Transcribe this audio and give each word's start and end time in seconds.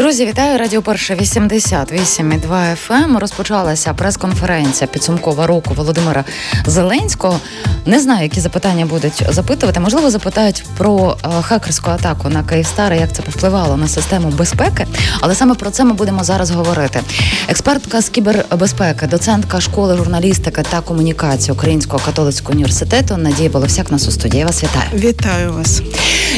Друзі, 0.00 0.26
вітаю 0.26 0.58
Радіо 0.58 0.82
Перше 0.82 1.14
88,2 1.14 2.76
FM. 2.88 3.18
Розпочалася 3.18 3.94
прес-конференція 3.94 4.88
підсумкова 4.88 5.46
року 5.46 5.74
Володимира 5.74 6.24
Зеленського. 6.66 7.40
Не 7.86 8.00
знаю, 8.00 8.22
які 8.22 8.40
запитання 8.40 8.86
будуть 8.86 9.24
запитувати. 9.28 9.80
Можливо, 9.80 10.10
запитають 10.10 10.64
про 10.76 11.16
е, 11.24 11.42
хакерську 11.42 11.90
атаку 11.90 12.28
на 12.28 12.42
Київстар, 12.42 12.94
як 12.94 13.12
це 13.12 13.22
повпливало 13.22 13.76
на 13.76 13.88
систему 13.88 14.28
безпеки. 14.28 14.86
Але 15.20 15.34
саме 15.34 15.54
про 15.54 15.70
це 15.70 15.84
ми 15.84 15.92
будемо 15.92 16.24
зараз 16.24 16.50
говорити. 16.50 17.00
Експертка 17.48 18.00
з 18.00 18.08
кібербезпеки, 18.08 19.06
доцентка 19.06 19.60
школи 19.60 19.96
журналістики 19.96 20.62
та 20.70 20.80
комунікації 20.80 21.52
Українського 21.52 22.02
католицького 22.06 22.52
університету 22.52 23.16
Надія 23.16 23.50
Боловсяк 23.50 23.90
нас 23.90 24.08
у 24.08 24.10
студії. 24.10 24.40
Я 24.40 24.46
Вас 24.46 24.64
вітаю. 24.64 24.88
Вітаю 24.94 25.52
вас. 25.52 25.82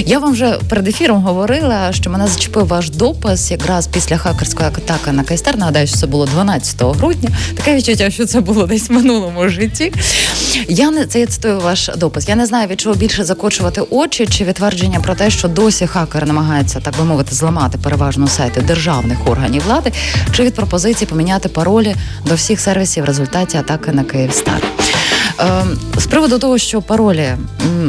Я 0.06 0.18
вам 0.18 0.32
вже 0.32 0.58
перед 0.68 0.88
ефіром 0.88 1.22
говорила, 1.22 1.92
що 1.92 2.10
мене 2.10 2.26
зачепив 2.26 2.66
ваш 2.66 2.90
допис 2.90 3.51
якраз 3.52 3.86
після 3.86 4.18
хакерської 4.18 4.68
атаки 4.68 5.12
на 5.12 5.24
Кайстер. 5.24 5.56
Нагадаю, 5.56 5.86
що 5.86 5.96
це 5.96 6.06
було 6.06 6.26
12 6.26 6.82
грудня. 6.82 7.30
Таке 7.56 7.76
відчуття, 7.76 8.10
що 8.10 8.26
це 8.26 8.40
було 8.40 8.66
десь 8.66 8.88
в 8.88 8.92
минулому 8.92 9.48
житті. 9.48 9.92
Я 10.68 10.90
не 10.90 11.06
це 11.06 11.20
я 11.20 11.26
цитую 11.26 11.60
ваш 11.60 11.90
допис. 11.96 12.28
Я 12.28 12.36
не 12.36 12.46
знаю, 12.46 12.68
від 12.68 12.80
чого 12.80 12.94
більше 12.94 13.24
закочувати 13.24 13.80
очі 13.90 14.26
чи 14.26 14.44
відтвердження 14.44 15.00
про 15.00 15.14
те, 15.14 15.30
що 15.30 15.48
досі 15.48 15.86
хакер 15.86 16.26
намагається, 16.26 16.80
так 16.80 16.96
би 16.98 17.04
мовити, 17.04 17.34
зламати 17.34 17.78
переважно 17.78 18.26
сайти 18.26 18.60
державних 18.60 19.28
органів 19.28 19.62
влади, 19.66 19.92
чи 20.36 20.42
від 20.42 20.54
пропозиції 20.54 21.08
поміняти 21.08 21.48
паролі 21.48 21.94
до 22.26 22.34
всіх 22.34 22.60
сервісів 22.60 23.04
в 23.04 23.06
результаті 23.06 23.56
атаки 23.56 23.92
на 23.92 24.04
Київстар. 24.04 24.62
Ем, 25.42 25.78
з 25.96 26.06
приводу 26.06 26.38
того, 26.38 26.58
що 26.58 26.82
паролі 26.82 27.36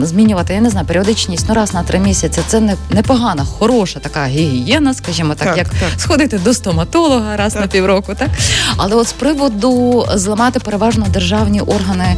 змінювати, 0.01 0.53
я 0.53 0.61
не 0.61 0.69
знаю, 0.69 0.87
періодичність 0.87 1.45
ну 1.49 1.55
раз 1.55 1.73
на 1.73 1.83
три 1.83 1.99
місяці 1.99 2.41
це 2.47 2.59
не 2.59 2.75
непогана, 2.89 3.45
хороша 3.45 3.99
така 3.99 4.25
гігієна, 4.25 4.93
скажімо 4.93 5.35
так, 5.35 5.47
так 5.47 5.57
як 5.57 5.69
так. 5.69 5.89
сходити 5.97 6.37
до 6.37 6.53
стоматолога 6.53 7.37
раз 7.37 7.53
так. 7.53 7.61
на 7.61 7.67
півроку, 7.67 8.15
так 8.15 8.29
але 8.77 8.95
от 8.95 9.07
з 9.07 9.13
приводу 9.13 10.05
зламати 10.15 10.59
переважно 10.59 11.05
державні 11.09 11.61
органи 11.61 12.15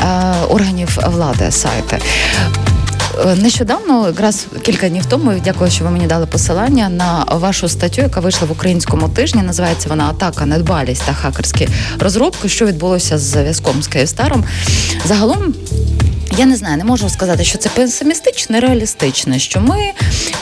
е, 0.00 0.34
органів 0.48 0.98
влади 1.06 1.50
сайти. 1.50 1.98
Е, 3.20 3.34
нещодавно, 3.36 4.06
якраз 4.06 4.46
кілька 4.62 4.88
днів 4.88 5.06
тому, 5.06 5.32
дякую, 5.44 5.70
що 5.70 5.84
ви 5.84 5.90
мені 5.90 6.06
дали 6.06 6.26
посилання 6.26 6.88
на 6.88 7.24
вашу 7.30 7.68
статтю, 7.68 8.02
яка 8.02 8.20
вийшла 8.20 8.48
в 8.48 8.52
українському 8.52 9.08
тижні. 9.08 9.42
Називається 9.42 9.88
вона 9.88 10.04
Атака, 10.04 10.46
недбалість 10.46 11.02
та 11.06 11.12
хакерські 11.12 11.68
розробки. 11.98 12.48
Що 12.48 12.66
відбулося 12.66 13.18
з 13.18 13.22
зв'язком 13.22 13.82
з 13.82 13.86
Київстаром? 13.86 14.44
Загалом 15.04 15.54
я 16.38 16.46
не 16.46 16.56
знаю, 16.56 16.76
не 16.76 16.84
можу 16.84 17.08
сказати, 17.08 17.44
що 17.44 17.58
це 17.58 17.68
песимістично, 17.68 18.60
реалістично, 18.60 19.38
що 19.38 19.60
ми 19.60 19.78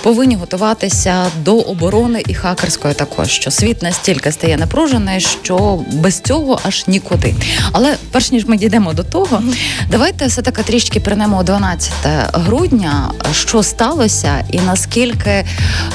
повинні 0.03 0.37
готуватися 0.37 1.27
до 1.45 1.59
оборони 1.59 2.23
і 2.27 2.35
хакерської 2.35 2.95
також, 2.95 3.29
що 3.29 3.51
світ 3.51 3.83
настільки 3.83 4.33
стає 4.33 4.57
напружений, 4.57 5.21
що 5.21 5.81
без 5.93 6.21
цього 6.21 6.61
аж 6.65 6.85
нікуди. 6.87 7.35
Але 7.73 7.95
перш 8.11 8.33
ніж 8.33 8.47
ми 8.47 8.57
дійдемо 8.57 8.93
до 8.93 9.05
того, 9.05 9.43
давайте 9.91 10.27
все 10.27 10.43
таки 10.43 10.63
трішки 10.63 11.01
приймемо 11.01 11.43
12 11.43 11.93
грудня, 12.33 13.13
що 13.33 13.63
сталося, 13.63 14.45
і 14.51 14.59
наскільки 14.59 15.45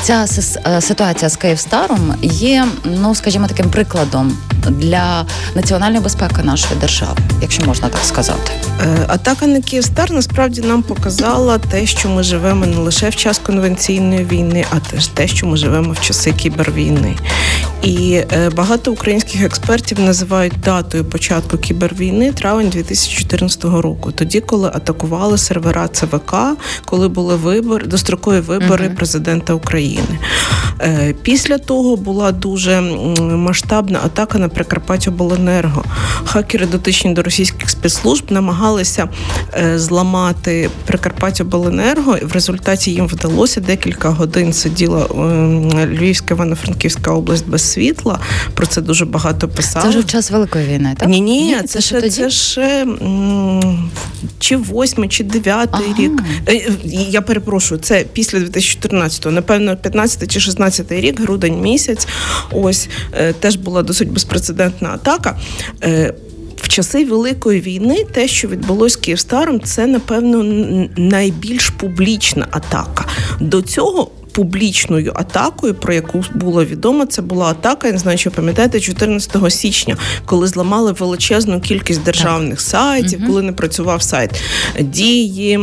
ця 0.03 0.25
е, 0.67 0.81
ситуація 0.81 1.29
з 1.29 1.35
Київстаром 1.35 2.15
є, 2.21 2.65
ну 2.83 3.15
скажімо, 3.15 3.47
таким 3.47 3.69
прикладом 3.69 4.37
для 4.69 5.25
національної 5.55 6.01
безпеки 6.01 6.41
нашої 6.43 6.79
держави, 6.79 7.17
якщо 7.41 7.65
можна 7.65 7.89
так 7.89 8.01
сказати. 8.03 8.51
Е, 8.81 9.05
атака 9.07 9.47
на 9.47 9.61
Київстар 9.85 10.11
насправді 10.11 10.61
нам 10.61 10.83
показала 10.83 11.57
те, 11.57 11.85
що 11.85 12.09
ми 12.09 12.23
живемо 12.23 12.65
не 12.65 12.77
лише 12.77 13.09
в 13.09 13.15
час 13.15 13.37
конвенційної 13.39 14.25
війни, 14.25 14.65
а 14.71 14.79
теж 14.79 15.07
те, 15.07 15.27
що 15.27 15.47
ми 15.47 15.57
живемо 15.57 15.91
в 15.91 16.01
часи 16.01 16.31
кібервійни. 16.31 17.15
І 17.83 18.23
е, 18.31 18.49
багато 18.49 18.91
українських 18.91 19.43
експертів 19.43 19.99
називають 19.99 20.53
датою 20.63 21.05
початку 21.05 21.57
кібервійни 21.57 22.31
травень 22.31 22.69
2014 22.69 23.63
року, 23.63 24.11
тоді, 24.11 24.41
коли 24.41 24.67
атакували 24.67 25.37
сервера 25.37 25.87
ЦВК, 25.87 26.35
коли 26.85 27.07
були 27.07 27.35
вибори, 27.35 27.87
дострокові 27.87 28.39
вибори 28.39 28.85
uh 28.85 28.95
президента 28.95 29.53
України. 29.53 30.19
Е, 30.81 31.15
після 31.21 31.57
того 31.57 31.95
була 31.95 32.31
дуже 32.31 32.81
масштабна 33.21 33.99
атака 34.05 34.39
на 34.39 34.49
Прикарпаття 34.49 35.11
Обленерго. 35.11 35.83
Хакери, 36.25 36.65
дотичні 36.65 37.13
до 37.13 37.23
російських 37.23 37.69
спецслужб, 37.69 38.25
намагалися 38.29 39.09
е, 39.53 39.74
зламати 39.79 40.69
Прикарпаття 40.85 41.43
Обленерго, 41.43 42.17
і 42.17 42.25
в 42.25 42.31
результаті 42.31 42.91
їм 42.91 43.07
вдалося 43.07 43.61
декілька 43.61 44.09
годин 44.09 44.53
сиділа 44.53 45.07
Львівська 45.85 46.33
Івано-Франківська 46.33 47.11
область 47.11 47.47
без 47.47 47.71
світла. 47.71 48.19
Про 48.53 48.65
це 48.65 48.81
дуже 48.81 49.05
багато 49.05 49.47
писали. 49.47 49.83
Це 49.83 49.89
вже 49.89 49.99
в 49.99 50.05
час 50.05 50.31
великої 50.31 50.67
війни, 50.67 50.95
так? 50.97 51.09
Ні, 51.09 51.21
ні, 51.21 51.55
це, 51.61 51.67
це 51.67 51.81
ще 51.81 52.01
тоді? 52.01 52.09
це 52.09 52.29
ще 52.29 52.85
чи 54.39 54.57
восьмий, 54.57 55.09
чи 55.09 55.23
дев'ятий 55.23 55.85
ага. 55.85 55.99
рік. 55.99 56.21
Е, 56.49 56.71
я 57.09 57.21
перепрошую, 57.21 57.81
це 57.81 58.05
після 58.13 58.37
2014-го, 58.37 59.31
напевно, 59.31 59.77
15 59.77 60.31
чи 60.31 60.39
16 60.39 60.91
рік, 60.91 61.21
грудень 61.21 61.61
місяць. 61.61 62.07
Ось 62.51 62.89
е, 63.13 63.33
теж 63.33 63.55
була 63.55 63.83
досить 63.83 64.11
безпрецедентна 64.11 64.89
атака. 64.89 65.39
В 66.65 66.67
часи 66.67 67.05
Великої 67.05 67.61
війни 67.61 68.03
те, 68.11 68.27
що 68.27 68.47
відбулося 68.47 68.99
Київстаром, 68.99 69.61
це 69.61 69.87
напевно 69.87 70.43
найбільш 70.97 71.69
публічна 71.69 72.47
атака. 72.51 73.05
До 73.39 73.61
цього 73.61 74.11
публічною 74.31 75.11
атакою, 75.15 75.73
про 75.73 75.93
яку 75.93 76.23
було 76.33 76.65
відомо, 76.65 77.05
це 77.05 77.21
була 77.21 77.45
атака. 77.45 77.87
Я 77.87 77.93
не 77.93 77.99
знаю, 77.99 78.17
чи 78.17 78.29
пам'ятаєте, 78.29 78.79
14 78.79 79.53
січня, 79.53 79.97
коли 80.25 80.47
зламали 80.47 80.91
величезну 80.91 81.61
кількість 81.61 82.03
державних 82.03 82.57
так. 82.57 82.61
сайтів, 82.61 83.19
угу. 83.19 83.27
коли 83.27 83.41
не 83.41 83.51
працював 83.51 84.01
сайт 84.01 84.41
дії 84.79 85.59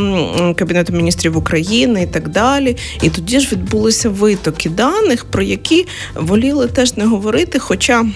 Кабінету 0.56 0.92
міністрів 0.92 1.36
України 1.36 2.02
і 2.02 2.06
так 2.06 2.28
далі. 2.28 2.76
І 3.02 3.10
тоді 3.10 3.40
ж 3.40 3.48
відбулися 3.52 4.08
витоки 4.08 4.68
даних, 4.68 5.24
про 5.24 5.42
які 5.42 5.86
воліли 6.14 6.66
теж 6.66 6.96
не 6.96 7.04
говорити. 7.04 7.58
Хоча 7.58 8.06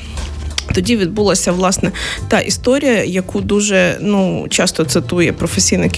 тоді 0.75 0.97
відбулася 0.97 1.53
власне 1.53 1.93
та 2.29 2.41
історія, 2.41 3.05
яку 3.05 3.41
дуже 3.41 3.99
ну 4.01 4.47
часто 4.51 4.85
цитує 4.85 5.33
професійна 5.33 5.89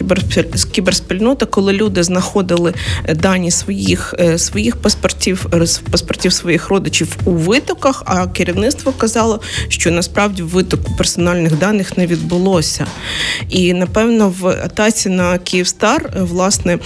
кіберспільнота, 0.73 1.47
коли 1.47 1.73
люди 1.73 2.03
знаходили 2.03 2.75
е, 3.05 3.15
дані 3.15 3.51
своїх 3.51 4.15
е, 4.21 4.39
своїх 4.39 4.77
паспортів, 4.77 5.47
паспортів 5.91 6.33
своїх 6.33 6.69
родичів 6.69 7.17
у 7.25 7.31
витоках. 7.31 8.03
А 8.07 8.27
керівництво 8.27 8.93
казало, 8.93 9.41
що 9.69 9.91
насправді 9.91 10.43
витоку 10.43 10.95
персональних 10.97 11.59
даних 11.59 11.99
не 11.99 12.07
відбулося. 12.07 12.87
І 13.49 13.75
напевно 13.75 14.35
в 14.41 14.47
атаці 14.47 15.09
на 15.09 15.39
Київстар, 15.39 16.11
е, 16.17 16.23
власне, 16.23 16.79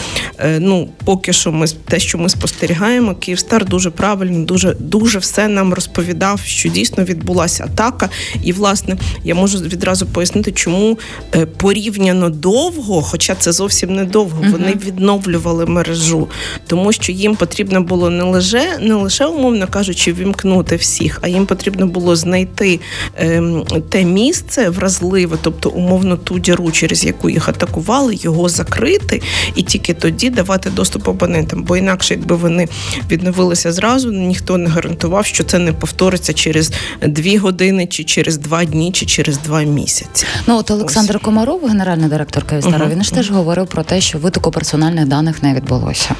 ну 0.58 0.88
поки 1.04 1.32
що 1.32 1.52
ми 1.52 1.66
те, 1.88 2.00
що 2.00 2.18
ми 2.18 2.28
спостерігаємо, 2.28 3.14
Київстар 3.14 3.64
дуже 3.64 3.90
правильно, 3.90 4.44
дуже 4.44 4.74
дуже 4.74 5.18
все 5.18 5.48
нам 5.48 5.74
розповідав, 5.74 6.40
що 6.44 6.68
дійсно 6.68 7.04
відбулася 7.04 7.68
атака. 7.72 8.08
І, 8.42 8.52
власне, 8.52 8.96
я 9.24 9.34
можу 9.34 9.58
відразу 9.58 10.06
пояснити, 10.06 10.52
чому 10.52 10.98
е, 11.34 11.46
порівняно 11.46 12.30
довго, 12.30 13.02
хоча 13.02 13.34
це 13.34 13.52
зовсім 13.52 13.94
не 13.94 14.04
довго, 14.04 14.44
вони 14.52 14.74
відновлювали 14.86 15.66
мережу, 15.66 16.28
тому 16.66 16.92
що 16.92 17.12
їм 17.12 17.36
потрібно 17.36 17.82
було 17.82 18.10
не 18.10 18.24
лише 18.24 18.78
не 18.80 18.94
лише 18.94 19.26
умовно 19.26 19.66
кажучи, 19.66 20.12
вімкнути 20.12 20.76
всіх, 20.76 21.18
а 21.22 21.28
їм 21.28 21.46
потрібно 21.46 21.86
було 21.86 22.16
знайти 22.16 22.80
ем, 23.16 23.64
те 23.88 24.04
місце 24.04 24.68
вразливе, 24.68 25.36
тобто 25.42 25.70
умовно 25.70 26.16
ту 26.16 26.38
діру, 26.38 26.70
через 26.70 27.04
яку 27.04 27.30
їх 27.30 27.48
атакували, 27.48 28.14
його 28.14 28.48
закрити, 28.48 29.22
і 29.56 29.62
тільки 29.62 29.94
тоді 29.94 30.30
давати 30.30 30.70
доступ 30.70 31.08
опонентам. 31.08 31.62
Бо 31.62 31.76
інакше, 31.76 32.14
якби 32.14 32.36
вони 32.36 32.68
відновилися 33.10 33.72
зразу, 33.72 34.12
ніхто 34.12 34.58
не 34.58 34.70
гарантував, 34.70 35.26
що 35.26 35.44
це 35.44 35.58
не 35.58 35.72
повториться 35.72 36.32
через 36.32 36.72
дві 37.02 37.36
години 37.36 37.61
години, 37.62 37.86
чи 37.86 38.04
через 38.04 38.38
два 38.38 38.64
дні, 38.64 38.92
чи 38.92 39.06
через 39.06 39.38
два 39.38 39.62
місяці. 39.62 40.26
Ну 40.46 40.58
от 40.58 40.70
Олександр 40.70 41.16
Ось. 41.16 41.22
Комаров, 41.22 41.68
генеральний 41.68 42.08
директор 42.08 42.46
Київстара, 42.46 42.86
uh-huh. 42.86 42.90
він 42.92 43.04
ж 43.04 43.12
теж 43.12 43.30
говорив 43.30 43.66
про 43.66 43.82
те, 43.82 44.00
що 44.00 44.18
витоку 44.18 44.50
персональних 44.50 45.06
даних 45.06 45.42
не 45.42 45.54
відбулося. 45.54 46.14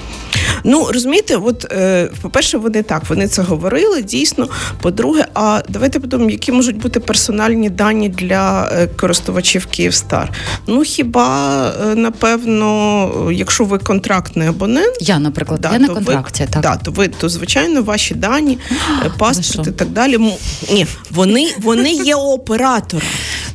Ну 0.65 0.89
розумієте, 0.93 1.37
от 1.37 1.73
е, 1.73 2.11
по-перше, 2.23 2.59
вони 2.59 2.83
так 2.83 3.03
вони 3.09 3.29
це 3.29 3.43
говорили 3.43 4.03
дійсно. 4.03 4.49
По-друге, 4.81 5.27
а 5.35 5.63
давайте 5.69 6.01
подумаємо, 6.01 6.31
які 6.31 6.53
можуть 6.53 6.77
бути 6.77 7.01
персональні 7.01 7.71
дані 7.71 8.09
для 8.09 8.69
е, 8.73 8.87
користувачів 8.87 9.67
Київстар. 9.67 10.33
Ну 10.67 10.83
хіба 10.83 11.69
е, 11.83 11.95
напевно, 11.95 13.31
якщо 13.33 13.65
ви 13.65 13.79
контрактний 13.79 14.49
абонент, 14.49 14.97
я, 15.01 15.19
наприклад, 15.19 15.61
да, 15.61 15.73
я 15.73 15.79
на 15.79 15.89
контракті, 15.89 16.43
ви, 16.43 16.49
так 16.53 16.63
да, 16.63 16.77
то 16.77 16.91
ви 16.91 17.09
то 17.09 17.29
звичайно 17.29 17.83
ваші 17.83 18.15
дані, 18.15 18.59
паспорт 19.19 19.69
і 19.69 19.73
так 19.73 19.89
далі. 19.89 20.19
Ні, 20.73 20.87
вони 21.11 21.32
вони 21.63 21.93
є 21.93 22.15
оператором. 22.15 23.07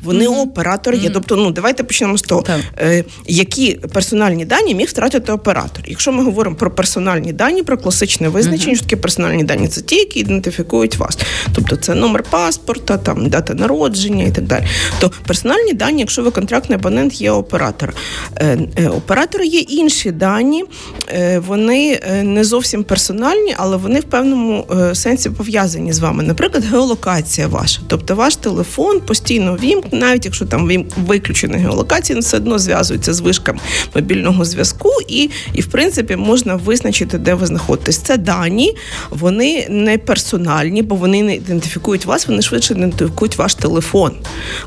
Вони 0.04 0.28
mm-hmm. 0.28 0.42
оператор 0.42 0.96
є. 0.96 1.10
Mm-hmm. 1.10 1.14
Тобто, 1.14 1.36
ну 1.36 1.52
давайте 1.52 1.84
почнемо 1.84 2.18
з 2.18 2.22
того, 2.22 2.44
е, 2.80 3.04
які 3.28 3.74
персональні 3.74 4.46
дані 4.46 4.76
міг 4.76 4.88
втратити 4.88 5.32
оператор. 5.32 5.84
Якщо 5.88 6.12
ми 6.12 6.24
говоримо 6.24 6.56
про 6.56 6.72
персональні 6.72 7.34
дані, 7.34 7.64
про 7.64 7.78
класичне 7.78 8.30
визначення, 8.30 8.76
що 8.76 8.84
таке 8.84 8.96
персональні 8.96 9.44
дані, 9.44 9.68
це 9.68 9.82
ті, 9.82 9.96
які 9.96 10.20
ідентифікують 10.20 10.96
вас. 10.96 11.18
Тобто 11.56 11.76
це 11.76 11.96
номер 11.96 12.24
паспорта, 12.24 12.98
там 12.98 13.30
дата 13.30 13.54
народження 13.54 14.24
і 14.24 14.32
так 14.32 14.44
далі. 14.44 14.66
То 15.00 15.12
персональні 15.28 15.74
дані, 15.74 16.00
якщо 16.00 16.24
ви 16.24 16.32
контрактний 16.32 16.80
абонент, 16.80 17.22
є 17.22 17.32
оператор. 17.32 17.94
Е, 18.36 18.58
е, 18.76 18.88
оператора 18.88 19.44
є 19.44 19.60
інші 19.60 20.12
дані, 20.12 20.64
е, 21.10 21.40
вони 21.40 22.00
е, 22.10 22.24
не 22.24 22.44
зовсім 22.44 22.84
персональні, 22.84 23.56
але 23.58 23.78
вони 23.78 24.00
в 24.00 24.04
певному 24.04 24.66
е, 24.72 24.96
сенсі 24.96 25.30
пов'язані 25.30 25.94
з 25.94 26.00
вами. 26.00 26.24
Наприклад, 26.24 26.64
геолокація 26.66 27.48
ваша. 27.68 27.82
Тобто 27.88 28.16
ваш 28.16 28.36
телефон 28.36 29.00
постійно 29.00 29.56
вімкне, 29.56 30.00
навіть 30.00 30.26
якщо 30.26 30.46
там 30.46 30.86
виключена 30.98 31.58
геолокація, 31.58 32.16
він 32.16 32.24
все 32.24 32.38
одно 32.38 32.60
зв'язується 32.60 33.14
з 33.14 33.20
вишками 33.20 33.60
мобільного 33.96 34.46
зв'язку, 34.46 34.90
і, 35.08 35.30
і 35.54 35.62
в 35.62 35.66
принципі 35.66 36.16
можна 36.16 36.56
визначити, 36.56 37.18
де 37.18 37.34
ви 37.34 37.46
знаходитесь. 37.46 37.98
Це 37.98 38.18
дані, 38.18 38.76
вони 39.10 39.68
не 39.70 39.98
персональні, 39.98 40.82
бо 40.82 40.96
вони 40.96 41.24
не 41.24 41.36
ідентифікують 41.36 42.06
вас, 42.06 42.28
вони 42.28 42.42
швидше 42.42 42.74
ідентифікують 42.74 43.38
ваш 43.38 43.56
телефон. 43.56 44.12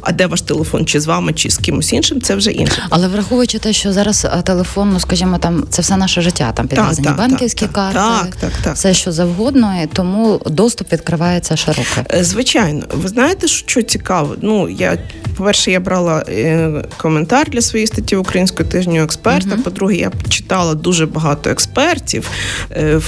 А 0.00 0.12
де 0.12 0.26
ваш 0.26 0.42
телефон, 0.42 0.86
чи 0.86 1.00
з 1.00 1.06
вами, 1.06 1.32
чи 1.32 1.50
з 1.50 1.58
кимось 1.58 1.92
іншим, 1.92 2.20
це 2.20 2.34
вже 2.34 2.50
інше. 2.50 2.86
Але 2.90 3.08
враховуючи 3.08 3.58
те, 3.58 3.72
що 3.72 3.92
зараз 3.92 4.26
телефон, 4.44 4.90
ну 4.92 5.00
скажімо, 5.00 5.38
там 5.38 5.64
це 5.70 5.82
все 5.82 5.96
наше 5.96 6.22
життя, 6.22 6.52
там 6.52 6.68
підв'язані 6.68 7.06
так, 7.06 7.16
банківські 7.16 7.64
так, 7.64 7.72
карти, 7.72 7.98
так, 7.98 8.36
так, 8.36 8.52
так, 8.64 8.74
все 8.74 8.94
що 8.94 9.12
завгодно, 9.12 9.82
і 9.82 9.86
тому 9.86 10.40
доступ 10.46 10.92
відкривається 10.92 11.56
широко. 11.56 12.14
Е, 12.14 12.24
звичайно, 12.24 12.86
ви 12.94 13.08
знаєте, 13.08 13.48
що 13.48 13.82
цікаво? 13.82 14.36
Ну 14.42 14.68
я 14.68 14.98
по-перше, 15.40 15.70
я 15.70 15.80
брала 15.80 16.24
е, 16.28 16.84
коментар 16.96 17.50
для 17.50 17.60
своєї 17.60 17.86
статті 17.86 18.16
українського 18.16 18.68
тижню 18.68 19.02
експерта. 19.02 19.50
Uh-huh. 19.50 19.62
По-друге, 19.62 19.96
я 19.96 20.12
читала 20.28 20.74
дуже 20.74 21.06
багато 21.06 21.50
експертів, 21.50 22.30
е, 22.70 23.00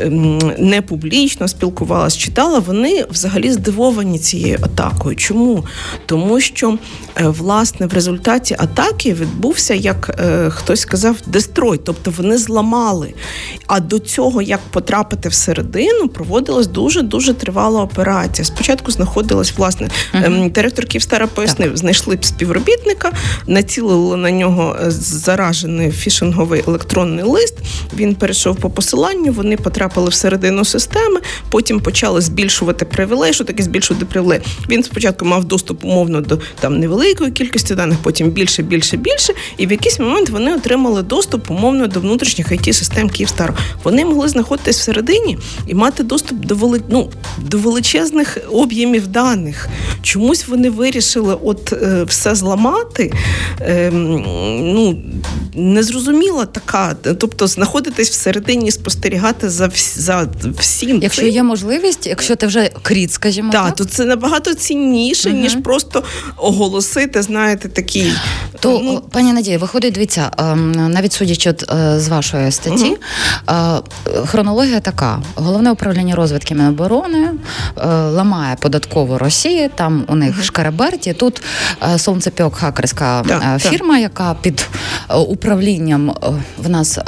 ем, 0.00 0.38
не 0.58 0.82
публічно 0.82 1.48
спілкувалася, 1.48 2.18
читала. 2.18 2.58
Вони 2.58 3.04
взагалі 3.10 3.52
здивовані 3.52 4.18
цією 4.18 4.58
атакою. 4.62 5.16
Чому? 5.16 5.64
Тому 6.06 6.40
що 6.40 6.78
е, 7.16 7.28
власне 7.28 7.86
в 7.86 7.94
результаті 7.94 8.56
атаки 8.58 9.14
відбувся, 9.14 9.74
як 9.74 10.20
хтось 10.48 10.80
сказав, 10.80 11.16
дестрой, 11.26 11.80
тобто 11.84 12.12
вони 12.16 12.38
зламали. 12.38 13.14
А 13.66 13.80
до 13.80 13.98
цього, 13.98 14.42
як 14.42 14.60
потрапити 14.70 15.28
всередину, 15.28 16.08
проводилась 16.08 16.66
дуже 16.66 17.02
дуже 17.02 17.34
тривала 17.34 17.82
операція. 17.82 18.44
Спочатку 18.44 18.90
знаходилась 19.02 19.52
власне 19.56 19.88
uh-huh. 20.14 20.50
директор 20.50 20.86
Київстара 20.86 21.26
пояснив, 21.26 21.62
пояснив, 21.62 21.76
знайшли 21.76 22.18
співробітника, 22.20 23.12
націлили 23.46 24.16
на 24.16 24.30
нього 24.30 24.76
е, 24.80 24.90
заражений 24.90 25.90
фішинговий 25.90 26.64
електронний 26.66 27.24
лист. 27.24 27.54
Він 27.96 28.14
перейшов 28.14 28.56
по 28.56 28.70
посиланню, 28.70 29.32
вони 29.32 29.56
потрапили 29.56 30.08
всередину 30.08 30.64
системи, 30.64 31.20
потім 31.50 31.80
почали 31.80 32.20
збільшувати 32.20 32.84
привілей. 32.84 33.32
Що 33.32 33.44
таке 33.44 33.62
збільшувати 33.62 34.04
привілей? 34.04 34.40
Він 34.68 34.82
спочатку 34.82 35.24
мав 35.24 35.44
доступ 35.44 35.84
умовно 35.84 36.20
до 36.20 36.38
там 36.60 36.78
невеликої 36.78 37.30
кількості 37.30 37.74
даних, 37.74 37.98
потім 38.02 38.30
більше, 38.30 38.62
більше, 38.62 38.96
більше. 38.96 39.32
І 39.56 39.66
в 39.66 39.70
якийсь 39.70 39.98
момент 39.98 40.30
вони 40.30 40.54
отримали 40.54 41.02
доступ 41.02 41.50
умовно 41.50 41.86
до 41.86 42.00
внутрішніх 42.00 42.52
it 42.52 42.72
систем 42.72 43.10
Київстар. 43.10 43.54
Вони 43.84 44.04
могли 44.04 44.28
знаходитись 44.28 44.78
всередині 44.78 45.38
і 45.66 45.74
мати 45.74 46.02
доступ 46.02 46.38
до 46.38 46.54
вели... 46.54 46.80
ну, 46.88 47.10
до 47.38 47.58
величезних 47.58 48.38
об'ємів 48.50 48.91
даних. 49.00 49.68
Чомусь 50.02 50.48
вони 50.48 50.70
вирішили 50.70 51.38
от 51.42 51.72
е, 51.72 52.04
все 52.04 52.34
зламати, 52.34 53.12
е, 53.60 53.90
ну 53.92 55.02
незрозуміла 55.54 56.46
така. 56.46 56.96
Тобто 57.18 57.46
знаходитись 57.46 58.10
всередині, 58.10 58.70
спостерігати 58.70 59.50
за 59.50 59.70
за 59.96 60.28
всім. 60.58 61.02
Якщо 61.02 61.22
цим. 61.22 61.30
є 61.30 61.42
можливість, 61.42 62.06
якщо 62.06 62.36
ти 62.36 62.46
вже 62.46 62.70
кріт, 62.82 63.12
скажімо 63.12 63.52
так, 63.52 63.64
так, 63.64 63.76
то 63.76 63.84
це 63.84 64.04
набагато 64.04 64.54
цінніше, 64.54 65.30
угу. 65.30 65.38
ніж 65.38 65.56
просто 65.56 66.02
оголосити, 66.36 67.22
знаєте, 67.22 67.68
такий. 67.68 68.12
То 68.60 68.80
ну, 68.84 69.02
пані 69.10 69.32
Надія, 69.32 69.58
виходить, 69.58 69.94
дивіться, 69.94 70.30
ем, 70.38 70.72
навіть 70.72 71.12
судячи 71.12 71.50
от, 71.50 71.72
е, 71.72 72.00
з 72.00 72.08
вашої 72.08 72.52
статті, 72.52 72.96
угу. 73.48 73.82
хронологія 74.26 74.80
така: 74.80 75.22
головне 75.34 75.70
управління 75.70 76.14
розвідки 76.14 76.54
Міноборони 76.54 77.30
е, 77.76 77.86
ламає 77.86 78.56
податкову 78.60 78.81
Росії. 78.94 79.70
Там 79.74 80.04
у 80.08 80.14
них 80.14 80.44
шкараберті. 80.44 81.12
Тут 81.12 81.42
сонцепьок 81.96 82.54
хакерська 82.54 83.24
да, 83.28 83.58
фірма, 83.58 83.94
да. 83.94 84.00
яка 84.00 84.36
під 84.42 84.68
управлінням 85.28 86.14
в 86.58 86.68
нас 86.70 86.98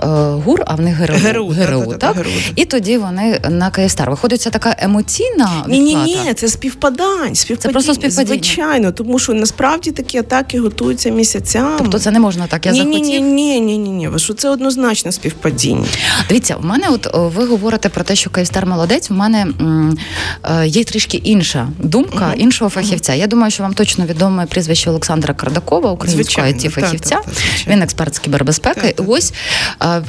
ГУР, 0.44 0.62
а 0.66 0.74
в 0.74 0.80
них 0.80 0.96
ГРУ. 0.96 1.14
ГРУ, 1.14 1.48
ГРУ 1.48 1.86
та, 1.86 1.96
так? 1.96 2.16
ГРУ, 2.16 2.30
І 2.56 2.64
тоді 2.64 2.98
вони 2.98 3.40
на 3.50 3.70
Київстар. 3.70 4.10
Виходить, 4.10 4.40
це 4.40 4.50
така 4.50 4.76
емоційна 4.78 5.64
ні, 5.68 5.80
ні, 5.80 5.94
ні, 5.94 6.34
це 6.34 6.48
співпадань. 6.48 7.34
співпадіння. 7.34 7.62
Це 7.62 7.68
просто 7.68 7.94
співпадіння. 7.94 8.26
Звичайно, 8.26 8.92
тому 8.92 9.18
що 9.18 9.34
насправді 9.34 9.90
такі 9.90 10.18
атаки 10.18 10.60
готуються 10.60 11.10
місяцями. 11.10 11.74
Тобто 11.78 11.98
це 11.98 12.10
не 12.10 12.20
можна 12.20 12.46
так. 12.46 12.66
Я 12.66 12.72
ні, 12.72 12.78
захотів. 12.78 13.02
Ні, 13.02 13.20
ні, 13.20 13.60
ні, 13.60 13.78
ні, 13.78 13.90
ні. 13.90 14.18
Що 14.18 14.34
це 14.34 14.48
однозначно 14.48 15.12
співпадіння. 15.12 15.86
Дивіться, 16.28 16.56
в 16.56 16.64
мене, 16.64 16.88
от 16.88 17.08
ви 17.14 17.46
говорите 17.46 17.88
про 17.88 18.04
те, 18.04 18.16
що 18.16 18.30
Київстар 18.30 18.66
молодець. 18.66 19.10
В 19.10 19.14
мене 19.14 19.40
м, 19.42 19.98
е, 20.44 20.66
є 20.66 20.84
трішки 20.84 21.16
інша 21.16 21.63
думка 21.78 22.24
uh-huh. 22.24 22.34
іншого 22.34 22.70
фахівця. 22.70 23.14
Я 23.14 23.26
думаю, 23.26 23.50
що 23.50 23.62
вам 23.62 23.74
точно 23.74 24.06
відоме 24.06 24.46
прізвище 24.46 24.90
Олександра 24.90 25.34
Кардакова, 25.34 25.90
українського 25.90 26.46
it 26.46 26.68
фахівця. 26.68 27.20
Він 27.66 27.82
експерт 27.82 28.14
з 28.14 28.18
кібербезпеки. 28.18 28.94
І 28.98 29.02
ось 29.06 29.32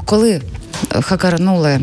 коли 0.06 0.42
хакернули 1.02 1.80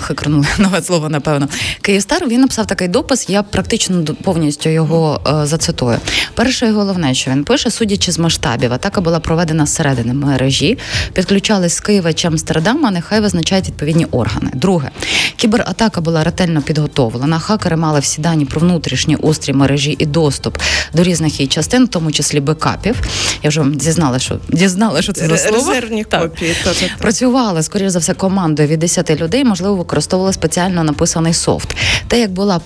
Хакернули 0.00 0.46
нове 0.58 0.82
слово, 0.82 1.08
напевно. 1.08 1.48
Київстар 1.80 2.28
він 2.28 2.40
написав 2.40 2.66
такий 2.66 2.88
допис. 2.88 3.30
Я 3.30 3.42
практично 3.42 4.04
повністю 4.04 4.68
його 4.68 5.20
е, 5.26 5.46
зацитую. 5.46 5.98
Перше 6.34 6.66
і 6.66 6.70
головне, 6.70 7.14
що 7.14 7.30
він 7.30 7.44
пише, 7.44 7.70
судячи 7.70 8.12
з 8.12 8.18
масштабів, 8.18 8.72
атака 8.72 9.00
була 9.00 9.20
проведена 9.20 9.66
зсередини 9.66 10.14
мережі, 10.14 10.78
підключались 11.12 11.74
з 11.74 11.80
Києва 11.80 12.12
чи 12.12 12.28
Амстердама. 12.28 12.90
Нехай 12.90 13.20
визначають 13.20 13.66
відповідні 13.66 14.06
органи. 14.10 14.50
Друге, 14.54 14.90
кібератака 15.36 16.00
була 16.00 16.24
ретельно 16.24 16.62
підготовлена. 16.62 17.38
Хакери 17.38 17.76
мали 17.76 18.00
всі 18.00 18.20
дані 18.20 18.44
про 18.44 18.60
внутрішній 18.60 19.16
устрій 19.16 19.52
мережі 19.52 19.96
і 19.98 20.06
доступ 20.06 20.58
до 20.94 21.02
різних 21.02 21.40
її 21.40 21.48
частин, 21.48 21.84
в 21.84 21.88
тому 21.88 22.12
числі 22.12 22.40
бекапів. 22.40 22.96
Я 23.42 23.50
вже 23.50 23.64
зізнала, 23.80 24.18
що 24.18 24.38
дізнала, 24.48 25.02
що 25.02 25.12
це 25.12 25.28
за 25.28 25.36
слово. 25.36 25.56
Резервні 25.56 26.04
копії. 26.04 26.56
Працювали 26.98 27.62
скоріш 27.62 27.90
за 27.90 27.98
все 27.98 28.14
командою 28.14 28.68
від 28.68 28.78
10 28.78 29.20
людей. 29.20 29.44
Можливо 29.44 29.63
можливо, 29.64 29.76
використовували 29.76 30.32
спеціально 30.32 30.84
написаний 30.84 31.34
софт. 31.34 31.76
Те, 32.08 32.20
як 32.20 32.30
була 32.30 32.60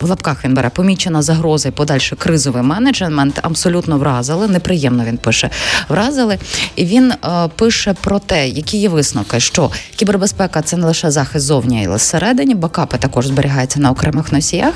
в 0.00 0.08
лапках 0.08 0.44
він 0.44 0.54
бере 0.54 0.68
помічена 0.68 1.22
загроза 1.22 1.68
і 1.68 1.72
подальший 1.72 2.18
кризовий 2.18 2.62
менеджмент 2.62 3.38
абсолютно 3.42 3.98
вразили. 3.98 4.48
Неприємно 4.48 5.04
він 5.04 5.18
пише 5.18 5.50
вразили. 5.88 6.38
І 6.76 6.84
він 6.84 7.12
е, 7.12 7.48
пише 7.56 7.94
про 8.00 8.18
те, 8.18 8.48
які 8.48 8.78
є 8.78 8.88
висновки, 8.88 9.40
що 9.40 9.70
кібербезпека 9.96 10.62
це 10.62 10.76
не 10.76 10.86
лише 10.86 11.10
захист 11.10 11.46
зовні, 11.46 11.86
але 11.88 11.98
зсередині. 11.98 12.54
Бакапи 12.54 12.98
також 12.98 13.26
зберігаються 13.26 13.80
на 13.80 13.90
окремих 13.90 14.32
носіях. 14.32 14.74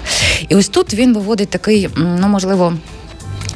І 0.48 0.54
ось 0.54 0.68
тут 0.68 0.94
він 0.94 1.14
виводить 1.14 1.50
такий, 1.50 1.88
ну 1.96 2.28
можливо 2.28 2.72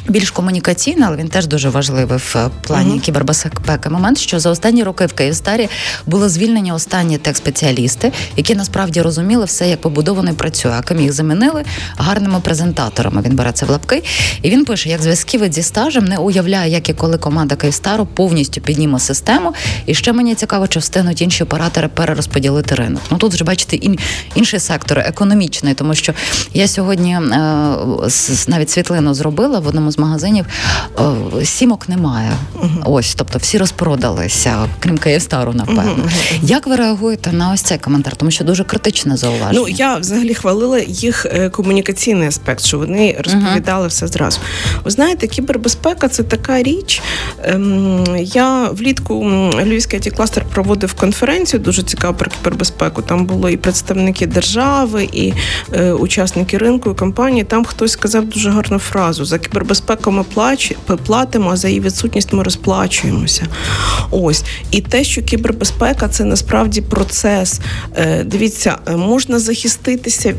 більш 0.09 0.31
комунікаційний, 0.31 1.05
але 1.07 1.17
він 1.17 1.29
теж 1.29 1.47
дуже 1.47 1.69
важливий 1.69 2.19
в 2.19 2.51
плані 2.61 2.95
uh-huh. 2.95 3.01
кібербезпеки. 3.01 3.89
Момент, 3.91 4.19
що 4.19 4.41
за 4.41 4.51
останні 4.51 4.83
роки 4.83 5.07
в 5.07 5.13
Київстарі 5.13 5.69
були 6.07 6.29
звільнені 6.29 6.73
останні 6.73 7.19
тех-спеціалісти, 7.19 8.13
які 8.37 8.55
насправді 8.55 9.03
розуміли 9.03 9.45
все, 9.45 9.69
як 9.69 9.81
побудовано 9.81 10.31
і 10.31 10.33
працює. 10.33 10.73
А 10.79 10.83
ким 10.83 11.01
їх 11.01 11.13
замінили 11.13 11.65
гарними 11.97 12.41
презентаторами. 12.41 13.23
Він 13.23 13.37
бере 13.37 13.53
це 13.53 13.67
в 13.67 13.71
лапки, 13.71 14.03
і 14.43 14.51
він 14.51 14.65
пише: 14.65 14.89
як 14.89 15.03
зв'язківець 15.03 15.55
зі 15.55 15.63
стажем 15.63 16.05
не 16.05 16.17
уявляє, 16.17 16.73
як 16.73 16.89
і 16.89 16.95
коли 16.95 17.19
команда 17.19 17.57
Київстару 17.57 18.07
повністю 18.07 18.61
підніме 18.61 18.99
систему. 18.99 19.55
І 19.87 19.95
ще 19.95 20.13
мені 20.13 20.35
цікаво, 20.35 20.67
чи 20.67 20.79
встигнуть 20.79 21.23
інші 21.23 21.45
оператори 21.45 21.89
перерозподілити 21.89 22.75
ринок. 22.75 23.03
Ну 23.11 23.19
тут 23.19 23.35
вже 23.35 23.45
бачите 23.45 23.77
ін, 23.77 23.99
інший 24.35 24.61
сектор 24.61 24.99
економічний, 24.99 25.75
тому 25.75 25.95
що 25.95 26.13
я 26.55 26.69
сьогодні 26.69 27.15
е, 27.15 27.21
навіть 28.49 28.71
світлину 28.71 29.15
зробила 29.15 29.59
в 29.59 29.67
одному 29.67 29.92
з 29.93 29.99
магазинів 29.99 30.47
е, 31.41 31.45
сімок 31.45 31.89
немає. 31.89 32.33
Ось, 32.85 33.15
тобто 33.15 33.39
всі 33.39 33.59
розпродалися, 33.59 34.69
крім 34.81 34.99
Київстару, 34.99 35.53
напевно. 35.53 36.09
Як 36.43 36.67
ви 36.67 36.77
реагуєте 36.77 37.33
на 37.33 37.53
ось 37.53 37.63
цей 37.63 37.79
коментар? 37.79 38.17
Тому 38.17 38.31
що 38.31 38.45
дуже 38.45 38.65
критичне 38.65 39.17
зауваження. 39.17 39.61
Ну 39.61 39.69
я 39.69 39.97
взагалі 39.97 40.35
хвалила 40.35 40.79
їх 40.79 41.27
е, 41.27 41.51
комунікаційний 41.51 42.29
аспект, 42.29 42.65
що 42.65 42.79
вони 42.79 43.17
розповідали 43.25 43.89
все 43.89 44.07
зразу. 44.07 44.41
Ви 44.85 44.91
знаєте, 44.91 45.27
кібербезпека 45.27 46.09
це 46.09 46.23
така 46.23 46.63
річ. 46.63 47.03
Ем, 47.43 48.05
я 48.21 48.69
влітку 48.71 49.25
Львівський 49.65 50.01
it 50.01 50.17
кластер 50.17 50.45
проводив 50.53 50.95
конференцію, 50.95 51.61
дуже 51.61 51.83
цікаву 51.83 52.17
про 52.17 52.31
кібербезпеку. 52.31 53.03
Там 53.03 53.27
були 53.27 53.53
і 53.53 53.57
представники 53.57 54.27
держави, 54.27 55.09
і 55.13 55.33
е, 55.73 55.93
учасники 55.93 56.59
ринку, 56.59 56.91
і 56.91 56.95
компанії. 56.95 57.45
Там 57.45 57.65
хтось 57.65 57.93
сказав 57.93 58.25
дуже 58.25 58.51
гарну 58.51 58.79
фразу 58.79 59.25
за 59.25 59.39
кібербезпеку 59.39 59.82
кібербезпеку 59.87 60.11
ми 60.89 60.97
платимо, 60.97 61.51
а 61.51 61.57
за 61.57 61.69
її 61.69 61.81
відсутність 61.81 62.33
ми 62.33 62.43
розплачуємося. 62.43 63.47
Ось 64.11 64.45
і 64.71 64.81
те, 64.81 65.05
що 65.05 65.23
кібербезпека 65.23 66.09
це 66.09 66.25
насправді 66.25 66.81
процес. 66.81 67.61
Е, 67.97 68.25
дивіться, 68.25 68.79
е, 68.87 68.97
можна 68.97 69.39
захиститися 69.39 70.35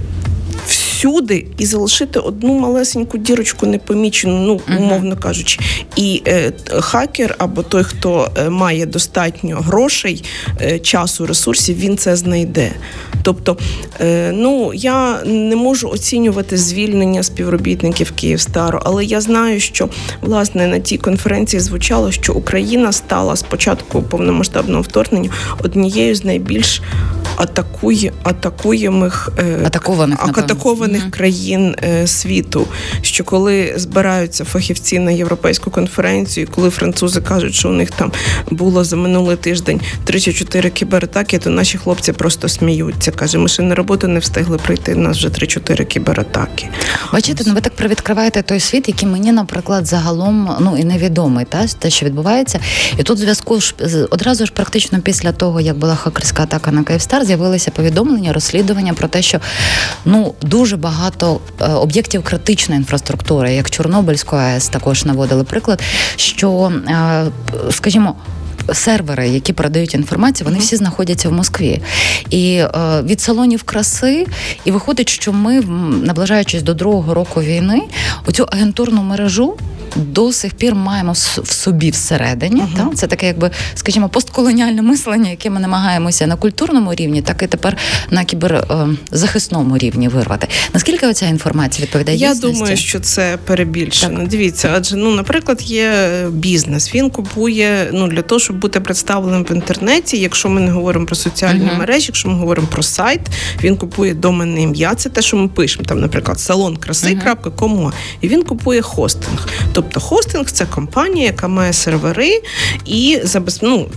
всюди 1.04 1.46
і 1.58 1.66
залишити 1.66 2.20
одну 2.20 2.60
малесеньку 2.60 3.18
дірочку 3.18 3.66
непомічену, 3.66 4.62
ну 4.70 4.78
умовно 4.78 5.18
кажучи, 5.18 5.60
і 5.96 6.22
е, 6.28 6.54
хакер 6.80 7.36
або 7.38 7.64
той, 7.64 7.84
хто 7.84 8.32
е, 8.38 8.50
має 8.50 8.86
достатньо 8.86 9.56
грошей, 9.56 10.24
е, 10.62 10.80
часу, 10.80 11.26
ресурсів, 11.26 11.78
він 11.78 11.98
це 11.98 12.16
знайде. 12.16 12.72
Тобто, 13.24 13.58
е, 14.02 14.32
ну 14.32 14.72
я 14.74 15.24
не 15.26 15.56
можу 15.56 15.90
оцінювати 15.90 16.58
звільнення 16.58 17.24
співробітників 17.24 18.12
Київстару, 18.12 18.80
але 18.84 19.06
я 19.06 19.22
знаю, 19.22 19.60
що 19.60 19.90
власне 20.22 20.68
на 20.68 20.80
тій 20.80 20.98
конференції 20.98 21.60
звучало, 21.60 22.12
що 22.12 22.34
Україна 22.34 22.92
стала 22.92 23.36
з 23.36 23.44
початку 23.44 24.02
повномасштабного 24.02 24.82
вторгнення 24.82 25.30
однією 25.64 26.16
з 26.16 26.26
найбільш 26.26 26.82
атакує 27.36 28.12
атакуємих 28.24 29.30
е, 29.40 29.64
атакованих 29.66 30.20
атакованих 30.28 30.93
mm-hmm. 30.98 31.10
країн 31.10 31.76
е, 31.84 32.08
світу. 32.08 32.68
Що 33.02 33.24
коли 33.24 33.74
збираються 33.76 34.46
фахівці 34.46 35.00
на 35.00 35.12
європейську 35.12 35.72
конференцію, 35.72 36.48
коли 36.56 36.70
французи 36.70 37.22
кажуть, 37.22 37.56
що 37.56 37.70
у 37.70 37.74
них 37.74 37.92
там 37.92 38.12
було 38.50 38.84
за 38.84 38.96
минулий 38.96 39.38
тиждень 39.38 39.82
3-4 40.06 40.70
кібератаки, 40.70 41.38
то 41.40 41.50
наші 41.50 41.78
хлопці 41.78 42.12
просто 42.12 42.50
сміються. 42.50 43.12
Каже, 43.12 43.38
ми 43.38 43.50
ще 43.50 43.64
на 43.64 43.76
роботу 43.76 44.08
не 44.08 44.20
встигли 44.20 44.58
прийти. 44.58 44.94
У 44.96 44.98
нас 44.98 45.18
вже 45.18 45.28
3-4 45.28 45.86
кібератаки. 45.86 46.68
Бачите, 47.14 47.44
ну 47.48 47.54
ви 47.54 47.62
так 47.62 47.76
привідкриваєте 47.76 48.42
той 48.42 48.60
світ, 48.60 48.88
який 48.88 49.10
мені, 49.10 49.32
наприклад, 49.32 49.86
загалом 49.86 50.58
ну 50.60 50.78
і 50.78 50.84
невідомий, 50.84 51.46
та 51.46 51.68
те, 51.68 51.90
що 51.90 52.06
відбувається, 52.06 52.60
і 52.98 53.04
тут 53.04 53.18
в 53.18 53.22
зв'язку 53.22 53.62
ж 53.62 53.76
одразу 54.10 54.46
ж 54.46 54.52
практично 54.52 55.00
після 55.00 55.32
того, 55.32 55.62
як 55.62 55.78
була 55.78 55.96
хакерська 55.96 56.44
атака 56.44 56.72
на 56.72 56.84
Київстар, 56.84 57.26
з'явилися 57.26 57.72
повідомлення, 57.72 58.34
розслідування 58.34 58.94
про 58.94 59.08
те, 59.08 59.22
що 59.22 59.40
ну 60.06 60.34
дуже 60.42 60.78
багато 60.84 61.40
е, 61.62 61.66
об'єктів 61.66 62.24
критичної 62.24 62.80
інфраструктури, 62.80 63.54
як 63.54 63.70
Чорнобильської 63.70 64.42
АЕС, 64.42 64.68
також 64.68 65.06
наводили 65.06 65.44
приклад, 65.44 65.82
що 66.16 66.72
е, 66.88 67.25
скажімо. 67.72 68.16
Сервери, 68.74 69.30
які 69.30 69.54
передають 69.54 69.94
інформацію, 69.94 70.48
вони 70.48 70.60
всі 70.60 70.75
знаходяться 70.75 71.30
в 71.30 71.34
Москві. 71.34 71.82
І 72.30 72.56
е, 72.56 72.70
від 73.02 73.22
салонів 73.22 73.63
краси, 73.63 74.28
і 74.66 74.72
виходить, 74.72 75.10
що 75.10 75.34
ми, 75.34 75.62
наближаючись 76.04 76.63
до 76.63 76.74
другого 76.74 77.13
року 77.13 77.42
війни, 77.42 77.82
оцю 78.25 78.44
агентурну 78.44 79.04
мережу 79.04 79.58
до 79.96 80.34
сих 80.34 80.54
пір 80.54 80.75
маємо 80.75 81.12
в 81.44 81.52
собі 81.52 81.90
всередині. 81.90 82.62
Uh-huh. 82.62 82.90
Та? 82.90 82.96
Це 82.96 83.08
таке, 83.08 83.28
якби, 83.28 83.52
скажімо, 83.75 84.10
постколоніальне 84.10 84.82
мислення, 84.82 85.30
яке 85.30 85.50
ми 85.50 85.60
намагаємося 85.60 86.28
на 86.28 86.36
культурному 86.36 86.94
рівні, 86.94 87.22
так 87.22 87.44
і 87.44 87.48
тепер 87.48 87.78
на 88.10 88.24
кіберзахисному 88.24 89.78
рівні 89.78 90.08
вирвати. 90.08 90.48
Наскільки 90.74 91.08
оця 91.08 91.28
інформація 91.28 91.86
відповідає? 91.86 92.18
Я 92.18 92.34
дійсності? 92.34 92.60
думаю, 92.60 92.78
що 92.78 93.00
це 93.00 93.38
перебільшено. 93.46 94.20
Так. 94.20 94.28
Дивіться, 94.28 94.72
адже 94.75 94.96
ну, 94.96 95.16
наприклад, 95.16 95.62
є 95.62 95.94
бізнес. 96.32 96.96
Він 96.96 97.10
купує 97.10 97.90
ну 97.94 98.08
для 98.08 98.22
того, 98.22 98.40
щоб 98.40 98.60
бути 98.60 98.80
представленим 98.80 99.44
в 99.44 99.52
інтернеті. 99.52 100.18
Якщо 100.18 100.50
ми 100.50 100.62
не 100.62 100.72
говоримо 100.72 101.06
про 101.06 101.16
соціальні 101.16 101.66
uh-huh. 101.66 101.78
мережі, 101.78 102.06
якщо 102.08 102.30
ми 102.30 102.36
говоримо 102.36 102.68
про 102.68 102.84
сайт, 102.84 103.22
він 103.63 103.78
купує 103.78 104.13
доменне 104.13 104.62
ім'я. 104.62 104.96
Це 104.96 105.10
те, 105.10 105.22
що 105.22 105.38
ми 105.38 105.48
пишемо. 105.48 105.86
Там, 105.86 106.00
наприклад, 106.00 106.40
салон 106.40 106.78
краси.кому, 106.78 107.86
uh-huh. 107.86 107.94
і 108.22 108.28
він 108.28 108.44
купує 108.44 108.82
хостинг. 108.82 109.48
Тобто 109.74 110.00
хостинг 110.00 110.51
це 110.51 110.65
компанія, 110.65 111.25
яка 111.25 111.48
має 111.48 111.74
сервери 111.74 112.42
і 112.86 113.20
ну, 113.62 113.89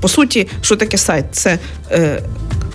по 0.00 0.08
суті, 0.08 0.48
що 0.60 0.76
таке 0.76 0.98
сайт? 0.98 1.24
Це 1.32 1.58
е, 1.90 2.22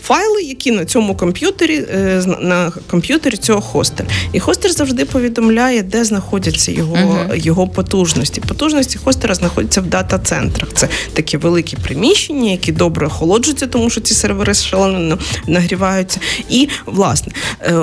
файли, 0.07 0.41
які 0.41 0.71
на 0.71 0.85
цьому 0.85 1.15
комп'ютері 1.15 1.85
е, 1.93 2.23
на 2.39 2.71
комп'ютері 2.89 3.37
цього 3.37 3.61
хостера. 3.61 4.09
І 4.33 4.39
хостер 4.39 4.71
завжди 4.71 5.05
повідомляє, 5.05 5.83
де 5.83 6.03
знаходяться 6.03 6.71
його 6.71 6.95
uh-huh. 6.95 7.35
його 7.35 7.67
потужності. 7.67 8.41
Потужності 8.41 8.97
хостера 8.97 9.35
знаходяться 9.35 9.81
в 9.81 9.85
дата-центрах. 9.85 10.69
Це 10.73 10.87
такі 11.13 11.37
великі 11.37 11.77
приміщення, 11.77 12.51
які 12.51 12.71
добре 12.71 13.07
охолоджуються, 13.07 13.67
тому 13.67 13.89
що 13.89 14.01
ці 14.01 14.13
сервери 14.13 14.53
шалено 14.53 15.17
нагріваються. 15.47 16.19
І 16.49 16.69
власне 16.85 17.33
е, 17.61 17.73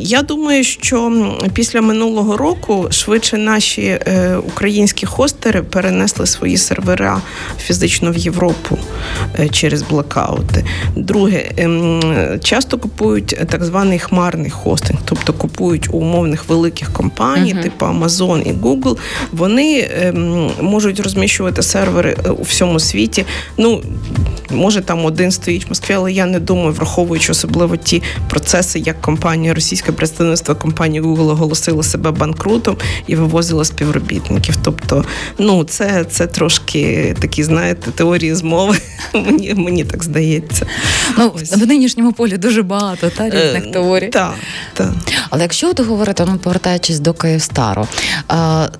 я 0.00 0.22
думаю, 0.22 0.64
що 0.64 1.12
після 1.54 1.80
минулого 1.80 2.36
року 2.36 2.88
швидше 2.90 3.36
наші 3.36 3.82
е, 3.82 4.36
українські 4.46 5.06
хостери 5.06 5.62
перенесли 5.62 6.26
свої 6.26 6.56
сервера 6.56 7.22
фізично 7.62 8.10
в 8.10 8.16
Європу 8.16 8.78
через 9.50 9.82
блокаути. 9.82 10.64
Друге, 10.96 11.50
ем, 11.56 11.69
часто 12.42 12.78
купують 12.78 13.38
так 13.50 13.64
званий 13.64 13.98
хмарний 13.98 14.50
хостинг, 14.50 15.00
тобто 15.04 15.32
купують 15.32 15.88
у 15.94 15.98
умовних 15.98 16.48
великих 16.48 16.92
компаній, 16.92 17.54
uh-huh. 17.54 17.62
типу 17.62 17.86
Amazon 17.86 18.42
і 18.42 18.52
Google. 18.52 18.96
Вони 19.32 19.88
ем, 20.00 20.50
можуть 20.60 21.00
розміщувати 21.00 21.62
сервери 21.62 22.16
е, 22.26 22.30
у 22.30 22.42
всьому 22.42 22.80
світі. 22.80 23.24
Ну 23.58 23.82
може 24.50 24.80
там 24.80 25.04
один 25.04 25.30
стоїть 25.30 25.64
в 25.64 25.68
Москві, 25.68 25.94
але 25.94 26.12
я 26.12 26.26
не 26.26 26.40
думаю, 26.40 26.72
враховуючи 26.72 27.32
особливо 27.32 27.76
ті 27.76 28.02
процеси, 28.28 28.78
як 28.78 29.00
компанія 29.00 29.54
російське 29.54 29.92
представництво 29.92 30.54
компанії 30.54 31.02
Google 31.02 31.30
оголосило 31.30 31.82
себе 31.82 32.10
банкрутом 32.10 32.76
і 33.06 33.16
вивозило 33.16 33.64
співробітників. 33.64 34.56
Тобто, 34.62 35.04
ну 35.38 35.64
це 35.64 36.04
це 36.10 36.26
трошки 36.26 37.14
такі, 37.20 37.42
знаєте, 37.42 37.90
теорії 37.90 38.34
змови. 38.34 38.76
Мені 39.14 39.54
мені 39.54 39.84
так 39.84 40.04
здається. 40.04 40.66
Ну 41.18 41.32
в 41.60 41.66
нинішньому 41.66 42.12
полі 42.12 42.36
дуже 42.36 42.62
багато 42.62 43.10
та 43.10 43.24
різних 43.24 43.64
е, 43.66 43.70
теорій. 43.70 44.08
Так, 44.08 44.34
так. 44.74 44.92
Але 45.30 45.42
якщо 45.42 45.70
от 45.70 45.80
говорити, 45.80 46.24
ну 46.26 46.38
повертаючись 46.38 47.00
до 47.00 47.12
Київстару, 47.12 47.88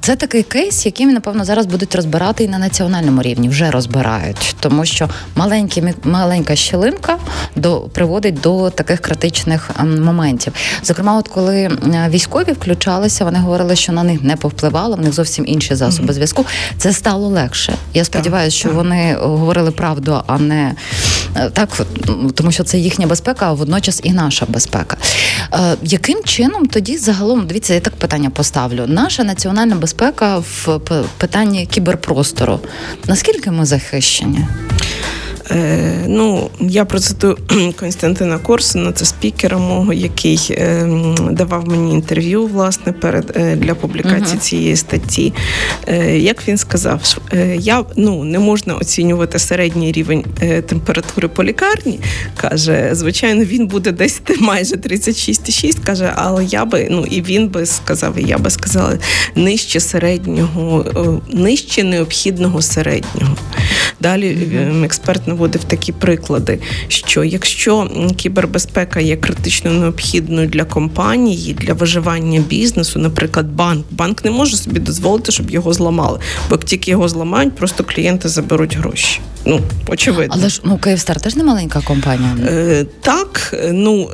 це 0.00 0.16
такий 0.16 0.42
кейс, 0.42 0.86
який 0.86 1.06
напевно 1.06 1.44
зараз 1.44 1.66
будуть 1.66 1.94
розбирати 1.94 2.44
і 2.44 2.48
на 2.48 2.58
національному 2.58 3.22
рівні 3.22 3.48
вже 3.48 3.70
розбирають, 3.70 4.56
тому 4.60 4.84
що 4.84 5.08
маленькі 5.36 5.94
маленька 6.04 6.56
щілинка 6.56 7.18
до 7.56 7.80
приводить 7.80 8.40
до 8.40 8.70
таких 8.70 9.00
критичних 9.00 9.70
ем, 9.80 10.02
моментів. 10.02 10.52
Зокрема, 10.82 11.18
от 11.18 11.28
коли 11.28 11.70
військові 12.08 12.52
включалися, 12.52 13.24
вони 13.24 13.38
говорили, 13.38 13.76
що 13.76 13.92
на 13.92 14.02
них 14.02 14.22
не 14.22 14.36
повпливало, 14.36 14.96
в 14.96 15.00
них 15.00 15.12
зовсім 15.12 15.46
інші 15.46 15.74
засоби 15.74 16.08
mm-hmm. 16.08 16.12
зв'язку. 16.12 16.46
Це 16.78 16.92
стало 16.92 17.28
легше. 17.28 17.74
Я 17.94 18.04
сподіваюся, 18.04 18.56
що 18.56 18.68
так. 18.68 18.76
вони 18.76 19.14
говорили 19.20 19.70
правду, 19.70 20.22
а 20.26 20.38
не 20.38 20.74
е, 21.36 21.50
так, 21.50 21.68
тому 22.34 22.52
що 22.52 22.64
це 22.64 22.69
їхня 22.78 23.06
безпека, 23.06 23.46
а 23.46 23.52
водночас 23.52 24.00
і 24.04 24.12
наша 24.12 24.46
безпека. 24.48 24.96
Е, 25.54 25.76
Яким 25.82 26.24
чином 26.24 26.66
тоді 26.66 26.96
загалом 26.96 27.46
дивіться, 27.46 27.74
я 27.74 27.80
так 27.80 27.94
питання 27.96 28.30
поставлю? 28.30 28.84
Наша 28.86 29.24
національна 29.24 29.74
безпека 29.76 30.38
в 30.38 30.78
питанні 31.18 31.66
кіберпростору. 31.66 32.60
Наскільки 33.06 33.50
ми 33.50 33.64
захищені? 33.64 34.46
Е, 35.50 36.04
ну, 36.08 36.50
Я 36.60 36.84
процитую 36.84 37.38
Константина 37.80 38.38
Корсуна, 38.38 38.92
це 38.92 39.04
спікера 39.04 39.58
мого, 39.58 39.92
який 39.92 40.48
е, 40.50 40.88
давав 41.30 41.68
мені 41.68 41.94
інтерв'ю 41.94 42.46
власне 42.46 42.92
перед 42.92 43.32
е, 43.36 43.56
для 43.56 43.74
публікації 43.74 44.36
uh-huh. 44.36 44.40
цієї 44.40 44.76
статті. 44.76 45.32
Е, 45.88 46.18
Як 46.18 46.48
він 46.48 46.58
сказав, 46.58 47.18
е, 47.32 47.56
я 47.56 47.84
ну 47.96 48.24
не 48.24 48.38
можна 48.38 48.74
оцінювати 48.74 49.38
середній 49.38 49.92
рівень 49.92 50.24
е, 50.42 50.62
температури 50.62 51.28
по 51.28 51.44
лікарні. 51.44 52.00
Каже, 52.36 52.88
звичайно, 52.92 53.44
він 53.44 53.66
буде 53.66 53.92
десь 53.92 54.22
майже 54.40 54.76
36,6, 54.76 55.84
каже, 55.84 56.12
але 56.16 56.44
я 56.44 56.64
би 56.64 56.88
ну 56.90 57.06
і 57.10 57.22
він 57.22 57.48
би 57.48 57.66
сказав, 57.66 58.18
і 58.18 58.28
я 58.28 58.38
би 58.38 58.50
сказала 58.50 58.98
нижче 59.34 59.80
середнього, 59.80 60.84
нижче 61.32 61.84
необхідного 61.84 62.62
середнього. 62.62 63.36
Далі 64.00 64.36
uh-huh. 64.36 64.84
експерт 64.84 65.28
наводив 65.28 65.64
такі 65.64 65.92
приклади, 65.92 66.58
що 66.88 67.24
якщо 67.24 67.90
кібербезпека 68.16 69.00
є 69.00 69.16
критично 69.16 69.70
необхідною 69.70 70.48
для 70.48 70.64
компанії, 70.64 71.54
для 71.54 71.74
виживання 71.74 72.40
бізнесу, 72.40 72.98
наприклад, 72.98 73.46
банк, 73.46 73.86
банк 73.90 74.24
не 74.24 74.30
може 74.30 74.56
собі 74.56 74.80
дозволити, 74.80 75.32
щоб 75.32 75.50
його 75.50 75.72
зламали, 75.72 76.18
бо 76.48 76.54
як 76.54 76.64
тільки 76.64 76.90
його 76.90 77.08
зламають, 77.08 77.56
просто 77.56 77.84
клієнти 77.84 78.28
заберуть 78.28 78.76
гроші. 78.76 79.20
Ну, 79.46 79.60
очевидно. 79.88 80.34
Але 80.38 80.48
ж 80.48 80.60
ну 80.64 80.78
Київстар 80.78 81.20
теж 81.20 81.36
не 81.36 81.44
маленька 81.44 81.80
компанія. 81.84 82.36
Е, 82.46 82.86
Так, 83.00 83.56
ну 83.72 84.10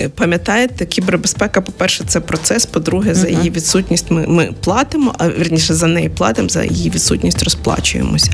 е, 0.00 0.08
пам'ятаєте, 0.08 0.86
кібербезпека, 0.86 1.60
по-перше, 1.60 2.04
це 2.06 2.20
процес. 2.20 2.66
По-друге, 2.66 3.14
за 3.14 3.28
її 3.28 3.50
відсутність 3.50 4.10
ми 4.10 4.26
ми 4.26 4.54
платимо, 4.60 5.14
а 5.18 5.28
верніше 5.28 5.74
за 5.74 5.86
неї 5.86 6.08
платимо, 6.08 6.48
за 6.48 6.64
її 6.64 6.90
відсутність 6.90 7.42
розплачуємося. 7.42 8.30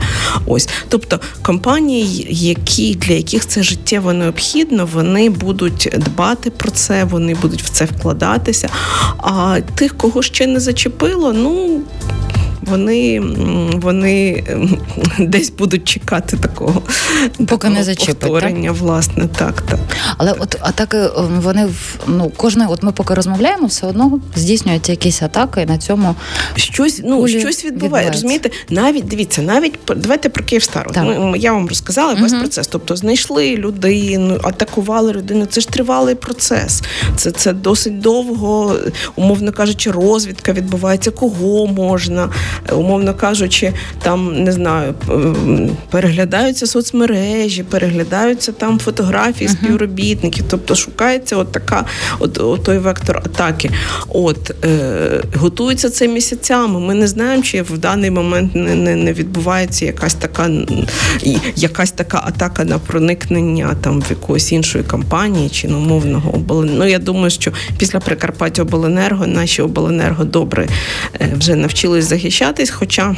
Ось, 0.47 0.69
тобто 0.88 1.21
компанії, 1.42 2.26
які 2.30 2.95
для 2.95 3.14
яких 3.14 3.47
це 3.47 3.62
життєво 3.62 4.12
необхідно, 4.12 4.88
вони 4.92 5.30
будуть 5.30 5.88
дбати 5.99 6.50
про 6.50 6.71
це, 6.71 7.04
вони 7.04 7.35
будуть 7.35 7.62
в 7.62 7.68
це 7.68 7.85
вкладатися. 7.85 8.68
А 9.18 9.61
тих, 9.75 9.97
кого 9.97 10.23
ще 10.23 10.47
не 10.47 10.61
зачепило, 10.61 11.33
ну 11.33 11.80
вони 12.71 13.21
вони 13.75 14.45
десь 15.19 15.51
будуть 15.51 15.85
чекати 15.85 16.37
такого 16.37 16.83
поки 17.39 17.47
такого 17.47 17.75
не 17.75 17.85
зачепить, 17.85 18.19
повторення, 18.19 18.71
так? 18.71 18.81
власне, 18.81 19.29
так, 19.39 19.61
так. 19.61 19.81
Але 20.17 20.33
от 20.33 20.57
атаки 20.61 20.97
ем, 20.97 21.41
вони 21.41 21.69
ну 22.07 22.33
кожне, 22.37 22.67
от 22.71 22.83
ми 22.83 22.93
поки 22.93 23.15
розмовляємо, 23.15 23.67
все 23.67 23.87
одно 23.87 24.21
здійснюються 24.37 24.93
якісь 24.93 25.23
атаки 25.23 25.67
на 25.67 25.79
цьому 25.79 26.15
щось 26.57 27.03
ну 27.05 27.29
щось 27.29 27.65
відбуває. 27.65 28.11
Розумієте, 28.11 28.51
навіть 28.71 29.05
дивіться, 29.05 29.43
навіть 29.43 29.75
давайте 29.97 30.29
про 30.29 30.45
Київстар. 30.45 30.91
Ми 31.05 31.39
я 31.39 31.53
вам 31.53 31.69
розказала 31.69 32.15
весь 32.15 32.33
угу. 32.33 32.41
процес. 32.41 32.67
Тобто 32.67 32.97
знайшли 32.97 33.57
людину, 33.57 34.41
атакували 34.43 35.13
людину. 35.13 35.47
Це 35.47 35.61
ж 35.61 35.69
тривалий 35.69 36.15
процес. 36.15 36.83
Це 37.17 37.31
це 37.31 37.53
досить 37.53 38.01
довго, 38.01 38.77
умовно 39.17 39.53
кажучи, 39.53 39.91
розвідка 39.91 40.53
відбувається, 40.53 41.11
кого 41.11 41.67
можна, 41.67 42.31
умовно 42.73 43.15
кажучи, 43.15 43.73
там 44.03 44.45
не 44.45 44.53
знаю, 44.53 44.95
переглядаються 45.91 46.67
соцмережі, 46.67 47.62
переглядаються 47.62 48.53
там 48.53 48.79
фотографії 48.79 49.49
співробітників. 49.49 50.45
Тобто 50.50 50.75
шукається 50.75 51.37
от 51.37 51.53
така, 51.53 51.85
от, 52.19 52.38
от 52.38 52.62
той 52.62 52.79
вектор 52.79 53.17
атаки. 53.17 53.71
От 54.09 54.65
е, 54.65 55.23
готується 55.35 55.91
це 55.91 56.09
місяцями. 56.09 56.81
Ми 56.81 56.95
не 56.95 57.07
знаємо, 57.07 57.43
чи 57.43 57.62
в 57.62 57.79
даний 57.79 58.11
момент 58.11 58.55
не 58.55 58.75
не, 58.75 58.97
не 58.97 59.12
відбувається 59.12 59.85
якась 59.87 60.15
така 60.15 60.50
якась 61.57 61.91
така 61.91 62.23
атака 62.27 62.65
на 62.65 62.79
проникнення 62.79 63.77
там 63.81 64.00
в 64.00 64.07
якоїсь 64.11 64.53
іншої 64.53 64.85
компанії 64.85 65.49
чи 65.49 65.69
на 65.69 65.77
умовного. 65.77 66.41
Ну 66.49 66.87
я 66.87 66.99
думаю, 66.99 67.31
що 67.31 67.53
після 67.79 68.00
Прикарпаття 68.00 68.62
обленерго 68.62 69.27
наші 69.27 69.62
обленерго 69.62 70.25
добре 70.25 70.69
е, 71.21 71.33
вже 71.38 71.55
навчились 71.55 72.05
захищатись. 72.49 72.71
Хоча 72.71 73.17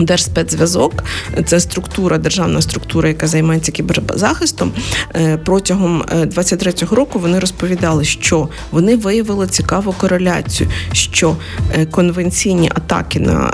Держспецзв'язок 0.00 1.04
це 1.46 1.60
структура, 1.60 2.18
державна 2.18 2.62
структура, 2.62 3.08
яка 3.08 3.26
займається 3.26 3.72
кіберзахистом. 3.72 4.72
Е, 5.14 5.36
протягом 5.36 6.02
23-го 6.02 6.94
е, 6.94 6.96
року 6.96 7.18
вони 7.18 7.38
розповідали, 7.38 8.04
що 8.04 8.48
вони 8.70 8.96
виявили 8.96 9.46
цікаву 9.46 9.92
кореляцію, 9.92 10.70
що 10.92 11.36
е, 11.74 11.86
конвенційні 11.86 12.70
атаки 12.74 13.20
на 13.20 13.52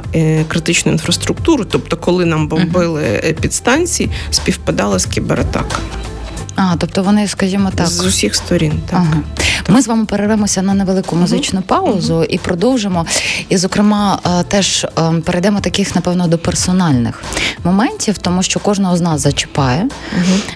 критичну 0.48 0.92
інфраструктуру, 0.92 1.64
тобто, 1.64 1.96
коли 1.96 2.24
нам 2.24 2.48
бомбили 2.48 3.36
підстанції, 3.40 4.10
співпадали 4.30 4.98
з 4.98 5.06
кібератаками. 5.06 6.13
А, 6.56 6.76
тобто 6.78 7.02
вони, 7.02 7.28
скажімо 7.28 7.70
так, 7.74 7.86
з 7.86 8.04
усіх 8.04 8.34
сторін. 8.34 8.80
Так 8.90 8.98
ага. 8.98 9.22
ми 9.68 9.82
з 9.82 9.86
вами 9.86 10.04
перервемося 10.04 10.62
на 10.62 10.74
невелику 10.74 11.16
музичну 11.16 11.60
uh 11.60 11.62
паузу 11.62 12.14
uh 12.14 12.24
і 12.24 12.38
продовжимо. 12.38 13.06
І, 13.48 13.56
зокрема, 13.56 14.18
е, 14.26 14.42
теж 14.42 14.84
е, 14.84 15.12
перейдемо 15.24 15.60
таких, 15.60 15.94
напевно, 15.94 16.26
до 16.28 16.38
персональних 16.38 17.22
моментів, 17.64 18.18
тому 18.18 18.42
що 18.42 18.60
кожного 18.60 18.96
з 18.96 19.00
нас 19.00 19.20
зачіпає 19.20 19.88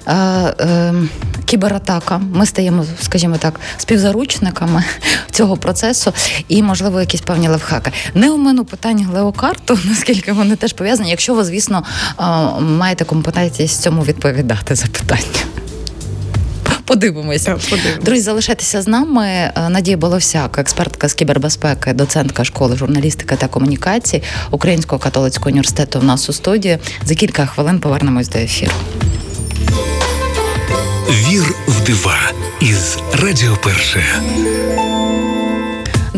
uh 0.06 1.08
кібератака. 1.48 2.20
Ми 2.32 2.46
стаємо, 2.46 2.84
скажімо 3.00 3.36
так, 3.38 3.60
співзаручниками 3.76 4.84
цього 5.30 5.56
процесу, 5.56 6.12
і 6.48 6.62
можливо 6.62 7.00
якісь 7.00 7.20
певні 7.20 7.48
левхаки. 7.48 7.92
Не 8.14 8.30
у 8.30 8.36
мене 8.36 8.64
питання 8.64 9.06
глеокарту, 9.06 9.78
наскільки 9.84 10.32
вони 10.32 10.56
теж 10.56 10.72
пов'язані, 10.72 11.10
якщо 11.10 11.34
ви, 11.34 11.44
звісно, 11.44 11.84
маєте 12.60 13.04
компетентність 13.04 13.82
цьому 13.82 14.02
відповідати 14.02 14.74
запитання. 14.74 15.48
Подивимося. 16.88 17.56
подивимось. 17.70 18.04
Друзі, 18.04 18.22
залишайтеся 18.22 18.82
з 18.82 18.88
нами. 18.88 19.26
Е, 19.26 19.52
Надія 19.68 19.96
Боловсяк, 19.96 20.58
експертка 20.58 21.08
з 21.08 21.14
кібербезпеки, 21.14 21.92
доцентка 21.92 22.44
школи 22.44 22.76
журналістики 22.76 23.36
та 23.36 23.48
комунікації 23.48 24.22
Українського 24.50 24.98
католицького 24.98 25.48
університету. 25.50 26.00
В 26.00 26.04
нас 26.04 26.28
у 26.28 26.32
студії 26.32 26.78
за 27.04 27.14
кілька 27.14 27.46
хвилин 27.46 27.80
повернемось 27.80 28.28
до 28.28 28.38
ефіру. 28.38 28.72
Вір 31.10 31.54
в 31.68 31.86
дива 31.86 32.18
із 32.60 32.98
Радіо 33.22 33.56
Перше. 33.62 34.04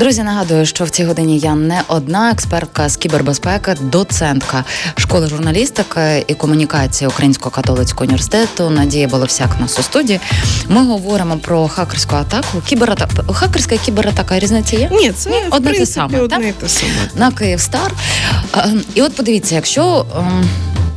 Друзі, 0.00 0.22
нагадую, 0.22 0.66
що 0.66 0.84
в 0.84 0.90
цій 0.90 1.04
годині 1.04 1.38
я 1.38 1.54
не 1.54 1.82
одна 1.88 2.30
експертка 2.30 2.88
з 2.88 2.96
кібербезпеки, 2.96 3.74
доцентка 3.80 4.64
школи 4.96 5.28
журналістики 5.28 6.24
і 6.26 6.34
комунікації 6.34 7.08
Українського 7.08 7.50
католицького 7.50 8.04
університету 8.04 8.70
Надія 8.70 9.08
Боломсяк 9.08 9.60
нас 9.60 9.78
у 9.78 9.82
студії. 9.82 10.20
Ми 10.68 10.86
говоримо 10.86 11.36
про 11.36 11.68
хакерську 11.68 12.16
атаку. 12.16 12.62
Кібератака 12.66 13.32
хакерська 13.32 13.74
і 13.74 13.78
кібератака 13.78 14.38
різниця 14.38 14.76
є? 14.76 14.88
Ні, 14.92 15.12
це 15.12 15.30
Ні? 15.30 15.36
одне 15.50 15.72
те 15.72 15.86
саме. 15.86 16.20
Одне 16.20 16.52
те 16.52 16.68
саме. 16.68 16.92
На 17.14 17.30
Київстар. 17.30 17.92
Ем, 18.64 18.82
і 18.94 19.02
от 19.02 19.16
подивіться, 19.16 19.54
якщо 19.54 20.06
ем, 20.18 20.48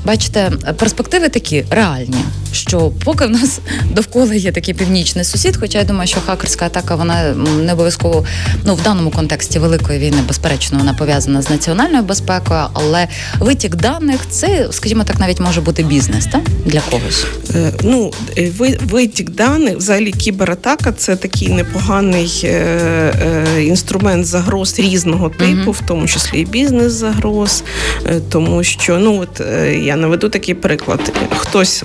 бачите, 0.05 0.51
перспективи 0.77 1.29
такі 1.29 1.65
реальні 1.69 2.25
що 2.53 2.91
поки 3.03 3.25
в 3.25 3.29
нас 3.29 3.59
довкола 3.91 4.33
є 4.33 4.51
такий 4.51 4.73
північний 4.73 5.25
сусід, 5.25 5.57
хоча 5.57 5.77
я 5.77 5.83
думаю, 5.83 6.07
що 6.07 6.21
хакерська 6.25 6.65
атака 6.65 6.95
вона 6.95 7.33
не 7.33 7.73
обов'язково 7.73 8.25
ну 8.65 8.75
в 8.75 8.81
даному 8.81 9.11
контексті 9.11 9.59
великої 9.59 9.99
війни, 9.99 10.17
безперечно, 10.27 10.77
вона 10.77 10.93
пов'язана 10.93 11.41
з 11.41 11.49
національною 11.49 12.03
безпекою, 12.03 12.61
але 12.73 13.07
витік 13.39 13.75
даних 13.75 14.19
це, 14.29 14.67
скажімо 14.71 15.03
так, 15.03 15.19
навіть 15.19 15.39
може 15.39 15.61
бути 15.61 15.83
бізнес, 15.83 16.25
так? 16.25 16.41
для 16.65 16.81
когось. 16.81 17.25
Е, 17.55 17.73
ну 17.83 18.11
е, 18.37 18.51
витік 18.83 19.29
даних, 19.29 19.77
взагалі 19.77 20.11
кібератака 20.11 20.91
це 20.91 21.15
такий 21.15 21.49
непоганий 21.49 22.41
е, 22.43 23.63
інструмент 23.63 24.25
загроз 24.25 24.79
різного 24.79 25.29
типу, 25.29 25.71
в 25.71 25.81
тому 25.87 26.07
числі 26.07 26.39
і 26.39 26.45
бізнес 26.45 26.93
загроз, 26.93 27.63
тому 28.29 28.63
що 28.63 28.99
ну 28.99 29.19
от 29.21 29.41
я 29.83 29.95
наведу 29.95 30.29
такий 30.29 30.55
приклад. 30.55 31.13
Хтось 31.37 31.83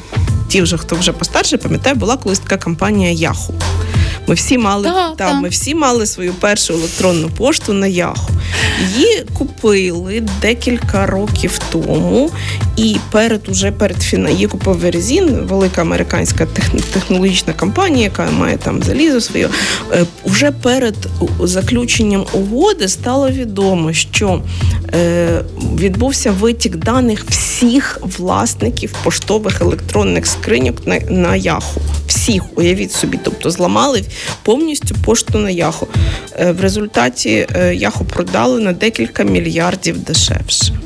ті, 0.48 0.57
вже 0.62 0.78
хто 0.78 0.96
вже 0.96 1.12
постарше, 1.12 1.56
пам'ятає, 1.56 1.94
була 1.94 2.16
колись 2.16 2.38
така 2.38 2.56
компанія 2.56 3.30
Yahoo. 3.30 3.54
Ми 4.26 4.34
всі 4.34 4.58
мали 4.58 4.84
та, 4.84 5.14
та, 5.16 5.32
ми 5.32 5.48
всі 5.48 5.74
мали 5.74 6.06
свою 6.06 6.32
першу 6.32 6.74
електронну 6.74 7.28
пошту 7.28 7.72
на 7.72 7.86
Яху. 7.86 8.30
Її 8.96 9.24
купили 9.38 10.22
декілька 10.40 11.06
років 11.06 11.58
тому, 11.72 12.30
і 12.76 12.96
перед 13.10 13.48
уже 13.48 13.72
перед 13.72 14.02
фіна 14.02 14.30
її 14.30 14.46
купив 14.46 14.78
Верезін, 14.78 15.30
велика 15.30 15.80
американська 15.80 16.46
технологічна 16.92 17.52
компанія, 17.52 18.04
яка 18.04 18.30
має 18.30 18.56
там 18.56 18.82
залізо 18.82 19.20
своє. 19.20 19.48
Е, 19.92 20.04
уже 20.24 20.50
перед 20.50 20.94
заключенням 21.42 22.26
угоди 22.32 22.88
стало 22.88 23.30
відомо, 23.30 23.92
що 23.92 24.42
е, 24.94 25.40
відбувся 25.78 26.30
витік 26.30 26.76
даних 26.76 27.24
всіх 27.28 27.98
власників 28.18 28.94
поштових 29.04 29.60
електронних 29.60 30.26
скриньок 30.26 30.86
на, 30.86 31.00
на 31.00 31.36
Яху. 31.36 31.80
Всіх, 32.28 32.42
уявіть 32.54 32.92
собі, 32.92 33.18
тобто 33.24 33.50
зламали 33.50 34.04
повністю 34.42 34.94
пошту 35.04 35.38
на 35.38 35.50
Яху. 35.50 35.88
Е, 36.38 36.52
в 36.52 36.60
результаті 36.60 37.46
е, 37.56 37.74
Яху 37.74 38.04
продали 38.04 38.60
на 38.60 38.72
декілька 38.72 39.24
мільярдів 39.24 39.98
дешевше. 39.98 40.78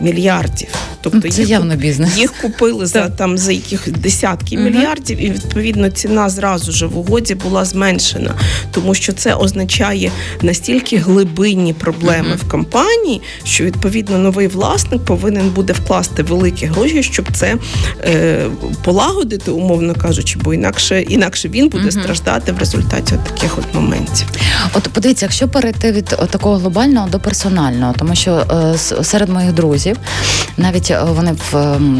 Мільярдів. 0.00 0.68
Тобто 1.04 1.28
Це 1.28 1.40
їх, 1.40 1.50
явно 1.50 1.76
бізнес. 1.76 2.18
їх 2.18 2.32
купили 2.32 2.86
за 2.86 3.08
там 3.08 3.38
за 3.38 3.52
яких 3.52 3.98
десятки 3.98 4.56
угу. 4.56 4.64
мільярдів, 4.64 5.22
і 5.22 5.30
відповідно 5.30 5.90
ціна 5.90 6.28
зразу 6.28 6.72
ж 6.72 6.86
в 6.86 6.98
угоді 6.98 7.34
була 7.34 7.64
зменшена, 7.64 8.34
тому 8.70 8.94
що 8.94 9.12
це 9.12 9.34
означає 9.34 10.10
настільки 10.42 10.96
глибинні 10.96 11.72
проблеми 11.72 12.28
угу. 12.28 12.38
в 12.46 12.50
компанії, 12.50 13.22
що 13.44 13.64
відповідно 13.64 14.18
новий 14.18 14.46
власник 14.46 15.04
повинен 15.04 15.48
буде 15.48 15.72
вкласти 15.72 16.22
великі 16.22 16.66
гроші, 16.66 17.02
щоб 17.02 17.26
це 17.32 17.56
е, 18.04 18.46
полагодити, 18.84 19.50
умовно 19.50 19.94
кажучи, 19.94 20.38
бо 20.42 20.54
інакше 20.54 21.02
інакше 21.02 21.48
він 21.48 21.68
буде 21.68 21.84
угу. 21.84 21.92
страждати 21.92 22.52
в 22.52 22.58
результаті 22.58 23.14
от 23.14 23.34
таких 23.34 23.58
от 23.58 23.74
моментів. 23.74 24.26
От 24.74 24.82
подивіться, 24.82 25.26
якщо 25.26 25.48
перейти 25.48 25.92
від 25.92 26.04
такого 26.04 26.56
глобального 26.56 27.08
до 27.08 27.20
персонального, 27.20 27.94
тому 27.98 28.14
що 28.14 28.32
е, 28.32 28.78
серед 29.04 29.28
моїх 29.28 29.52
друзів 29.52 29.96
навіть 30.56 30.93
вони 31.02 31.34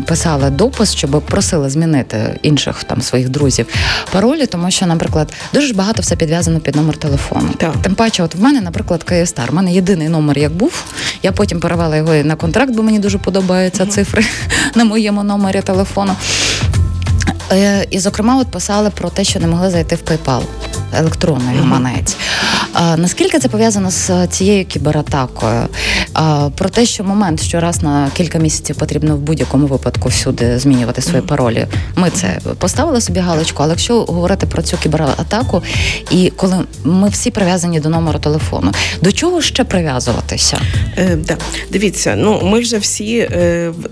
писали 0.06 0.50
допис, 0.50 0.94
щоб 0.94 1.22
просили 1.26 1.70
змінити 1.70 2.38
інших 2.42 2.84
там 2.84 3.02
своїх 3.02 3.28
друзів 3.28 3.66
паролі, 4.12 4.46
тому 4.46 4.70
що, 4.70 4.86
наприклад, 4.86 5.32
дуже 5.52 5.74
багато 5.74 6.02
все 6.02 6.16
підв'язано 6.16 6.60
під 6.60 6.76
номер 6.76 6.96
телефону. 6.96 7.48
Так. 7.56 7.74
Тим 7.82 7.94
паче, 7.94 8.22
от 8.22 8.34
в 8.34 8.40
мене, 8.40 8.60
наприклад, 8.60 9.02
Київстар. 9.02 9.48
У 9.50 9.54
мене 9.54 9.72
єдиний 9.72 10.08
номер 10.08 10.38
як 10.38 10.52
був. 10.52 10.84
Я 11.22 11.32
потім 11.32 11.60
перевела 11.60 11.96
його 11.96 12.14
на 12.14 12.36
контракт, 12.36 12.72
бо 12.72 12.82
мені 12.82 12.98
дуже 12.98 13.18
подобаються 13.18 13.86
цифри 13.86 14.24
на 14.74 14.84
моєму 14.84 15.22
номері 15.22 15.60
телефону. 15.60 16.16
Е, 17.52 17.86
і, 17.90 17.98
зокрема, 17.98 18.38
от 18.38 18.46
писали 18.46 18.90
про 18.90 19.10
те, 19.10 19.24
що 19.24 19.40
не 19.40 19.46
могли 19.46 19.70
зайти 19.70 19.96
в 19.96 20.00
PayPal 20.00 20.42
електронний 20.94 21.56
гаманець. 21.56 22.16
А, 22.74 22.96
Наскільки 22.96 23.38
це 23.38 23.48
пов'язано 23.48 23.90
з 23.90 24.26
цією 24.26 24.64
кібератакою? 24.64 25.68
А, 26.12 26.50
Про 26.56 26.68
те, 26.68 26.86
що 26.86 27.04
момент, 27.04 27.42
що 27.42 27.60
раз 27.60 27.82
на 27.82 28.10
кілька 28.16 28.38
місяців 28.38 28.76
потрібно 28.76 29.16
в 29.16 29.18
будь-якому 29.18 29.66
випадку 29.66 30.08
всюди 30.08 30.58
змінювати 30.58 31.02
свої 31.02 31.22
паролі. 31.22 31.66
Ми 31.96 32.10
це 32.10 32.38
поставили 32.58 33.00
собі 33.00 33.20
галочку, 33.20 33.62
але 33.62 33.72
якщо 33.72 34.04
говорити 34.04 34.46
про 34.46 34.62
цю 34.62 34.76
кібератаку, 34.76 35.62
і 36.10 36.32
коли 36.36 36.56
ми 36.84 37.08
всі 37.08 37.30
прив'язані 37.30 37.80
до 37.80 37.88
номеру 37.88 38.18
телефону, 38.18 38.72
до 39.02 39.12
чого 39.12 39.42
ще 39.42 39.64
прив'язуватися? 39.64 40.60
Е, 40.98 41.16
да. 41.16 41.36
Дивіться, 41.72 42.14
ну 42.18 42.40
ми 42.44 42.60
вже 42.60 42.78
всі 42.78 43.18
е, 43.18 43.28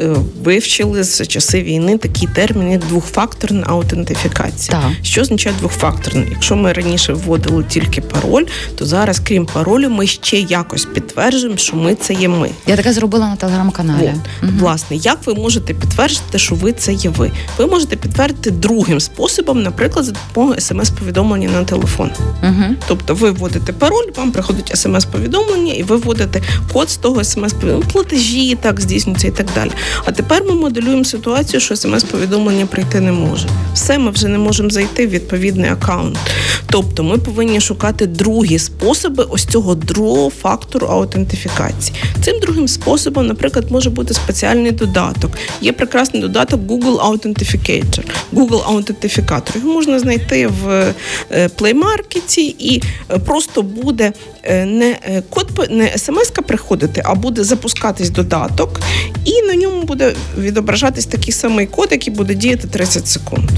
е, 0.01 0.16
вивчили 0.42 1.05
з 1.05 1.27
часи 1.27 1.62
війни 1.62 1.99
такі 1.99 2.27
терміни 2.27 2.79
двохфакторна 2.79 3.66
аутентифікація. 3.68 4.79
Так. 4.79 4.90
Що 5.03 5.21
означає 5.21 5.57
двохфакторна? 5.59 6.25
Якщо 6.31 6.57
ми 6.57 6.73
раніше 6.73 7.12
вводили 7.12 7.64
тільки 7.68 8.01
пароль, 8.01 8.45
то 8.76 8.87
зараз, 8.87 9.20
крім 9.24 9.46
паролю, 9.46 9.90
ми 9.90 10.06
ще 10.06 10.38
якось 10.40 10.85
підтверджуємо, 10.85 11.56
що 11.56 11.76
ми 11.76 11.94
це 11.94 12.14
є 12.14 12.28
ми. 12.28 12.50
Я 12.66 12.76
таке 12.76 12.92
зробила 12.92 13.28
на 13.28 13.37
телеграм-каналі. 13.37 14.14
От. 14.42 14.50
Власне, 14.58 14.96
як 14.96 15.18
ви 15.26 15.35
можете 15.35 15.74
підтвердити, 15.74 16.38
що 16.38 16.54
ви 16.54 16.72
це 16.72 16.92
є 16.92 17.11
ви? 17.11 17.30
Ви 17.58 17.66
можете 17.66 17.96
підтвердити 17.96 18.50
другим 18.50 19.00
способом, 19.00 19.62
наприклад, 19.62 20.04
за 20.04 20.12
допомогою 20.12 20.61
смс-повідомлення 20.61 21.48
на 21.48 21.64
телефон. 21.64 22.11
Угу. 22.42 22.74
Тобто 22.88 23.14
ви 23.14 23.30
вводите 23.30 23.72
пароль, 23.72 24.06
вам 24.16 24.32
приходить 24.32 24.72
смс-повідомлення, 24.74 25.72
і 25.72 25.82
ви 25.82 25.96
вводите 25.96 26.42
код 26.72 26.90
з 26.90 26.96
того 26.96 27.24
смс-повідомлення, 27.24 27.90
платежі 27.92 28.58
так 28.61 28.80
здійснюються 28.80 29.28
і 29.28 29.30
так 29.30 29.46
далі. 29.54 29.70
А 30.04 30.12
тепер 30.12 30.44
ми 30.44 30.54
моделюємо 30.54 31.04
ситуацію, 31.04 31.61
що 31.61 31.76
смс-повідомлення 31.76 32.66
прийти 32.66 33.00
не 33.00 33.12
може. 33.12 33.48
Все, 33.74 33.98
ми 33.98 34.11
вже 34.11 34.28
не 34.28 34.38
можемо 34.38 34.70
зайти 34.70 35.06
в 35.06 35.11
відповідний 35.11 35.70
аккаунт. 35.70 36.18
Тобто 36.66 37.04
ми 37.04 37.18
повинні 37.18 37.61
шукати 37.61 38.06
другі 38.06 38.58
способи 38.62 39.25
ось 39.31 39.44
цього 39.44 39.75
другого 39.75 40.31
фактору 40.31 40.87
аутентифікації. 40.87 41.96
Цим 42.25 42.40
другим 42.40 42.68
способом, 42.68 43.27
наприклад, 43.27 43.70
може 43.70 43.90
бути 43.90 44.14
спеціальний 44.14 44.72
додаток. 44.72 45.31
Є 45.61 45.72
прекрасний 45.72 46.22
додаток 46.22 46.61
Google 46.61 46.98
Authenticator, 46.98 48.05
Google 48.33 48.62
Аутентифікатор. 48.66 49.57
Його 49.57 49.72
можна 49.72 49.98
знайти 49.98 50.46
в 50.46 50.94
е, 51.31 51.51
Market 51.59 52.38
і 52.59 52.83
е, 53.11 53.18
просто 53.18 53.62
буде 53.62 54.12
е, 54.42 54.64
не 54.64 55.22
код 55.31 55.68
не 55.70 55.92
смс-ка 55.98 56.42
приходити, 56.42 57.03
а 57.05 57.14
буде 57.14 57.44
запускатись 57.44 58.11
додаток, 58.11 58.81
і 59.25 59.42
на 59.42 59.55
ньому 59.55 59.83
буде 59.83 60.14
відображатись 60.38 61.07
такий 61.07 61.33
самий 61.33 61.66
код, 61.66 61.88
який 61.90 62.12
буде 62.12 62.35
діяти 62.35 62.68
30 62.68 63.09
секунд. 63.09 63.51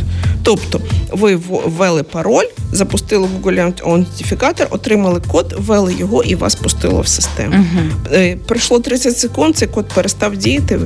Тобто 0.43 0.81
ви 1.13 1.37
ввели 1.37 2.03
пароль, 2.03 2.47
запустили 2.73 3.29
Google 3.43 3.73
аутентифікатор, 3.83 4.67
отримали 4.71 4.94
код, 5.29 5.55
ввели 5.59 5.95
його 5.95 6.23
і 6.23 6.35
вас 6.35 6.55
пустило 6.55 7.01
в 7.01 7.09
систему. 7.09 7.55
Uh-huh. 7.55 8.37
Пройшло 8.37 8.81
30 8.81 9.19
секунд, 9.19 9.57
цей 9.57 9.69
код 9.69 9.87
перестав 9.95 10.37
діяти. 10.37 10.81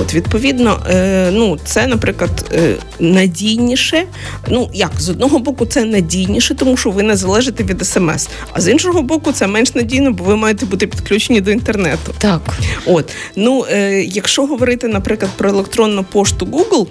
От 0.00 0.14
відповідно, 0.14 0.80
е, 0.90 1.30
ну 1.32 1.58
це, 1.64 1.86
наприклад, 1.86 2.50
е, 2.54 2.74
надійніше. 3.00 4.04
Ну 4.48 4.70
як 4.74 4.90
з 4.98 5.08
одного 5.08 5.38
боку, 5.38 5.66
це 5.66 5.84
надійніше, 5.84 6.54
тому 6.54 6.76
що 6.76 6.90
ви 6.90 7.02
не 7.02 7.16
залежите 7.16 7.64
від 7.64 7.86
смс, 7.86 8.28
а 8.52 8.60
з 8.60 8.68
іншого 8.68 9.02
боку, 9.02 9.32
це 9.32 9.46
менш 9.46 9.74
надійно, 9.74 10.12
бо 10.12 10.24
ви 10.24 10.36
маєте 10.36 10.66
бути 10.66 10.86
підключені 10.86 11.40
до 11.40 11.50
інтернету. 11.50 12.14
Так, 12.18 12.58
от 12.86 13.10
ну 13.36 13.66
якщо 14.04 14.46
говорити, 14.46 14.88
наприклад, 14.88 15.30
про 15.36 15.50
електронну 15.50 16.04
пошту 16.04 16.46
Google. 16.46 16.86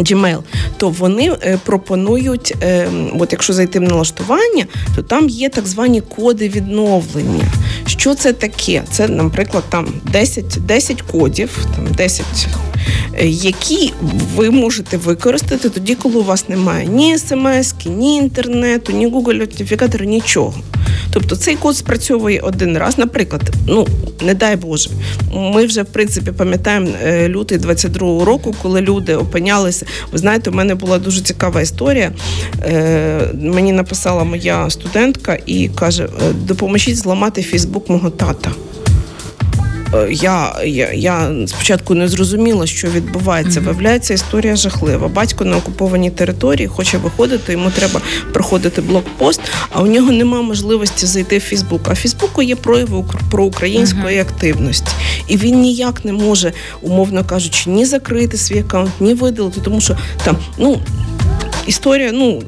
Gmail, 0.00 0.38
то 0.76 0.88
вони 0.88 1.32
е, 1.42 1.58
пропонують, 1.64 2.54
е, 2.62 2.88
от 3.18 3.32
якщо 3.32 3.52
зайти 3.52 3.78
в 3.78 3.82
налаштування, 3.82 4.66
то 4.96 5.02
там 5.02 5.28
є 5.28 5.48
так 5.48 5.66
звані 5.66 6.00
коди 6.00 6.48
відновлення. 6.48 7.44
Що 7.86 8.14
це 8.14 8.32
таке? 8.32 8.82
Це, 8.90 9.08
наприклад, 9.08 9.64
там 9.68 9.86
10 10.12 10.44
10 10.66 11.02
кодів, 11.02 11.66
там 11.76 11.86
10 11.86 12.24
Е, 13.18 13.26
які 13.28 13.92
ви 14.36 14.50
можете 14.50 14.96
використати 14.96 15.68
тоді, 15.68 15.94
коли 15.94 16.16
у 16.16 16.22
вас 16.22 16.48
немає 16.48 16.86
ні 16.86 17.18
смс, 17.18 17.74
ні 17.86 18.16
інтернету, 18.16 18.92
ні 18.92 19.08
Google 19.08 19.40
аутентифікатора, 19.40 20.04
нічого. 20.06 20.54
Тобто 21.12 21.36
цей 21.36 21.56
код 21.56 21.76
спрацьовує 21.76 22.40
один 22.40 22.78
раз. 22.78 22.98
Наприклад, 22.98 23.42
ну 23.66 23.86
не 24.22 24.34
дай 24.34 24.56
Боже, 24.56 24.90
ми 25.34 25.66
вже 25.66 25.82
в 25.82 25.86
принципі 25.86 26.32
пам'ятаємо 26.32 26.88
е, 27.04 27.28
лютий 27.28 27.58
22-го 27.58 28.24
року, 28.24 28.54
коли 28.62 28.80
люди 28.80 29.14
опинялися. 29.14 29.86
Ви 30.12 30.18
знаєте, 30.18 30.50
у 30.50 30.52
мене 30.52 30.74
була 30.74 30.98
дуже 30.98 31.20
цікава 31.20 31.60
історія. 31.60 32.12
Е, 32.62 33.28
мені 33.34 33.72
написала 33.72 34.24
моя 34.24 34.70
студентка 34.70 35.38
і 35.46 35.68
каже: 35.68 36.08
допоможіть 36.34 36.96
зламати 36.96 37.42
Фейсбук 37.42 37.88
мого 37.88 38.10
тата. 38.10 38.50
Е, 39.94 40.08
я 40.10 40.56
я, 40.64 40.92
я 40.92 41.32
спочатку 41.46 41.94
не 41.94 42.08
зрозуміла, 42.08 42.66
що 42.66 42.88
відбувається. 42.88 43.60
Mm-hmm. 43.60 43.64
Виявляється, 43.64 44.14
історія 44.14 44.56
жахлива. 44.56 45.08
Батько 45.08 45.44
на 45.44 45.56
окупованій 45.56 46.10
території 46.10 46.66
хоче 46.66 46.98
виходити, 46.98 47.52
йому 47.52 47.70
треба 47.70 48.00
проходити 48.32 48.80
блокпост, 48.80 49.40
а 49.70 49.82
у 49.82 49.86
нього 49.86 50.12
немає 50.12 50.42
можливості 50.42 51.06
зайти 51.06 51.38
в 51.38 51.40
Фейсбук. 51.40 51.80
А 51.88 51.92
в 51.92 51.96
Фейсбуку 51.96 52.42
є 52.42 52.56
прояви 52.56 53.04
проукраїнської 53.30 54.18
mm-hmm. 54.18 54.22
активності, 54.22 54.92
і 55.28 55.36
він 55.36 55.60
ніяк 55.60 56.04
не 56.04 56.12
може, 56.12 56.52
умовно 56.82 57.24
кажучи, 57.24 57.70
ні 57.70 57.86
закрити 57.86 58.36
свій 58.36 58.58
аккаунт, 58.58 58.90
ні 59.00 59.14
видалити, 59.14 59.60
тому 59.64 59.80
що 59.80 59.96
там 60.24 60.36
ну 60.58 60.78
історія, 61.66 62.12
ну 62.12 62.42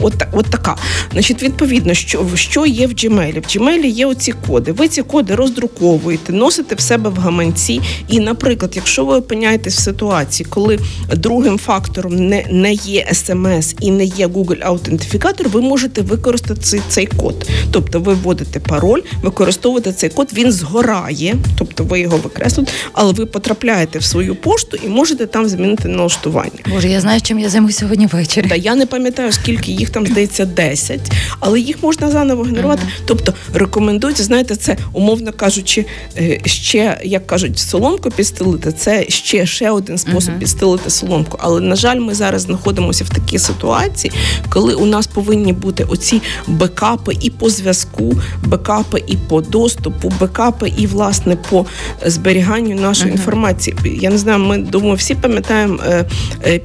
от 0.00 0.14
от 0.32 0.46
така. 0.46 0.76
Значить, 1.12 1.42
відповідно, 1.42 1.94
що 1.94 2.26
що 2.34 2.66
є 2.66 2.86
в 2.86 2.90
Gmail? 2.90 3.40
В 3.40 3.44
Gmail 3.44 3.86
є 3.86 4.06
оці 4.06 4.34
коди. 4.46 4.72
Ви 4.72 4.88
ці 4.88 5.02
коди 5.02 5.34
роздруковуєте, 5.34 6.32
носите 6.32 6.74
в 6.74 6.80
себе 6.80 7.10
в 7.10 7.16
гаманці. 7.16 7.80
І, 8.08 8.20
наприклад, 8.20 8.72
якщо 8.76 9.04
ви 9.04 9.16
опиняєтесь 9.16 9.76
в 9.76 9.80
ситуації, 9.80 10.46
коли 10.50 10.78
другим 11.12 11.58
фактором 11.58 12.28
не 12.28 12.44
не 12.50 12.72
є 12.72 13.06
SMS 13.12 13.76
і 13.80 13.90
не 13.90 14.04
є 14.04 14.26
Google 14.26 14.58
аутентифікатор, 14.62 15.48
ви 15.48 15.60
можете 15.60 16.02
використати 16.02 16.60
цей, 16.60 16.80
цей 16.88 17.06
код. 17.06 17.48
Тобто 17.70 18.00
ви 18.00 18.14
вводите 18.14 18.60
пароль, 18.60 19.00
використовуєте 19.22 19.92
цей 19.92 20.10
код, 20.10 20.28
він 20.34 20.52
згорає, 20.52 21.36
тобто 21.58 21.84
ви 21.84 22.00
його 22.00 22.16
викреслюєте, 22.16 22.72
але 22.92 23.12
ви 23.12 23.26
потрапляєте 23.26 23.98
в 23.98 24.04
свою 24.04 24.34
пошту 24.34 24.78
і 24.84 24.88
можете 24.88 25.26
там 25.26 25.48
змінити 25.48 25.88
налаштування. 25.88 26.50
Боже, 26.70 26.88
я 26.88 27.00
знаю, 27.00 27.20
чим 27.20 27.38
я 27.38 27.48
займусь 27.48 27.76
сьогодні 27.76 28.06
ввечері. 28.06 28.48
Та 28.48 28.54
я 28.54 28.74
не 28.74 28.86
пам'ятаю, 28.86 29.32
скільки 29.32 29.72
їх 29.72 29.87
там 29.88 30.06
здається 30.06 30.44
10, 30.44 31.00
але 31.40 31.60
їх 31.60 31.82
можна 31.82 32.10
заново 32.10 32.42
генерувати. 32.42 32.82
Uh-huh. 32.82 33.02
Тобто 33.06 33.34
рекомендується, 33.54 34.22
знаєте, 34.22 34.56
це 34.56 34.76
умовно 34.92 35.32
кажучи, 35.32 35.86
е, 36.16 36.40
ще 36.44 37.00
як 37.04 37.26
кажуть, 37.26 37.58
соломку 37.58 38.10
підстелити. 38.10 38.72
Це 38.72 39.04
ще 39.08 39.46
ще 39.46 39.70
один 39.70 39.98
спосіб 39.98 40.34
uh-huh. 40.34 40.38
підстелити 40.38 40.90
соломку. 40.90 41.38
Але 41.40 41.60
на 41.60 41.76
жаль, 41.76 42.00
ми 42.00 42.14
зараз 42.14 42.42
знаходимося 42.42 43.04
в 43.04 43.08
такій 43.08 43.38
ситуації, 43.38 44.12
коли 44.48 44.74
у 44.74 44.86
нас 44.86 45.06
повинні 45.06 45.52
бути 45.52 45.84
оці 45.84 46.22
бекапи 46.46 47.16
і 47.20 47.30
по 47.30 47.50
зв'язку, 47.50 48.12
бекапи 48.44 49.02
і 49.06 49.16
по 49.16 49.40
доступу, 49.40 50.12
бекапи 50.20 50.72
і 50.76 50.86
власне 50.86 51.36
по 51.50 51.66
зберіганню 52.06 52.74
нашої 52.74 53.10
uh-huh. 53.10 53.16
інформації. 53.16 53.76
Я 54.00 54.10
не 54.10 54.18
знаю, 54.18 54.38
ми 54.38 54.58
думаю, 54.58 54.94
всі 54.94 55.14
пам'ятаємо 55.14 55.78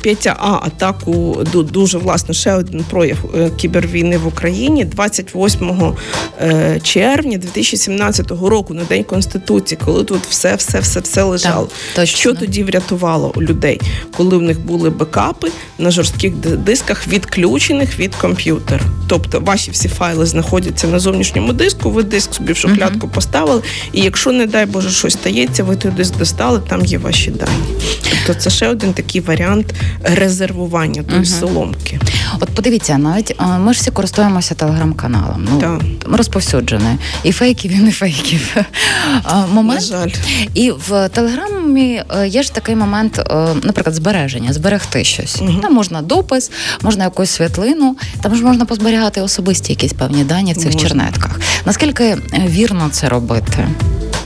5 0.02 0.28
е, 0.28 0.36
а 0.40 0.52
атаку 0.52 1.44
дуже 1.54 1.98
власне 1.98 2.34
ще 2.34 2.54
один 2.54 2.84
прояв 2.90 3.13
е, 3.13 3.13
кібервійни 3.58 4.18
в 4.18 4.28
Україні 4.28 4.86
28 4.86 5.94
е, 6.42 6.80
червня 6.84 7.38
2017 7.38 8.32
року 8.32 8.74
на 8.74 8.84
день 8.84 9.04
конституції, 9.04 9.80
коли 9.86 10.04
тут 10.04 10.22
все, 10.30 10.56
все, 10.56 10.80
все, 10.80 11.00
все 11.00 11.24
лежало. 11.24 11.68
Так, 11.96 12.08
Що 12.08 12.34
тоді 12.34 12.64
врятувало 12.64 13.34
людей, 13.38 13.82
коли 14.18 14.38
в 14.38 14.42
них 14.42 14.60
були 14.60 14.90
бекапи 14.90 15.52
на 15.78 15.92
жорстких 15.92 16.34
дисках, 16.58 17.08
відключених 17.08 18.00
від 18.00 18.16
комп'ютера? 18.16 19.03
Тобто 19.14 19.40
ваші 19.40 19.72
всі 19.72 19.88
файли 19.88 20.26
знаходяться 20.26 20.88
на 20.88 21.00
зовнішньому 21.00 21.54
диску, 21.54 21.90
ви 21.90 22.04
диск 22.04 22.34
собі 22.34 22.54
в 22.54 22.58
шухлядку 22.58 23.08
uh-huh. 23.08 23.14
поставили, 23.14 23.62
і 23.92 24.02
якщо, 24.02 24.32
не 24.32 24.46
дай 24.46 24.66
Боже, 24.66 24.90
щось 24.90 25.14
стається, 25.14 25.64
ви 25.64 25.76
той 25.76 25.92
диск 25.92 26.18
достали, 26.18 26.62
там 26.70 26.86
є 26.86 26.98
ваші 26.98 27.32
дані. 27.32 27.80
Тобто 28.10 28.42
це 28.42 28.50
ще 28.50 28.68
один 28.68 28.94
такий 28.94 29.22
варіант 29.22 29.74
резервування 30.04 31.04
тої 31.04 31.22
uh-huh. 31.22 31.40
соломки. 31.40 32.00
От 32.40 32.50
подивіться, 32.50 32.98
навіть 32.98 33.36
ми 33.60 33.74
ж 33.74 33.80
всі 33.80 33.92
користуємося 33.92 34.56
телеграм-каналом. 34.56 35.48
Ну 35.52 35.60
так. 35.60 35.82
розповсюджений. 36.18 36.96
І 37.24 37.32
фейків, 37.32 37.72
і 37.72 37.76
не 37.76 37.92
фейків. 37.92 38.56
Момент. 39.52 39.82
На 39.82 39.98
жаль. 39.98 40.10
І 40.54 40.72
в 40.72 41.10
телеграмі 41.10 42.04
е, 42.10 42.28
є 42.28 42.44
ж 42.44 42.54
такий 42.54 42.76
момент, 42.76 43.20
е, 43.20 43.48
наприклад, 43.64 43.96
збереження, 43.96 44.54
зберегти 44.54 45.04
щось. 45.04 45.42
Угу. 45.42 45.60
Там 45.62 45.74
можна 45.74 46.02
допис, 46.02 46.52
можна 46.82 47.04
якусь 47.04 47.30
світлину, 47.30 47.98
там 48.22 48.36
ж 48.36 48.44
можна 48.44 48.66
позберігати 48.66 49.03
особисті 49.10 49.72
якісь 49.72 49.94
певні 49.94 50.24
дані 50.24 50.54
в 50.54 50.58
цих 50.58 50.66
можна. 50.66 50.82
чернетках. 50.82 51.40
Наскільки 51.66 52.04
е, 52.04 52.20
вірно 52.48 52.90
це 52.92 53.10
робити? 53.10 53.68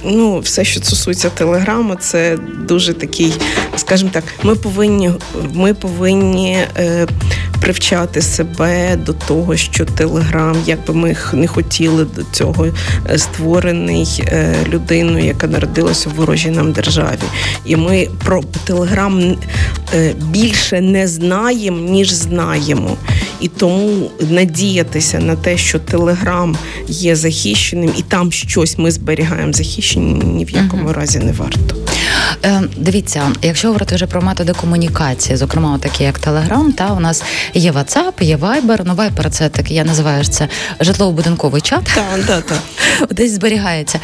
ну, 0.04 0.40
все, 0.40 0.66
що 0.66 0.80
стосується 0.80 1.30
телеграму, 1.30 1.96
це 1.96 2.38
дуже 2.68 2.94
такий, 2.94 3.34
скажімо 3.76 4.10
так, 4.14 4.24
ми 4.44 4.56
повинні 4.56 5.12
ми 5.54 5.74
повинні 5.74 6.58
е, 6.78 7.08
привчати 7.68 8.22
себе 8.22 8.96
до 8.96 9.14
того, 9.14 9.58
що 9.58 9.86
Телеграм, 9.86 10.56
як 10.66 10.86
би 10.88 10.94
ми 10.94 11.16
не 11.34 11.48
хотіли 11.48 12.06
до 12.16 12.24
цього, 12.32 12.68
е, 13.10 13.18
створений 13.18 14.24
людиною, 14.68 15.26
яка 15.26 15.48
народилася 15.48 16.10
в 16.10 16.14
ворожій 16.14 16.50
нам 16.50 16.72
державі. 16.72 17.20
І 17.66 17.76
ми 17.76 18.08
про 18.26 18.44
Телеграм 18.64 19.36
більше 20.22 20.82
не 20.82 21.08
знаємо, 21.08 21.90
ніж 21.90 22.14
знаємо. 22.14 22.98
І 23.42 23.48
тому 23.48 24.12
надіятися 24.30 25.20
на 25.20 25.36
те, 25.36 25.58
що 25.58 25.80
Телеграм 25.80 26.58
є 26.88 27.16
захищеним 27.16 27.92
і 27.98 28.02
там 28.02 28.32
щось 28.32 28.78
ми 28.78 28.92
зберігаємо 28.92 29.54
захищені, 29.54 30.14
ні 30.14 30.46
в 30.46 30.50
якому 30.50 30.90
uh-huh. 30.90 30.94
разі 30.94 31.20
не 31.20 31.32
варто. 31.32 31.87
Е, 32.46 32.62
Дивіться, 32.78 33.32
якщо 33.42 33.68
говорити 33.68 33.96
вже 33.96 34.08
про 34.08 34.22
методи 34.22 34.54
комунікації, 34.54 35.38
зокрема 35.38 35.78
такі 35.78 36.04
як 36.04 36.20
Телеграм, 36.20 36.72
та 36.72 36.88
у 36.88 37.00
нас 37.00 37.24
є 37.54 37.72
WhatsApp, 37.72 38.24
є 38.24 38.38
Viber. 38.38 38.82
Ну, 38.86 38.94
Viber– 38.94 39.30
це 39.30 39.50
так, 39.50 39.72
я 39.72 39.84
називаю 39.84 40.24
це 40.24 40.48
житлово-будинковий 40.80 41.62
чат. 41.62 41.84
Так, 41.96 42.26
так, 42.28 42.46
так. 42.46 42.60
Десь 43.14 43.32
зберігається. 43.32 44.00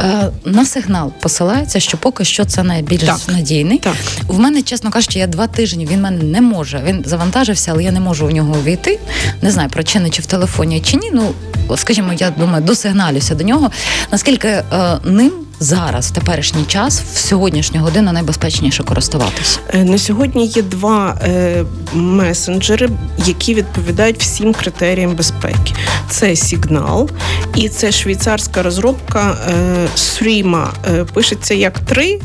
Е, 0.00 0.30
На 0.44 0.64
сигнал 0.66 1.12
посилається, 1.20 1.80
що 1.80 1.96
поки 1.96 2.24
що 2.24 2.44
це 2.44 2.62
найбільш 2.62 3.02
так. 3.02 3.20
надійний. 3.28 3.78
Так. 3.78 3.94
В 4.26 4.38
мене, 4.38 4.62
чесно 4.62 4.90
кажучи, 4.90 5.18
я 5.18 5.26
два 5.26 5.46
тижні 5.46 5.86
він 5.86 6.02
мене 6.02 6.22
не 6.22 6.40
може. 6.40 6.82
Він 6.86 7.02
завантажився, 7.06 7.70
але 7.72 7.84
я 7.84 7.92
не 7.92 8.00
можу 8.00 8.26
в 8.26 8.30
нього 8.30 8.54
увійти. 8.58 8.98
Не 9.42 9.50
знаю, 9.50 9.68
причини 9.70 10.10
чи 10.10 10.22
в 10.22 10.26
телефоні, 10.26 10.80
чи 10.80 10.96
ні. 10.96 11.10
Ну 11.14 11.34
скажімо, 11.76 12.12
я 12.18 12.30
думаю, 12.30 12.64
досигналюся 12.64 13.34
до 13.34 13.44
нього. 13.44 13.70
Наскільки 14.12 14.48
е, 14.48 14.64
ним 15.04 15.32
зараз, 15.60 16.06
в 16.06 16.10
теперішній 16.10 16.64
час, 16.64 17.02
в 17.14 17.18
сьогоднішню 17.18 17.80
годину 17.80 18.12
найбезпечніше 18.12 18.82
користуватися? 18.82 19.58
Е, 19.74 19.84
на 19.84 19.98
сьогодні 19.98 20.46
є 20.46 20.62
два 20.62 21.18
е, 21.24 21.64
месенджери, 21.94 22.88
які 23.26 23.54
відповідають 23.54 24.18
всім 24.18 24.52
критеріям 24.52 25.14
безпеки. 25.14 25.74
Це 26.08 26.36
сигнал 26.36 27.10
і 27.54 27.68
це 27.68 27.92
швейцарська 27.92 28.62
розробка 28.62 29.36
е, 29.48 29.88
Сріма. 29.94 30.72
Е, 30.90 31.04
пишеться 31.04 31.54
як 31.54 31.78
три, 31.78 32.20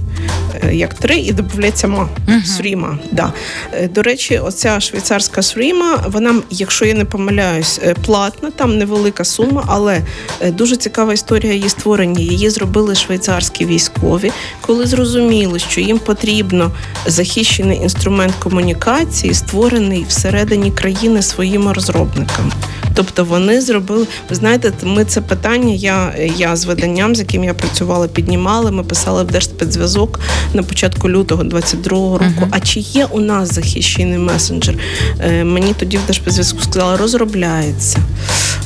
е, 0.64 0.76
як 0.76 0.94
три 0.94 1.18
і 1.18 1.32
додається 1.32 1.88
ма. 1.88 2.10
uh 2.28 2.46
Сріма. 2.46 2.98
Да. 3.12 3.34
Е, 3.74 3.88
до 3.88 4.02
речі, 4.02 4.38
оця 4.38 4.80
швейцарська 4.80 5.42
Сріма, 5.42 6.04
вона, 6.08 6.36
якщо 6.50 6.86
я 6.86 6.94
не 6.94 7.06
помиляюсь, 7.06 7.80
платна, 8.06 8.52
там 8.52 8.78
невелика 8.78 9.24
сума, 9.24 9.64
але 9.68 10.02
дуже 10.48 10.76
цікава 10.76 11.14
історія 11.14 11.54
її 11.54 11.70
створення. 11.70 12.20
Її 12.20 12.50
зробили 12.50 12.96
швейцарські 12.96 13.25
швейцарські 13.26 13.66
військові, 13.66 14.32
коли 14.62 14.86
зрозуміло, 14.86 15.60
що 15.60 15.82
їм 15.82 16.00
потрібно 16.00 16.72
захищений 17.06 17.78
інструмент 17.78 18.34
комунікації, 18.40 19.34
створений 19.34 20.06
всередині 20.10 20.72
країни 20.72 21.22
своїми 21.22 21.74
розробниками. 21.74 22.52
Тобто 22.96 23.26
вони 23.26 23.62
зробили, 23.62 24.08
ви 24.30 24.36
знаєте, 24.36 24.74
ми 24.84 25.06
це 25.06 25.22
питання. 25.22 25.74
Я 25.74 26.14
я 26.38 26.56
з 26.56 26.66
виданням, 26.66 27.16
з 27.16 27.20
яким 27.20 27.44
я 27.44 27.54
працювала, 27.54 28.08
піднімали. 28.08 28.72
Ми 28.72 28.84
писали 28.84 29.24
в 29.24 29.28
Держспецзв'язок 29.28 30.20
на 30.54 30.64
початку 30.64 31.10
лютого 31.10 31.44
22-го 31.44 32.18
року. 32.18 32.32
Uh-huh. 32.42 32.48
А 32.52 32.60
чи 32.60 32.80
є 32.80 33.06
у 33.06 33.20
нас 33.20 33.54
захищений 33.54 34.18
месенджер? 34.18 34.76
Е, 35.20 35.44
Мені 35.44 35.74
тоді 35.80 35.98
в 35.98 36.06
Держспецзв'язку 36.06 36.60
сказали, 36.62 36.98
розробляється. 36.98 38.00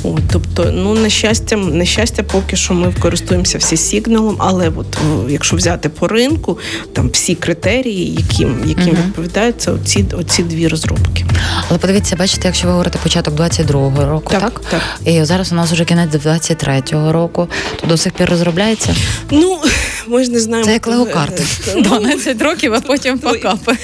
От, 0.03 0.21
Тобто, 0.31 0.71
ну 0.71 0.93
на 0.95 1.09
щастя, 1.09 1.55
на 1.55 1.85
щастя, 1.85 2.23
поки 2.23 2.55
що 2.55 2.73
ми 2.73 2.93
користуємося 2.99 3.57
всі 3.57 3.77
сигналом, 3.77 4.35
але 4.49 4.71
от 4.75 4.97
якщо 5.29 5.55
взяти 5.55 5.89
по 5.89 6.07
ринку, 6.07 6.57
там 6.93 7.09
всі 7.09 7.35
критерії, 7.35 8.15
яким 8.15 8.63
яким 8.65 8.95
uh-huh. 8.95 9.05
відповідають, 9.07 9.61
це 9.61 9.71
оці, 9.71 10.05
оці 10.13 10.43
дві 10.43 10.67
розробки. 10.67 11.25
Але 11.69 11.79
подивіться, 11.79 12.15
бачите, 12.15 12.47
якщо 12.47 12.67
ви 12.67 12.71
говорите 12.71 12.99
початок 13.03 13.33
22-го 13.33 14.05
року, 14.05 14.31
так? 14.31 14.41
так? 14.41 14.61
так? 14.69 14.81
І 15.05 15.23
зараз 15.23 15.51
у 15.51 15.55
нас 15.55 15.71
вже 15.71 15.85
кінець 15.85 16.09
23-го 16.09 17.11
року, 17.11 17.47
то 17.81 17.87
до 17.87 17.97
сих 17.97 18.13
пір 18.13 18.29
розробляється? 18.29 18.95
Ну, 19.31 19.59
ми 20.09 20.23
ж 20.23 20.31
не 20.31 20.39
знаємо. 20.39 20.65
Це 20.65 20.73
як 20.73 20.87
легокарти. 20.87 21.43
12 21.75 22.37
ну, 22.39 22.45
років, 22.45 22.73
а 22.73 22.79
потім 22.79 23.19
покапи. 23.19 23.77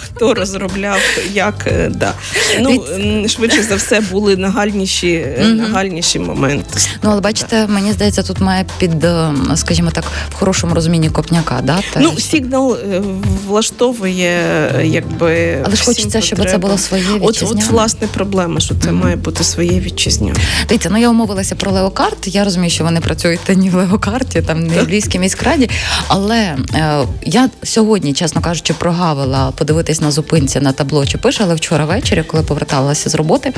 Хто 0.00 0.34
розробляв, 0.34 0.98
як, 1.32 1.66
е, 1.66 1.90
да. 1.94 2.12
Ну, 2.60 2.84
швидше 3.28 3.62
за 3.62 3.74
все, 3.74 4.00
були 4.00 4.36
нагальніші 4.36 5.26
нагальніші 5.38 6.18
моменти. 6.18 6.80
Ну, 7.02 7.10
але 7.10 7.20
бачите, 7.20 7.66
мені 7.66 7.92
здається, 7.92 8.22
тут 8.22 8.40
має 8.40 8.66
під, 8.78 9.04
е, 9.04 9.32
скажімо 9.56 9.90
так, 9.90 10.04
в 10.30 10.34
хорошому 10.34 10.74
розумінні 10.74 11.10
копняка, 11.10 11.60
да? 11.62 11.80
Ну, 12.00 12.18
сигнал 12.18 12.74
е, 12.74 13.02
влаштовує, 13.46 14.40
якби. 14.84 15.62
Але 15.64 15.76
ж 15.76 15.84
хочеться, 15.84 16.20
щоб 16.20 16.50
це 16.50 16.58
було 16.58 16.78
своє 16.78 17.04
От, 17.20 17.42
от 17.42 17.64
власне 17.64 18.08
проблема, 18.14 18.60
що 18.60 18.74
це 18.84 18.92
має 18.92 19.16
бути 19.16 19.44
своє 19.44 19.80
вітчизняне. 19.80 20.34
Дивіться, 20.68 20.88
ну 20.92 20.98
я 20.98 21.10
умовилася 21.10 21.54
про 21.54 21.70
леокарт. 21.70 22.26
Я 22.26 22.44
розумію, 22.44 22.70
що 22.70 22.84
ви 22.84 22.90
не 22.90 23.00
працюєте 23.00 23.56
ні 23.56 23.70
в 23.70 23.74
леокарті, 23.74 24.42
там 24.42 24.60
ні 24.60 24.68
в 24.68 24.88
Львівській 24.88 25.18
міськраді. 25.18 25.70
Але 26.08 26.56
е, 26.74 27.06
я 27.22 27.48
сьогодні, 27.62 28.12
чесно 28.12 28.40
кажучи, 28.40 28.74
прогавила 28.74 29.50
подивитись 29.50 30.00
на 30.00 30.10
зупинці 30.10 30.60
на 30.60 30.72
табло 30.72 31.06
чи 31.06 31.18
пише, 31.18 31.44
але 31.44 31.54
вчора 31.54 31.84
ввечері, 31.84 32.22
коли 32.22 32.42
поверталася 32.42 33.10
з 33.10 33.14
роботи, 33.14 33.52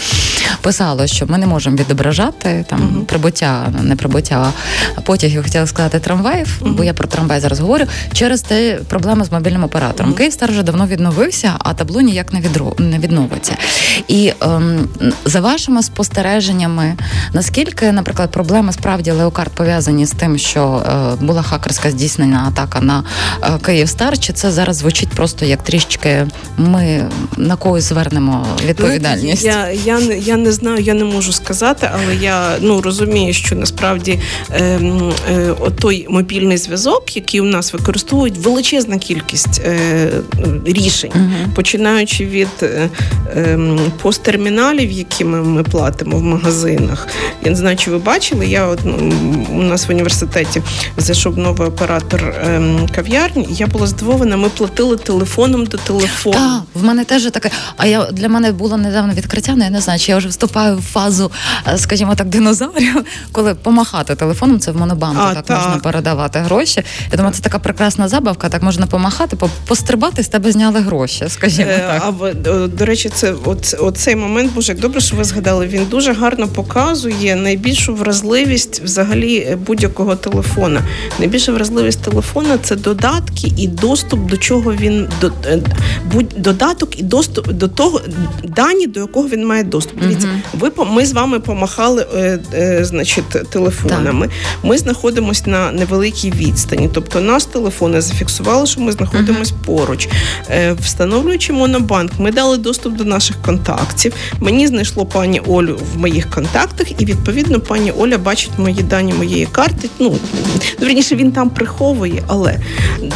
писало, 0.61 1.07
що 1.07 1.27
ми 1.27 1.39
не 1.39 1.47
можемо 1.47 1.77
відображати 1.77 2.65
там 2.69 2.81
uh-huh. 2.81 3.05
прибуття, 3.05 3.73
не 3.83 3.97
прибуття 3.97 4.53
потягів, 5.05 5.43
хотіла 5.43 5.67
сказати 5.67 5.99
трамваїв, 5.99 6.61
uh-huh. 6.61 6.73
бо 6.73 6.85
я 6.85 6.95
про 6.95 7.09
трамвай 7.09 7.41
зараз 7.41 7.61
говорю. 7.61 7.85
Через 8.13 8.43
те 8.43 8.79
проблеми 8.89 9.25
з 9.25 9.33
мобільним 9.33 9.65
оператором. 9.65 10.13
Uh-huh. 10.13 10.17
Київстар 10.17 10.51
вже 10.51 10.63
давно 10.63 10.87
відновився, 10.87 11.53
а 11.59 11.75
табло 11.75 12.01
ніяк 12.01 12.33
не 12.33 12.41
відро 12.41 12.75
не 12.79 12.99
відновиться. 12.99 13.57
І 14.09 14.33
ем, 14.41 14.89
за 15.25 15.41
вашими 15.41 15.83
спостереженнями, 15.83 16.97
наскільки, 17.33 17.93
наприклад, 17.93 18.31
проблеми 18.31 18.73
справді 18.73 19.11
леокарт 19.11 19.53
пов'язані 19.53 20.07
з 20.07 20.11
тим, 20.11 20.39
що 20.39 20.83
е, 20.87 21.25
була 21.25 21.43
хакерська 21.43 21.91
здійснена 22.05 22.45
атака 22.49 22.81
на 22.81 23.05
е, 23.43 23.59
Київстар, 23.67 24.19
чи 24.19 24.33
це 24.33 24.51
зараз 24.51 24.77
звучить 24.77 25.09
просто 25.09 25.45
як 25.45 25.63
трішки 25.63 26.27
ми 26.57 27.11
на 27.37 27.57
когось 27.57 27.85
звернемо 27.85 28.47
відповідальність? 28.67 29.45
Я 29.45 29.71
я, 29.71 29.99
я, 29.99 30.15
я 30.15 30.37
не 30.37 30.53
знаю, 30.53 30.83
я 30.83 30.95
не 30.95 31.05
можу 31.05 31.33
сказати, 31.33 31.91
але 31.95 32.17
я 32.17 32.57
ну 32.61 32.81
розумію, 32.81 33.35
що 33.35 33.55
насправді 33.55 34.21
е, 34.51 34.81
е, 35.31 35.55
той 35.81 36.07
мобільний 36.11 36.57
зв'язок, 36.57 37.17
який 37.17 37.41
у 37.41 37.45
нас 37.45 37.73
використовують, 37.73 38.39
величезна 38.39 38.99
кількість 38.99 39.61
е, 39.65 40.11
рішень, 40.67 41.13
uh-huh. 41.15 41.55
починаючи 41.55 42.27
від 42.27 42.49
е, 42.63 42.89
ем, 43.37 43.81
посттерміналів, 44.03 44.93
які 44.93 45.25
ми, 45.25 45.43
ми 45.43 45.63
платимо 45.63 46.17
в 46.17 46.23
магазинах. 46.23 47.09
Я 47.45 47.51
не 47.51 47.57
знаю, 47.57 47.77
чи 47.77 47.91
ви 47.91 47.99
бачили. 47.99 48.47
Я 48.47 48.67
от, 48.67 48.79
ну, 48.85 49.13
у 49.53 49.63
нас 49.63 49.89
в 49.89 49.91
університеті 49.91 50.63
зайшов 50.97 51.39
новий 51.39 51.69
оператор 51.69 51.84
ем, 52.45 52.89
кав'ярні. 52.95 53.47
Я 53.51 53.67
була 53.67 53.87
здивована. 53.87 54.37
Ми 54.37 54.49
платили 54.49 54.97
телефоном 54.97 55.67
до 55.67 55.77
телефону. 55.77 56.37
Так, 56.37 56.63
в 56.75 56.85
мене 56.85 57.05
теж 57.05 57.31
таке. 57.31 57.51
А 57.77 57.87
я 57.87 58.05
для 58.05 58.29
мене 58.29 58.53
було 58.53 58.77
недавно 58.77 59.15
відкриття. 59.15 59.53
але 59.53 59.59
ну, 59.59 59.65
Я 59.65 59.71
не 59.71 59.81
знаю, 59.81 59.99
чи 59.99 60.13
я 60.13 60.19
вже 60.19 60.29
вступаю 60.29 60.77
в 60.77 60.83
фазу, 60.83 61.31
е, 61.69 61.79
скажімо 61.79 62.15
так, 62.15 62.29
динозаврів, 62.29 63.05
коли 63.33 63.55
помахати 63.55 64.15
телефоном. 64.15 64.61
Це 64.61 64.71
в 64.71 64.77
монобанку 64.77 65.23
а, 65.23 65.35
так, 65.35 65.45
так 65.45 65.59
можна 65.59 65.81
передавати 65.81 66.39
гроші. 66.39 66.83
Я 67.11 67.17
думаю, 67.17 67.35
це 67.35 67.43
така 67.43 67.59
прекрасна 67.59 68.09
забавка. 68.09 68.49
Так 68.49 68.63
можна 68.63 68.87
помахати, 68.87 69.37
пострибати 69.67 70.23
з 70.23 70.29
тебе 70.29 70.53
зняли 70.53 70.81
гроші. 70.81 71.25
Скажімо 71.29 71.71
е, 71.71 71.79
так. 71.79 72.15
А 72.47 72.67
до 72.67 72.85
речі, 72.85 73.09
це 73.09 73.35
от, 73.45 73.75
оцей 73.81 74.17
момент, 74.17 74.53
боже, 74.55 74.73
як 74.73 74.81
добре, 74.81 75.01
що 75.01 75.17
ви 75.17 75.25
згадали. 75.25 75.67
Він 75.67 75.87
дуже 75.91 76.13
гарно 76.13 76.49
показує 76.49 77.37
найбільшу 77.37 77.95
вразливість 77.95 78.83
взагалі 78.85 79.37
е, 79.37 79.57
будь-якого 79.57 80.17
телефона. 80.17 80.83
Найбільша 81.19 81.53
вразливість 81.53 81.74
телефона 81.83 82.59
це 82.59 82.77
додатки 82.77 83.53
і 83.57 83.69
доступ 83.69 84.21
до 84.31 84.37
чого 84.37 84.75
він 84.75 85.09
до 85.21 85.33
е, 85.47 85.61
будь 86.13 86.29
додаток 86.37 87.01
і 87.01 87.03
доступ 87.03 87.53
до 87.53 87.69
того 87.69 88.01
дані, 88.45 88.87
до 88.87 89.01
якого 89.01 89.29
він 89.29 89.47
має 89.47 89.65
доступ. 89.65 90.01
Дивіться, 90.01 90.29
ви 90.59 90.71
ми 90.87 91.07
з 91.07 91.13
вами 91.13 91.41
помахали, 91.41 92.07
е, 92.17 92.39
е, 92.55 92.85
значить, 92.85 93.51
телефонами. 93.51 94.27
Так. 94.27 94.37
Ми 94.63 94.79
знаходимося 94.79 95.43
на 95.47 95.73
невеликій 95.73 96.31
відстані. 96.31 96.91
Тобто, 96.93 97.21
нас 97.21 97.45
телефони 97.45 98.01
зафіксували, 98.01 98.67
що 98.67 98.81
ми 98.81 98.93
знаходимося 98.93 99.55
uh 99.55 99.67
поруч. 99.67 100.09
Е, 100.51 100.73
встановлюючи 100.73 101.53
монобанк, 101.53 102.13
ми 102.19 102.33
дали 102.33 102.57
доступ 102.57 102.97
до 102.97 103.05
наших 103.05 103.37
контактів. 103.43 104.15
Мені 104.41 104.67
знайшло 104.67 105.07
пані 105.07 105.41
Олю 105.41 105.79
в 105.95 105.99
моїх 105.99 106.31
контактах, 106.31 107.01
і 107.01 107.05
відповідно 107.05 107.61
пані 107.61 107.93
Оля 107.93 108.19
бачить 108.19 108.51
мої 108.59 108.83
дані 108.83 109.13
моєї 109.13 109.47
карти. 109.47 109.89
Ну 109.99 110.19
верніше 110.81 111.17
він 111.17 111.33
там 111.33 111.51
приховує, 111.65 112.23
але 112.27 112.59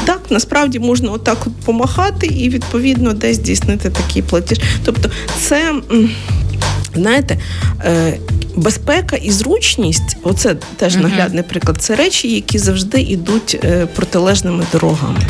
так 0.05 0.21
насправді 0.31 0.79
можна 0.79 1.11
отак 1.11 1.39
от 1.47 1.53
помахати 1.65 2.27
і 2.27 2.49
відповідно 2.49 3.13
десь 3.13 3.37
здійснити 3.37 3.91
такий 3.91 4.23
платіж. 4.23 4.61
Тобто, 4.85 5.11
це 5.41 5.75
знаєте. 6.95 7.39
Е, 8.59 8.63
безпека 8.63 9.17
і 9.17 9.31
зручність 9.31 10.17
оце 10.23 10.57
теж 10.77 10.97
наглядний 10.97 11.43
приклад. 11.43 11.77
Це 11.81 11.97
речі, 11.97 12.35
які 12.35 12.59
завжди 12.59 13.01
йдуть 13.01 13.61
е, 13.65 13.87
протилежними 13.87 14.67
дорогами. 14.73 15.21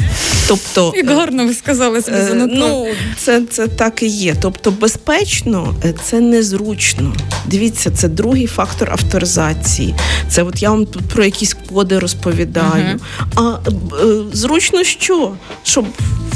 Тобто, 0.49 0.93
і 0.97 1.07
гарно 1.07 1.47
ви 1.47 1.55
сказали 1.55 2.03
собі 2.03 2.17
е, 2.17 2.49
Ну, 2.53 2.87
це 3.17 3.43
це 3.51 3.69
так 3.69 4.03
і 4.03 4.07
є. 4.07 4.37
Тобто, 4.41 4.71
безпечно 4.71 5.75
е, 5.85 5.95
це 6.05 6.21
незручно. 6.21 7.15
Дивіться, 7.47 7.91
це 7.91 8.09
другий 8.09 8.47
фактор 8.47 8.91
авторизації. 8.91 9.95
Це 10.29 10.43
от 10.43 10.63
я 10.63 10.71
вам 10.71 10.87
тут 10.87 11.03
про 11.09 11.25
якісь 11.25 11.57
коди 11.75 11.99
розповідаю. 11.99 12.99
Uh-huh. 13.37 13.59
А 13.63 13.71
е, 14.03 14.23
зручно 14.33 14.85
що? 14.85 15.33
Щоб 15.63 15.87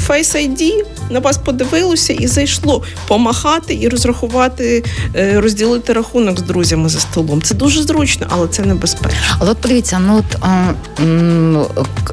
Face 0.07 0.35
ID 0.35 0.85
на 1.09 1.19
вас 1.19 1.37
подивилося 1.37 2.13
і 2.13 2.27
зайшло 2.27 2.83
помахати 3.07 3.77
і 3.81 3.87
розрахувати, 3.87 4.83
е, 5.15 5.41
розділити 5.41 5.93
рахунок 5.93 6.39
з 6.39 6.41
друзями 6.41 6.82
за 6.89 6.99
столом. 6.99 7.41
Це 7.41 7.55
дуже 7.55 7.83
зручно, 7.83 8.27
але 8.29 8.47
це 8.47 8.63
небезпечно. 8.63 9.19
Але 9.39 9.51
от 9.51 9.57
подивіться, 9.57 9.99
ну 9.99 10.17
от 10.17 10.37
а, 10.41 10.73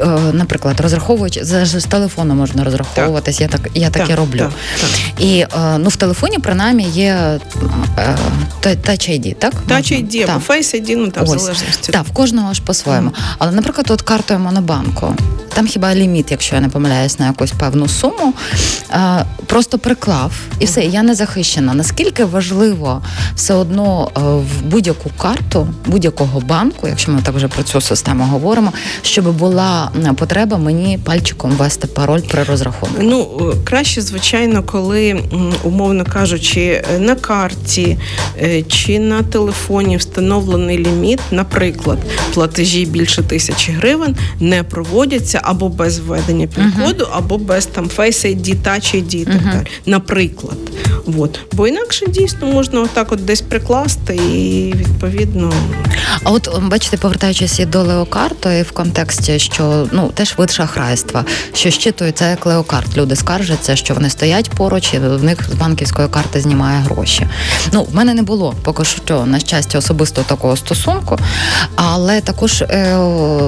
а, 0.00 0.06
наприклад, 0.33 0.80
розраховуючи 0.80 1.44
з 1.44 1.85
телефону 1.85 2.35
можна 2.35 2.64
розраховуватись. 2.64 3.38
Так. 3.38 3.50
Я 3.52 3.59
так 3.59 3.70
я 3.74 3.90
так, 3.90 4.02
так 4.02 4.11
і 4.11 4.14
роблю. 4.14 4.38
Так, 4.38 4.50
так. 4.80 5.24
І 5.24 5.46
а, 5.50 5.78
ну 5.78 5.88
в 5.88 5.96
телефоні 5.96 6.38
принаймні 6.38 6.85
є 6.85 7.40
Touch 8.62 9.11
ID, 9.11 9.35
так? 9.35 9.52
Touch 9.68 9.92
ID, 9.92 10.30
або 10.30 10.44
Face 10.48 10.80
ID, 10.80 10.96
ну 10.96 11.09
там 11.09 11.24
в 11.24 11.26
залежності. 11.26 11.92
Так, 11.92 12.06
в 12.06 12.11
кожного 12.11 12.54
ж 12.54 12.62
по-своєму. 12.62 13.11
Mm. 13.11 13.14
Але, 13.38 13.52
наприклад, 13.52 13.87
от 13.90 14.02
картою 14.02 14.40
Монобанку. 14.40 15.14
Там 15.54 15.66
хіба 15.66 15.94
ліміт, 15.94 16.30
якщо 16.30 16.54
я 16.54 16.61
не 16.61 16.68
помиляюсь, 16.68 17.18
на 17.18 17.26
якусь 17.26 17.52
певну 17.52 17.88
суму, 17.88 18.35
просто 19.46 19.78
приклав 19.78 20.33
і 20.59 20.64
все, 20.64 20.85
я 20.85 21.02
не 21.02 21.14
захищена. 21.14 21.74
Наскільки 21.74 22.24
важливо 22.24 23.02
все 23.35 23.54
одно 23.54 24.11
е, 24.16 24.20
в 24.59 24.63
будь-яку 24.63 25.11
карту 25.19 25.69
будь-якого 25.87 26.41
банку, 26.41 26.89
якщо 26.89 27.13
ми 27.13 27.21
так 27.23 27.35
вже 27.35 27.49
про 27.49 27.63
цю 27.63 27.81
систему 27.81 28.25
говоримо, 28.25 28.73
щоб 29.03 29.37
була 29.37 29.91
потреба 30.17 30.57
мені 30.57 30.99
пальчиком 31.05 31.51
ввести 31.51 31.87
пароль 31.87 32.21
при 32.21 32.43
розрахунку? 32.43 32.97
Ну 33.03 33.29
е, 33.41 33.57
краще, 33.65 34.01
звичайно, 34.01 34.63
коли 34.63 35.23
умовно 35.63 36.05
кажучи, 36.05 36.85
на 36.99 37.15
карті 37.15 37.99
е, 38.43 38.63
чи 38.63 38.99
на 38.99 39.23
телефоні 39.23 39.97
встановлений 39.97 40.79
ліміт, 40.79 41.21
наприклад, 41.31 41.99
платежі 42.35 42.87
більше 42.87 43.23
тисячі 43.23 43.73
гривень 43.73 44.17
не 44.41 44.63
проводяться 44.63 45.41
або 45.45 45.69
без 45.69 45.99
введення 45.99 46.47
пін-коду, 46.47 47.05
uh-huh. 47.05 47.17
або 47.17 47.39
без 47.39 47.67
там 47.67 47.91
Face 47.97 48.27
ID, 48.27 48.57
Touch 48.63 48.97
ID 48.97 49.15
і 49.15 49.25
так 49.25 49.35
uh-huh. 49.35 49.53
далі. 49.53 49.67
Наприклад. 49.87 50.59
От. 51.19 51.41
Бо 51.53 51.69
інакше 51.69 52.07
дійсно 52.07 52.47
можна 52.47 52.81
отак 52.81 53.13
от 53.13 53.25
десь 53.25 53.41
прикласти 53.41 54.17
і 54.17 54.39
відповідно. 54.74 55.53
А 56.24 56.31
от 56.31 56.62
бачите, 56.62 56.96
повертаючись 56.96 57.61
і 57.61 57.66
до 57.66 57.83
леокарту, 57.83 58.50
і 58.50 58.62
в 58.62 58.70
контексті, 58.70 59.38
що 59.38 59.88
ну 59.92 60.11
теж 60.14 60.35
вид 60.38 60.50
шахрайства, 60.50 61.24
що 61.55 61.70
щитується 61.70 62.31
як 62.31 62.46
леокарт. 62.46 62.96
Люди 62.96 63.16
скаржаться, 63.16 63.76
що 63.76 63.94
вони 63.94 64.11
стоять 64.11 64.50
поруч, 64.50 64.94
і 64.94 64.98
в 64.98 65.24
них 65.24 65.48
з 65.50 65.55
банківської 65.55 66.09
карти 66.09 66.40
знімає 66.40 66.81
гроші. 66.81 67.26
Ну, 67.72 67.83
в 67.83 67.94
мене 67.94 68.14
не 68.14 68.22
було 68.22 68.55
поки 68.62 68.85
що, 68.85 69.26
на 69.26 69.38
щастя, 69.38 69.79
особисто 69.79 70.22
такого 70.22 70.57
стосунку, 70.57 71.18
але 71.76 72.20
також 72.20 72.62
е, 72.62 72.96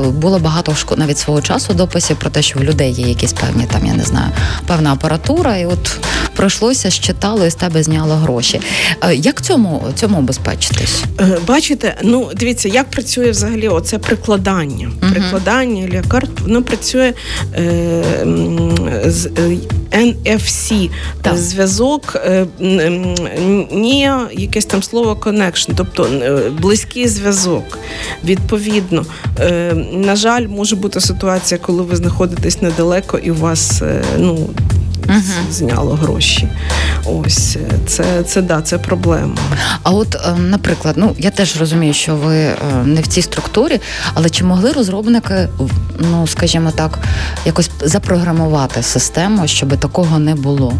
було 0.09 0.39
багато 0.39 0.75
навіть 0.97 1.19
свого 1.19 1.43
часу 1.43 1.75
дописів 1.75 2.17
про 2.17 2.31
те, 2.31 2.43
що 2.43 2.59
в 2.59 2.65
людей 2.65 2.93
є 2.93 3.09
якісь 3.09 3.33
певні 3.33 3.65
там, 3.65 3.87
я 3.87 3.95
не 3.95 4.05
знаю, 4.05 4.31
певна 4.67 4.93
апаратура, 4.93 5.57
і 5.57 5.67
от 5.67 5.99
пройшлося, 6.37 6.91
щитало 6.91 7.47
і 7.47 7.51
з 7.51 7.55
тебе 7.55 7.83
зняло 7.83 8.15
гроші. 8.15 8.61
Е, 9.05 9.15
як 9.15 9.43
цьому 9.43 9.85
цьому 9.95 10.19
обезпечитись? 10.19 10.82
Е, 11.21 11.39
бачите, 11.47 11.97
ну 12.03 12.31
дивіться, 12.37 12.69
як 12.69 12.91
працює 12.91 13.31
взагалі 13.31 13.69
оце 13.69 13.99
прикладання. 13.99 14.91
Uh-huh. 15.01 15.13
Прикладання 15.13 15.89
лікарт, 15.89 16.41
воно 16.41 16.63
працює 16.63 17.13
е, 17.55 18.05
з 19.07 19.27
е, 19.27 19.57
NFC 19.93 20.91
так. 21.23 21.37
зв'язок, 21.37 22.17
е, 22.17 22.47
ні 23.73 24.11
якесь 24.33 24.65
там 24.65 24.83
слово 24.83 25.15
connection, 25.15 25.71
тобто 25.77 26.09
близький 26.61 27.09
зв'язок. 27.09 27.79
Відповідно, 28.25 29.05
е, 29.41 29.75
на 29.93 30.17
жаль, 30.17 30.47
може 30.47 30.77
бути 30.77 31.01
ситуація, 31.01 31.59
коли 31.59 31.83
ви 31.83 31.97
знаходитесь 31.97 32.63
недалеко 32.63 33.19
і 33.19 33.31
у 33.31 33.35
вас 33.35 33.83
ну 34.19 34.49
uh 35.07 35.51
зняло 35.51 35.95
гроші. 35.95 36.49
Ось 37.05 37.57
це 37.87 38.23
це 38.23 38.43
да, 38.43 38.63
це 38.63 38.79
проблема. 38.79 39.37
А 39.83 39.91
от, 39.91 40.15
е, 40.15 40.35
наприклад, 40.39 40.95
ну 40.99 41.15
я 41.19 41.31
теж 41.31 41.61
розумію, 41.61 41.95
що 41.95 42.17
ви 42.17 42.37
е, 42.37 42.57
не 42.85 43.01
в 43.01 43.07
цій 43.07 43.23
структурі, 43.23 43.81
але 44.15 44.31
чи 44.31 44.45
могли 44.45 44.73
розробники, 44.73 45.49
ну 45.99 46.27
скажімо 46.27 46.71
так, 46.75 46.99
якось 47.45 47.71
запрограмувати 47.81 48.83
систему, 48.83 49.49
щоб 49.49 49.77
такого 49.77 50.19
не 50.19 50.35
було? 50.35 50.75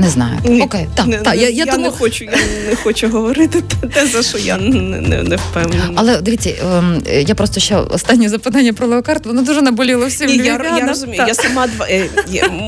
Не 0.00 0.08
знаю. 0.08 0.38
Ні, 0.44 0.62
Окей, 0.62 0.86
так, 0.94 1.06
не, 1.06 1.18
так. 1.18 1.36
Я, 1.36 1.42
я, 1.42 1.48
я 1.48 1.66
тому... 1.66 1.84
не 1.84 1.90
хочу, 1.90 2.24
я 2.24 2.30
не 2.70 2.76
хочу 2.76 3.08
говорити 3.08 3.62
те, 3.94 4.06
за 4.06 4.22
що 4.22 4.38
я 4.38 4.56
не 4.56 5.00
не, 5.00 5.22
не 5.22 5.36
впевнена. 5.36 5.92
Але 5.94 6.20
дивіться, 6.20 6.50
ем, 6.62 7.02
я 7.26 7.34
просто 7.34 7.60
ще 7.60 7.76
останнє 7.76 8.28
запитання 8.28 8.72
про 8.72 8.86
леокарт, 8.86 9.26
воно 9.26 9.42
дуже 9.42 9.62
наболіло 9.62 10.06
всім. 10.06 10.26
Ні, 10.26 10.36
я, 10.36 10.76
я 10.78 10.86
розумію. 10.86 11.16
Так. 11.16 11.28
Я 11.28 11.34
сама 11.34 11.66
два 11.66 11.86
е, 11.90 12.08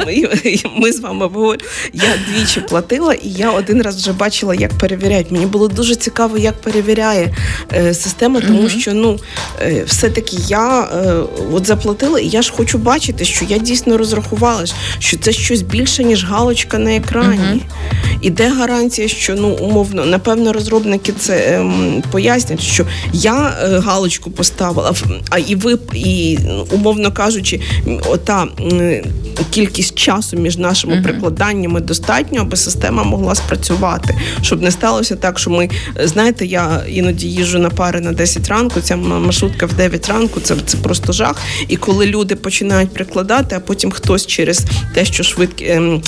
ми, 0.06 0.28
ми 0.76 0.92
з 0.92 1.00
вами 1.00 1.26
обговорюємо. 1.26 1.68
Я 1.92 2.08
двічі 2.28 2.60
платила, 2.60 3.14
і 3.14 3.28
я 3.28 3.50
один 3.50 3.82
раз 3.82 3.96
вже 3.96 4.12
бачила, 4.12 4.54
як 4.54 4.72
перевіряють. 4.78 5.30
Мені 5.30 5.46
було 5.46 5.68
дуже 5.68 5.94
цікаво, 5.94 6.38
як 6.38 6.54
перевіряє 6.60 7.34
е, 7.72 7.94
система, 7.94 8.40
тому 8.40 8.62
mm-hmm. 8.62 8.80
що 8.80 8.94
ну 8.94 9.18
е, 9.62 9.84
все-таки 9.86 10.36
я 10.48 10.88
от 11.52 11.66
заплатила, 11.66 12.20
і 12.20 12.28
я 12.28 12.42
ж 12.42 12.52
хочу 12.52 12.78
бачити, 12.78 13.24
що 13.24 13.44
я 13.48 13.58
дійсно 13.58 13.96
розрахувала, 13.96 14.64
що 14.98 15.18
це 15.18 15.32
щось 15.32 15.62
більше 15.62 16.04
ніж 16.04 16.24
галочка 16.24 16.78
на 16.78 16.96
екрані 16.96 17.21
екрані. 17.22 17.62
І 18.20 18.30
де 18.30 18.48
гарантія, 18.48 19.08
що 19.08 19.34
ну 19.34 19.48
умовно, 19.48 20.06
напевно, 20.06 20.52
розробники 20.52 21.12
це 21.12 21.58
ем, 21.60 22.02
пояснять, 22.10 22.60
що 22.60 22.86
я 23.12 23.56
е, 23.62 23.78
галочку 23.78 24.30
поставила, 24.30 24.94
а 25.30 25.38
і 25.38 25.54
ви 25.54 25.78
і 25.94 26.38
умовно 26.70 27.12
кажучи, 27.12 27.60
ота 28.06 28.46
е, 28.72 29.04
кількість 29.50 29.94
часу 29.94 30.36
між 30.36 30.56
нашими 30.56 30.94
uh-huh. 30.94 31.02
прикладаннями 31.02 31.80
достатньо, 31.80 32.40
аби 32.40 32.56
система 32.56 33.02
могла 33.04 33.34
спрацювати, 33.34 34.18
щоб 34.42 34.62
не 34.62 34.70
сталося 34.70 35.16
так, 35.16 35.38
що 35.38 35.50
ми 35.50 35.68
знаєте, 36.04 36.46
я 36.46 36.82
іноді 36.88 37.28
їжджу 37.28 37.58
на 37.58 37.70
пари 37.70 38.00
на 38.00 38.12
10 38.12 38.48
ранку. 38.48 38.80
Ця 38.80 38.96
маршрутка 38.96 39.66
в 39.66 39.74
9 39.74 40.08
ранку. 40.08 40.40
Це 40.40 40.54
це 40.66 40.78
просто 40.78 41.12
жах. 41.12 41.36
І 41.68 41.76
коли 41.76 42.06
люди 42.06 42.36
починають 42.36 42.90
прикладати, 42.90 43.56
а 43.56 43.60
потім 43.60 43.90
хтось 43.90 44.26
через 44.26 44.64
те, 44.94 45.04
що 45.04 45.22
швидкі 45.22 45.66
ем, 45.68 46.02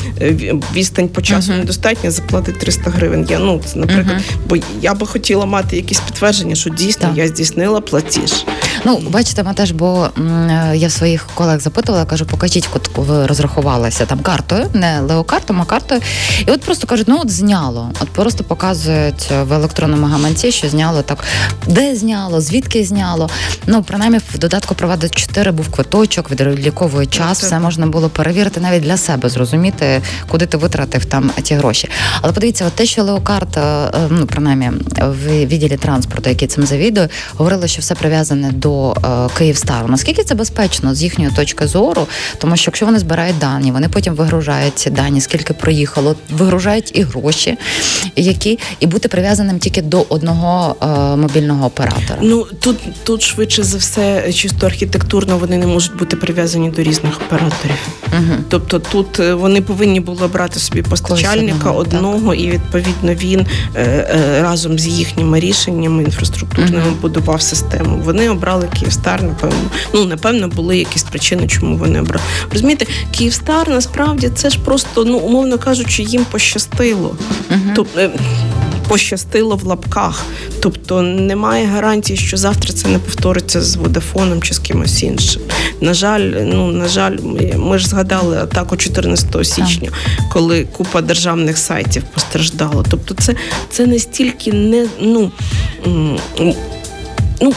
відстань 0.94 1.08
по 1.08 1.22
часу 1.22 1.52
uh-huh. 1.52 1.58
недостатня, 1.58 2.10
заплатить 2.10 2.58
300 2.58 2.90
гривень. 2.90 3.26
Я 3.30 3.38
ну 3.38 3.60
це 3.64 3.78
наприклад, 3.78 4.16
uh-huh. 4.16 4.36
бо 4.48 4.56
я 4.80 4.94
би 4.94 5.06
хотіла 5.06 5.46
мати 5.46 5.76
якісь 5.76 6.00
підтвердження, 6.00 6.54
що 6.54 6.70
дійсно 6.70 7.08
так. 7.08 7.16
я 7.16 7.28
здійснила 7.28 7.80
платіж. 7.80 8.44
Ну 8.84 9.02
бачите, 9.10 9.42
ми 9.42 9.54
теж, 9.54 9.72
бо 9.72 10.08
я 10.74 10.90
своїх 10.90 11.26
колег 11.34 11.60
запитувала, 11.60 12.04
кажу, 12.04 12.26
покажіть, 12.26 12.68
ви 12.96 13.26
розрахувалися 13.26 14.06
там 14.06 14.18
картою, 14.18 14.66
не 14.74 15.00
леокартом, 15.00 15.60
а 15.60 15.64
картою. 15.64 16.00
І 16.46 16.50
от 16.50 16.60
просто 16.60 16.86
кажуть, 16.86 17.08
ну 17.08 17.20
от 17.22 17.30
зняло. 17.30 17.90
От 18.00 18.08
просто 18.08 18.44
показують 18.44 19.30
в 19.42 19.52
електронному 19.52 20.06
гаманці, 20.06 20.52
що 20.52 20.68
зняло 20.68 21.02
так, 21.02 21.24
де 21.66 21.96
зняло, 21.96 22.40
звідки 22.40 22.84
зняло. 22.84 23.30
Ну, 23.66 23.82
принаймні, 23.82 24.20
в 24.34 24.38
додатку 24.38 24.74
провадить 24.74 25.14
4 25.14 25.52
був 25.52 25.68
квиточок, 25.68 26.30
відліковує 26.30 27.06
час, 27.06 27.42
все 27.42 27.58
можна 27.58 27.86
було 27.86 28.08
перевірити 28.08 28.60
навіть 28.60 28.82
для 28.82 28.96
себе, 28.96 29.28
зрозуміти, 29.28 30.02
куди 30.28 30.46
ти 30.46 30.56
витратив 30.56 30.83
там 30.86 31.30
ті 31.42 31.54
гроші. 31.54 31.88
Але 32.22 32.32
подивіться, 32.32 32.64
от 32.66 32.72
те, 32.72 32.86
що 32.86 33.02
леокарт, 33.02 33.56
е, 33.56 33.90
ну 34.10 34.26
принаймні 34.26 34.70
в 35.00 35.46
відділі 35.46 35.76
транспорту, 35.76 36.30
який 36.30 36.48
цим 36.48 36.66
завідує, 36.66 37.08
говорили, 37.36 37.68
що 37.68 37.80
все 37.80 37.94
прив'язане 37.94 38.52
до 38.52 38.92
е, 38.92 38.96
Київстару. 39.38 39.88
Наскільки 39.88 40.24
це 40.24 40.34
безпечно 40.34 40.94
з 40.94 41.02
їхньої 41.02 41.30
точки 41.30 41.66
зору? 41.66 42.06
Тому 42.38 42.56
що 42.56 42.68
якщо 42.68 42.86
вони 42.86 42.98
збирають 42.98 43.38
дані, 43.38 43.72
вони 43.72 43.88
потім 43.88 44.14
вигружають 44.14 44.78
ці 44.78 44.90
дані, 44.90 45.20
скільки 45.20 45.54
проїхало, 45.54 46.16
вигружають 46.30 46.90
і 46.94 47.02
гроші, 47.02 47.58
які 48.16 48.58
і 48.80 48.86
бути 48.86 49.08
прив'язаним 49.08 49.58
тільки 49.58 49.82
до 49.82 50.06
одного 50.08 50.76
е, 50.82 51.16
мобільного 51.16 51.66
оператора. 51.66 52.18
Ну 52.22 52.46
тут 52.60 52.76
тут 53.04 53.22
швидше 53.22 53.62
за 53.62 53.78
все, 53.78 54.32
чисто 54.32 54.66
архітектурно 54.66 55.38
вони 55.38 55.58
не 55.58 55.66
можуть 55.66 55.96
бути 55.96 56.16
прив'язані 56.16 56.70
до 56.70 56.82
різних 56.82 57.20
операторів. 57.20 57.88
Угу. 58.12 58.36
Тобто 58.48 58.78
тут 58.78 59.20
е, 59.20 59.34
вони 59.34 59.60
повинні 59.60 60.00
були 60.00 60.28
брати 60.28 60.60
собі 60.60 60.73
постачальника 60.82 61.70
одного, 61.70 62.34
і 62.34 62.50
відповідно 62.50 63.14
він 63.14 63.40
е, 63.40 63.82
е, 63.82 64.42
разом 64.42 64.78
з 64.78 64.86
їхніми 64.86 65.40
рішеннями 65.40 66.02
інфраструктурними 66.02 66.90
будував 67.02 67.42
систему. 67.42 68.00
Вони 68.04 68.30
обрали 68.30 68.68
Київстар, 68.78 69.22
напевно. 69.22 69.70
Ну 69.94 70.04
напевно, 70.04 70.48
були 70.48 70.78
якісь 70.78 71.02
причини, 71.02 71.46
чому 71.46 71.76
вони 71.76 72.00
обрали. 72.00 72.24
Розумієте, 72.52 72.86
Київстар 73.10 73.68
насправді 73.68 74.30
це 74.34 74.50
ж 74.50 74.58
просто, 74.58 75.04
ну 75.04 75.18
умовно 75.18 75.58
кажучи, 75.58 76.02
їм 76.02 76.24
пощастило. 76.24 77.16
Тобто 77.74 78.10
пощастило 78.88 79.56
в 79.56 79.64
лапках. 79.64 80.24
Тобто 80.60 81.02
немає 81.02 81.66
гарантії, 81.66 82.16
що 82.16 82.36
завтра 82.36 82.72
це 82.72 82.88
не 82.88 82.98
повториться 82.98 83.62
з 83.62 83.76
водафоном 83.76 84.42
чи 84.42 84.54
з 84.54 84.58
кимось 84.58 85.02
іншим. 85.02 85.42
На 85.80 85.94
жаль, 85.94 86.20
ну 86.20 86.72
на 86.72 86.88
жаль, 86.88 87.18
ми 87.56 87.78
ж 87.78 87.88
згадали 87.88 88.36
атаку 88.36 88.76
14 88.76 89.46
січня, 89.46 89.90
коли 90.32 90.64
купа 90.64 91.00
державних 91.00 91.58
сайтів 91.58 92.02
постраждала. 92.14 92.84
Тобто, 92.90 93.14
це 93.14 93.34
це 93.70 93.86
настільки 93.86 94.52
не 94.52 94.86
ну 95.00 95.32
ну, 97.40 97.54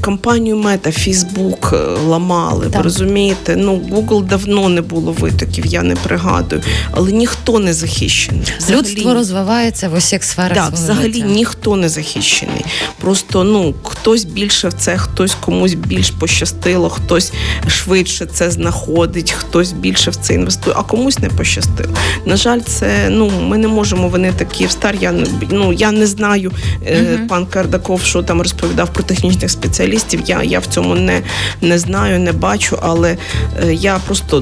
компанію 0.00 0.56
Мета, 0.56 0.92
Фейсбук 0.92 1.74
ламали. 2.06 2.66
Так. 2.66 2.76
Ви 2.76 2.82
розумієте? 2.82 3.56
Ну, 3.56 3.82
Google 3.90 4.24
давно 4.24 4.68
не 4.68 4.80
було 4.80 5.12
витоків, 5.12 5.66
я 5.66 5.82
не 5.82 5.96
пригадую, 5.96 6.62
але 6.90 7.12
ніхто 7.12 7.58
не 7.58 7.74
захищений. 7.74 8.42
Взагалі, 8.58 8.78
Людство 8.78 9.14
розвивається 9.14 9.88
в 9.88 9.94
усіх 9.94 10.24
сферах. 10.24 10.54
Так, 10.54 10.72
взагалі 10.72 11.12
життя. 11.12 11.26
ніхто 11.26 11.76
не 11.76 11.88
захищений. 11.88 12.64
Просто 13.00 13.44
ну 13.44 13.74
хтось 13.82 14.24
більше 14.24 14.68
в 14.68 14.72
це, 14.72 14.98
хтось 14.98 15.36
комусь 15.40 15.74
більш 15.74 16.10
пощастило, 16.10 16.88
хтось 16.88 17.32
швидше 17.68 18.26
це 18.26 18.50
знаходить, 18.50 19.32
хтось 19.32 19.72
більше 19.72 20.10
в 20.10 20.16
це 20.16 20.34
інвестує, 20.34 20.76
а 20.78 20.82
комусь 20.82 21.18
не 21.18 21.28
пощастило. 21.28 21.94
На 22.26 22.36
жаль, 22.36 22.60
це 22.60 23.08
ну 23.10 23.30
ми 23.40 23.58
не 23.58 23.68
можемо. 23.68 24.08
Вони 24.08 24.32
такі 24.32 24.66
встар. 24.66 24.96
Я 25.00 25.14
ну 25.50 25.72
я 25.72 25.92
не 25.92 26.06
знаю, 26.06 26.52
угу. 26.82 27.26
пан 27.28 27.46
Кардаков, 27.46 28.02
що 28.02 28.22
там 28.22 28.42
розповідав 28.42 28.92
про 28.92 29.02
технічних 29.42 29.50
спеціалістів. 29.50 30.20
Я 30.26 30.42
я 30.42 30.58
в 30.58 30.66
цьому 30.66 30.94
не 30.94 31.22
не 31.60 31.78
знаю, 31.78 32.18
не 32.18 32.32
бачу, 32.32 32.78
але 32.82 33.16
е, 33.62 33.74
я 33.74 33.98
просто 34.06 34.40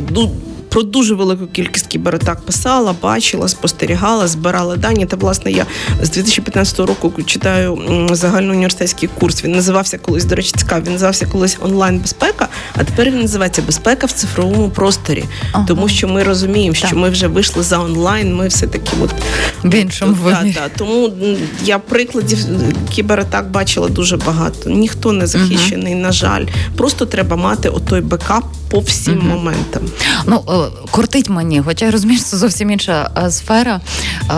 про 0.70 0.82
дуже 0.82 1.14
велику 1.14 1.46
кількість 1.46 1.86
кібератак 1.86 2.40
писала, 2.40 2.94
бачила, 3.02 3.48
спостерігала, 3.48 4.28
збирала 4.28 4.76
дані. 4.76 5.06
Та 5.06 5.16
власне 5.16 5.52
я 5.52 5.66
з 6.02 6.10
2015 6.10 6.80
року 6.80 7.12
читаю 7.26 7.78
загальноуніверситетський 8.10 9.08
курс. 9.18 9.44
Він 9.44 9.52
називався 9.52 9.98
колись, 9.98 10.24
до 10.24 10.34
речі, 10.34 10.52
цікавий, 10.56 10.84
Він 10.84 10.92
називався 10.92 11.26
колись 11.26 11.58
онлайн-безпека, 11.60 12.48
а 12.74 12.84
тепер 12.84 13.10
він 13.10 13.20
називається 13.20 13.62
безпека 13.62 14.06
в 14.06 14.12
цифровому 14.12 14.70
просторі, 14.70 15.24
ага. 15.52 15.64
тому 15.68 15.88
що 15.88 16.08
ми 16.08 16.22
розуміємо, 16.22 16.74
що 16.74 16.88
так. 16.88 16.96
ми 16.98 17.10
вже 17.10 17.26
вийшли 17.26 17.62
за 17.62 17.78
онлайн. 17.78 18.36
Ми 18.36 18.48
все 18.48 18.66
таки 18.66 18.90
от 19.02 19.10
в 19.64 19.74
іншому 19.74 20.16
да, 20.24 20.42
да. 20.54 20.68
тому 20.76 21.10
я 21.64 21.78
прикладів 21.78 22.38
кібератак 22.90 23.50
бачила 23.50 23.88
дуже 23.88 24.16
багато. 24.16 24.70
Ніхто 24.70 25.12
не 25.12 25.26
захищений, 25.26 25.94
uh 25.94 26.00
на 26.00 26.12
жаль. 26.12 26.46
Просто 26.76 27.06
треба 27.06 27.36
мати 27.36 27.68
отой 27.68 28.00
бекап 28.00 28.44
по 28.70 28.80
всім 28.80 29.18
uh 29.18 29.28
моментам. 29.28 29.82
Ну 30.26 30.42
кортить 30.90 31.28
мені, 31.28 31.62
хоча 31.64 31.84
я 31.84 31.90
розумію, 31.90 32.18
що 32.18 32.28
це 32.28 32.36
зовсім 32.36 32.70
інша 32.70 33.10
е, 33.26 33.30
сфера. 33.30 33.80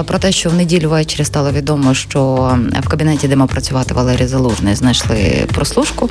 Е, 0.01 0.03
про 0.03 0.19
те, 0.19 0.33
що 0.33 0.51
в 0.51 0.55
неділю 0.55 0.91
ввечері 0.91 1.25
стало 1.25 1.53
відомо, 1.53 1.95
що 1.95 2.53
в 2.81 2.89
кабінеті, 2.89 3.29
де 3.29 3.37
мав 3.37 3.49
працювати 3.49 3.95
Валерій 3.95 4.27
Залужний, 4.27 4.75
знайшли 4.75 5.47
прослушку. 5.55 6.11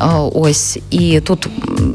Е, 0.00 0.04
ось 0.34 0.78
і 0.90 1.20
тут 1.20 1.48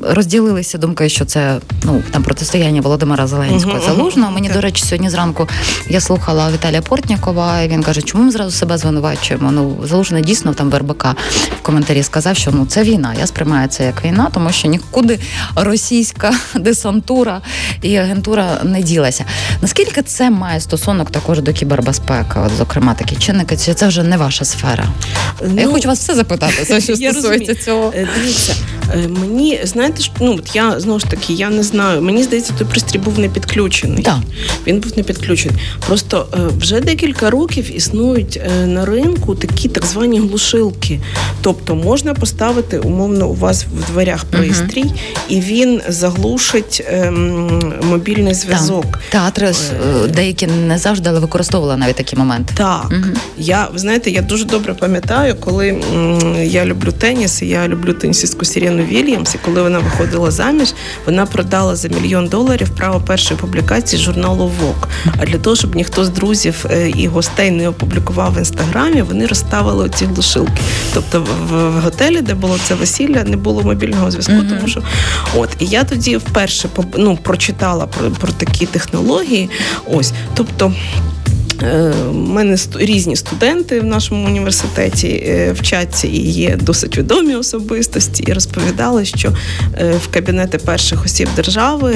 розділилися 0.03 0.77
думки, 0.77 1.09
що 1.09 1.25
це 1.25 1.57
ну 1.83 2.03
там 2.11 2.23
протистояння 2.23 2.81
Володимира 2.81 3.27
Зеленського 3.27 3.77
uh-huh, 3.77 3.85
Залужного. 3.85 4.31
Мені, 4.31 4.49
uh-huh. 4.49 4.53
до 4.53 4.61
речі, 4.61 4.83
сьогодні 4.85 5.09
зранку 5.09 5.47
я 5.89 6.01
слухала 6.01 6.51
Віталія 6.51 6.81
Портнікова, 6.81 7.61
і 7.61 7.67
він 7.67 7.83
каже, 7.83 8.01
чому 8.01 8.23
ми 8.23 8.31
зразу 8.31 8.51
себе 8.51 8.77
звинувачуємо? 8.77 9.51
Ну 9.51 9.77
залужний 9.83 10.23
дійсно 10.23 10.53
там 10.53 10.69
в 10.69 10.75
РБК 10.77 11.05
в 11.59 11.61
коментарі 11.61 12.03
сказав, 12.03 12.37
що 12.37 12.51
ну 12.51 12.65
це 12.65 12.83
війна. 12.83 13.15
Я 13.19 13.27
сприймаю 13.27 13.67
це 13.67 13.85
як 13.85 14.05
війна, 14.05 14.29
тому 14.33 14.51
що 14.51 14.67
нікуди 14.67 15.19
російська 15.55 16.33
десантура 16.55 17.41
і 17.81 17.95
агентура 17.95 18.61
не 18.63 18.81
ділася. 18.81 19.25
Наскільки 19.61 20.01
це 20.01 20.29
має 20.29 20.59
стосунок 20.59 21.11
також 21.11 21.41
до 21.41 21.53
кібербезпеки? 21.53 22.39
От, 22.45 22.51
зокрема, 22.57 22.93
такі 22.93 23.15
чинники, 23.15 23.57
чи 23.65 23.73
це 23.73 23.87
вже 23.87 24.03
не 24.03 24.17
ваша 24.17 24.45
сфера? 24.45 24.85
Ну, 25.41 25.61
Я 25.61 25.67
хочу 25.67 25.87
вас 25.87 25.99
все 25.99 26.15
запитати, 26.15 26.65
це 26.65 26.81
що 26.81 26.95
стосується 27.11 27.55
цього. 27.55 27.93
Е, 27.95 28.07
дивіться, 28.15 28.55
е, 28.93 29.07
мені 29.07 29.59
знаєте, 29.63 30.03
ну 30.19 30.35
от 30.35 30.55
я 30.55 30.79
знову 30.79 30.99
ж 30.99 31.05
таки 31.05 31.33
я 31.33 31.49
не 31.49 31.63
знаю. 31.63 32.01
Мені 32.01 32.23
здається, 32.23 32.53
той 32.57 32.67
пристрій 32.67 32.99
був 32.99 33.19
не 33.19 33.29
підключений. 33.29 34.03
Так. 34.03 34.17
Він 34.67 34.79
був 34.79 34.97
не 34.97 35.03
підключений. 35.03 35.57
Просто 35.87 36.27
е, 36.33 36.37
вже 36.57 36.79
декілька 36.79 37.29
років 37.29 37.75
існують 37.77 38.41
на 38.65 38.85
ринку 38.85 39.35
такі 39.35 39.69
так 39.69 39.85
звані 39.85 40.19
глушилки. 40.19 40.99
Тобто 41.41 41.75
можна 41.75 42.13
поставити 42.13 42.79
умовно 42.79 43.27
у 43.27 43.33
вас 43.33 43.65
в 43.65 43.91
дверях 43.91 44.25
пристрій, 44.25 44.83
uh 44.83 44.91
і 45.29 45.39
він 45.39 45.81
заглушить. 45.89 46.83
Ем, 46.87 47.34
мобільний 47.83 48.33
зв'язок. 48.33 48.99
Театри 49.09 49.47
е, 49.47 50.07
деякі 50.07 50.47
не 50.47 50.77
завжди 50.77 51.09
але 51.09 51.19
використовували 51.19 51.77
навіть 51.77 51.95
такі 51.95 52.15
моменти. 52.15 52.53
Так 52.57 52.85
угу. 52.91 53.19
я 53.37 53.67
ви 53.73 53.79
знаєте, 53.79 54.11
я 54.11 54.21
дуже 54.21 54.45
добре 54.45 54.73
пам'ятаю, 54.73 55.35
коли 55.39 55.81
я 56.43 56.65
люблю 56.65 56.91
теніс, 56.91 57.41
і 57.41 57.47
я 57.47 57.67
люблю 57.67 57.93
тенісистку 57.93 58.45
Сіріну 58.45 58.83
Вільямс, 58.83 59.35
і 59.35 59.37
коли 59.45 59.61
вона 59.61 59.79
виходила 59.79 60.31
заміж, 60.31 60.73
вона 61.05 61.25
продала 61.25 61.75
за 61.75 61.87
мільйон 61.87 62.27
доларів 62.27 62.69
право 62.77 62.99
першої 62.99 63.39
публікації 63.39 64.01
журналу 64.01 64.51
Вок. 64.61 64.89
А 65.17 65.25
для 65.25 65.37
того, 65.37 65.55
щоб 65.55 65.75
ніхто 65.75 66.05
з 66.05 66.09
друзів 66.09 66.65
е, 66.71 66.89
і 66.89 67.07
гостей 67.07 67.51
не 67.51 67.69
опублікував 67.69 68.33
в 68.33 68.37
інстаграмі, 68.37 69.01
вони 69.01 69.25
розставили 69.25 69.85
оці 69.85 70.05
глушилки. 70.05 70.61
Тобто 70.93 71.27
в 71.49 71.81
готелі, 71.81 72.21
де 72.21 72.33
було 72.33 72.57
це 72.67 72.75
весілля, 72.75 73.23
не 73.23 73.37
було 73.37 73.63
мобільного 73.63 74.11
зв'язку, 74.11 74.33
mm 74.33 74.49
тому 74.55 74.67
що 74.67 74.83
от 75.35 75.49
і 75.59 75.65
я 75.65 75.83
тоді 75.83 76.17
вперше 76.17 76.69
ну, 76.97 77.17
прочитала 77.25 77.87
про, 77.87 78.11
про 78.11 78.31
такі 78.31 78.65
технології. 78.65 79.49
Ось, 79.91 80.13
тобто. 80.33 80.73
У 81.61 81.65
е, 81.65 81.93
мене 82.11 82.57
різні 82.75 83.15
студенти 83.15 83.79
в 83.79 83.83
нашому 83.83 84.25
університеті 84.25 85.07
е, 85.07 85.51
вчаться 85.51 86.07
і 86.07 86.17
є 86.17 86.57
досить 86.61 86.97
відомі 86.97 87.35
особистості, 87.35 88.23
і 88.27 88.33
розповідали, 88.33 89.05
що 89.05 89.33
е, 89.79 89.93
в 90.03 90.07
кабінети 90.07 90.57
перших 90.57 91.05
осіб 91.05 91.29
держави 91.35 91.95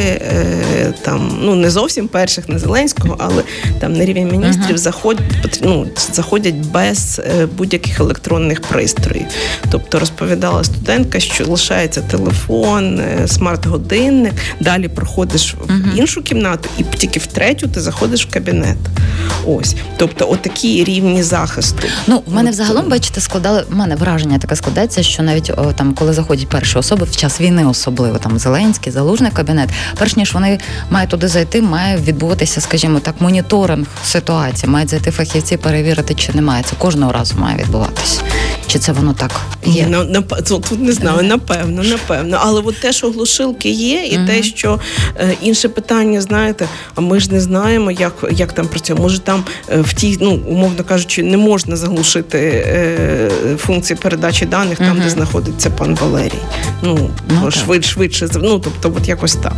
там 1.02 1.40
ну 1.42 1.56
не 1.56 1.70
зовсім 1.70 2.08
перших, 2.08 2.50
не 2.50 2.60
Зеленського, 2.60 3.16
але 3.20 3.44
там 3.80 3.94
на 3.94 4.06
рівень 4.06 4.32
міністрів 4.32 4.78
заходять 4.78 5.60
ну, 5.64 5.88
заходять 6.14 6.56
без 6.56 7.22
будь-яких 7.58 8.00
електронних 8.00 8.62
пристроїв. 8.62 9.26
Тобто 9.72 10.00
розповідала 10.00 10.64
студентка, 10.64 11.20
що 11.20 11.46
лишається 11.46 12.02
телефон, 12.02 13.02
смарт-годинник, 13.28 14.34
далі 14.60 14.88
проходиш 14.88 15.56
в 15.68 15.98
іншу 15.98 16.24
кімнату, 16.24 16.70
і 16.78 16.84
тільки 16.84 17.20
в 17.20 17.28
третю 17.28 17.68
ти 17.68 17.82
заходиш 17.82 18.26
в 18.26 18.32
кабінет. 18.32 18.78
Ось, 19.48 19.76
тобто, 19.98 20.32
отакі 20.32 20.84
рівні 20.84 21.24
захисту. 21.24 21.88
Ну 22.08 22.24
в 22.26 22.34
мене 22.34 22.52
взагалом, 22.52 22.90
бачите, 22.90 23.22
складали 23.22 23.66
в 23.70 23.76
мене 23.76 23.96
враження 23.96 24.38
таке 24.38 24.56
складається, 24.56 25.04
що 25.04 25.24
навіть 25.24 25.52
о, 25.58 25.74
там, 25.74 25.94
коли 25.94 26.14
заходять 26.14 26.48
перші 26.48 26.78
особи 26.78 27.06
в 27.06 27.16
час 27.16 27.42
війни, 27.42 27.66
особливо 27.66 28.18
там 28.18 28.40
Зеленський, 28.40 28.94
залужний 28.94 29.32
кабінет, 29.32 29.70
перш 30.00 30.16
ніж 30.16 30.34
вони 30.34 30.60
мають 30.90 31.10
туди 31.10 31.28
зайти, 31.28 31.62
має 31.62 31.98
відбуватися, 31.98 32.62
скажімо 32.62 33.00
так, 33.00 33.16
моніторинг 33.20 33.88
ситуації, 34.04 34.70
мають 34.72 34.90
зайти 34.90 35.12
фахівці, 35.12 35.58
перевірити, 35.58 36.14
чи 36.14 36.34
немає. 36.34 36.64
Це 36.70 36.76
кожного 36.78 37.12
разу 37.12 37.36
має 37.38 37.58
відбуватися. 37.58 38.22
Чи 38.68 38.80
це 38.80 38.92
воно 38.92 39.14
так 39.14 39.42
є? 39.66 39.88
Ну, 39.90 40.04
нап... 40.04 40.44
Тут 40.48 40.80
не 40.80 40.92
знаю, 40.92 41.24
напевно, 41.24 41.84
напевно. 41.84 42.38
Але 42.42 42.62
от 42.62 42.80
те, 42.80 42.94
що 42.94 43.12
глушилки 43.12 43.70
є, 43.70 44.06
і 44.06 44.18
uh 44.18 44.28
те, 44.28 44.44
що 44.44 44.80
е, 45.16 45.36
інше 45.42 45.70
питання, 45.70 46.22
знаєте, 46.22 46.68
а 46.96 47.02
ми 47.02 47.20
ж 47.20 47.32
не 47.32 47.42
знаємо, 47.42 47.92
як 47.92 48.14
як 48.32 48.54
там 48.54 48.68
працює. 48.68 48.96
Може 48.96 49.20
там 49.30 49.44
е, 49.70 49.82
в 49.82 49.94
тій, 49.94 50.18
ну 50.22 50.32
умовно 50.32 50.84
кажучи, 50.84 51.24
не 51.24 51.38
можна 51.38 51.76
заглушити 51.76 52.38
е, 52.40 53.30
функції 53.58 53.98
передачі 54.02 54.46
даних 54.46 54.78
там, 54.78 54.98
uh 54.98 55.04
де 55.04 55.10
знаходиться 55.10 55.70
пан 55.70 55.96
Валерій. 55.96 56.42
Ну, 56.84 57.10
ну 57.30 57.52
швидше, 57.52 57.92
швидше, 57.92 58.28
ну 58.36 58.60
тобто, 58.60 58.94
от 58.98 59.08
якось 59.08 59.36
так. 59.36 59.56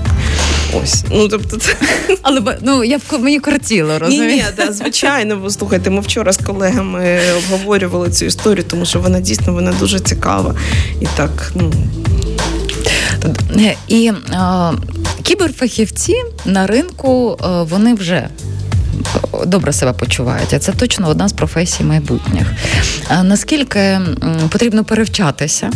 Ось, 0.84 1.04
ну 1.12 1.28
тобто, 1.28 1.58
це 1.58 1.76
але 2.22 2.58
ну 2.62 2.84
я 2.84 2.98
б 2.98 3.02
мені 3.20 3.40
кортіло, 3.40 4.00
розумієте? 4.00 4.36
Ні, 4.36 4.44
ні, 4.60 4.66
да, 4.68 4.74
звичайно, 4.74 5.36
бо 5.36 5.50
слухайте, 5.50 5.90
ми 5.90 6.02
вчора 6.02 6.34
з 6.34 6.38
колегами 6.38 7.20
обговорювали 7.38 8.10
цю 8.10 8.26
історію, 8.26 8.66
тому 8.70 8.86
що 8.86 9.00
вона 9.00 9.20
дійсно 9.20 9.54
вона 9.54 9.74
дуже 9.80 10.00
цікава 10.00 10.56
і 11.02 11.06
так, 11.16 11.52
ну. 11.56 11.72
І 13.88 14.12
е, 14.34 14.74
кіберфахівці 15.24 16.16
на 16.46 16.68
ринку 16.68 17.38
е, 17.44 17.48
вони 17.64 17.94
вже 17.94 18.30
добре 19.46 19.74
себе 19.74 19.94
почувають. 19.94 20.54
А 20.54 20.60
це 20.60 20.72
точно 20.72 21.08
одна 21.08 21.28
з 21.28 21.34
професій 21.34 21.84
майбутніх. 21.84 22.54
Наскільки 23.24 24.00
потрібно 24.50 24.84
перевчатися? 24.84 25.72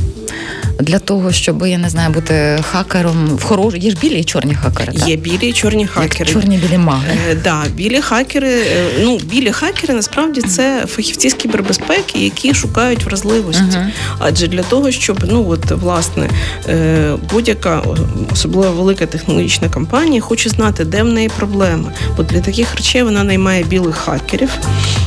Для 0.79 0.99
того, 0.99 1.31
щоб 1.31 1.67
я 1.67 1.77
не 1.77 1.89
знаю, 1.89 2.09
бути 2.09 2.59
хакером 2.71 3.27
в 3.35 3.43
хорош... 3.43 3.73
Є 3.77 3.91
ж 3.91 3.97
білі 4.01 4.19
і 4.19 4.23
чорні 4.23 4.55
хакери. 4.55 4.93
так? 4.93 5.07
Є 5.07 5.15
білі 5.15 5.49
і 5.49 5.53
чорні 5.53 5.87
хакери. 5.87 6.15
Як 6.19 6.29
чорні 6.29 6.57
білі 6.57 6.77
маги. 6.77 7.17
Е, 7.29 7.35
да, 7.43 7.63
білі 7.75 8.01
хакери. 8.01 8.49
Е, 8.49 8.87
ну 8.99 9.17
білі 9.17 9.51
хакери 9.51 9.93
насправді 9.93 10.41
це 10.41 10.85
фахівці 10.87 11.29
з 11.29 11.33
кібербезпеки, 11.33 12.19
які 12.19 12.53
шукають 12.53 13.03
вразливості. 13.03 13.63
Uh-huh. 13.63 13.89
Адже 14.19 14.47
для 14.47 14.63
того, 14.63 14.91
щоб 14.91 15.25
ну 15.29 15.45
от 15.49 15.71
власне 15.71 16.29
е, 16.69 17.15
будь-яка 17.31 17.83
особливо 18.31 18.73
велика 18.73 19.05
технологічна 19.05 19.69
компанія 19.69 20.21
хоче 20.21 20.49
знати, 20.49 20.85
де 20.85 21.03
в 21.03 21.07
неї 21.07 21.29
проблеми. 21.37 21.91
Бо 22.17 22.23
для 22.23 22.39
таких 22.39 22.75
речей 22.75 23.03
вона 23.03 23.23
наймає 23.23 23.63
білих 23.63 23.95
хакерів. 23.95 24.49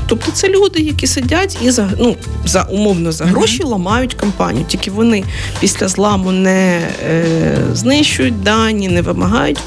Тобто 0.06 0.32
це 0.32 0.48
люди, 0.48 0.80
які 0.80 1.06
сидять 1.06 1.58
і 1.62 1.70
за 1.70 1.90
ну 1.98 2.16
за 2.44 2.62
умовно 2.62 3.12
за 3.12 3.24
гроші 3.24 3.62
uh-huh. 3.62 3.68
ламають 3.68 4.14
компанію. 4.14 4.64
Тільки 4.68 4.90
вони 4.90 5.24
після 5.60 5.88
зламу 5.88 6.32
не 6.32 6.88
е, 7.08 7.56
знищують 7.74 8.42
дані, 8.42 8.88
не 8.88 9.02
вимагають. 9.02 9.58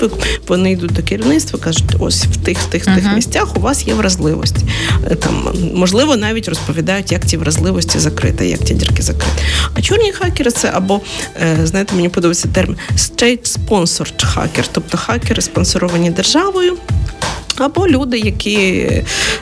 Вони 0.48 0.72
йдуть 0.72 0.94
до 0.94 1.04
керівництва, 1.04 1.60
кажуть, 1.60 1.96
ось 2.00 2.26
в 2.26 2.38
тих 2.38 2.58
в 2.58 2.66
тих 2.66 2.88
uh-huh. 2.88 3.16
місцях 3.16 3.58
у 3.58 3.60
вас 3.60 3.88
є 3.88 3.94
вразливості. 3.94 4.66
Е, 5.12 5.16
там 5.16 5.48
можливо 5.74 6.18
навіть 6.18 6.48
розповідають, 6.48 7.12
як 7.12 7.26
ті 7.26 7.38
вразливості 7.38 8.00
закрити, 8.00 8.48
як 8.48 8.60
ті 8.60 8.74
дірки 8.74 9.02
закрити. 9.02 9.42
А 9.74 9.82
чорні 9.82 10.12
хакери 10.12 10.52
це 10.52 10.72
або 10.74 11.02
е, 11.42 11.58
знаєте, 11.64 11.96
мені 11.96 12.10
подобається 12.10 12.48
термін 12.48 12.78
state-sponsored 12.96 14.36
hacker, 14.36 14.66
тобто 14.72 14.98
хакери 14.98 15.42
спонсоровані 15.42 16.10
державою. 16.10 16.78
Або 17.62 17.88
люди, 17.88 18.20
які 18.20 18.90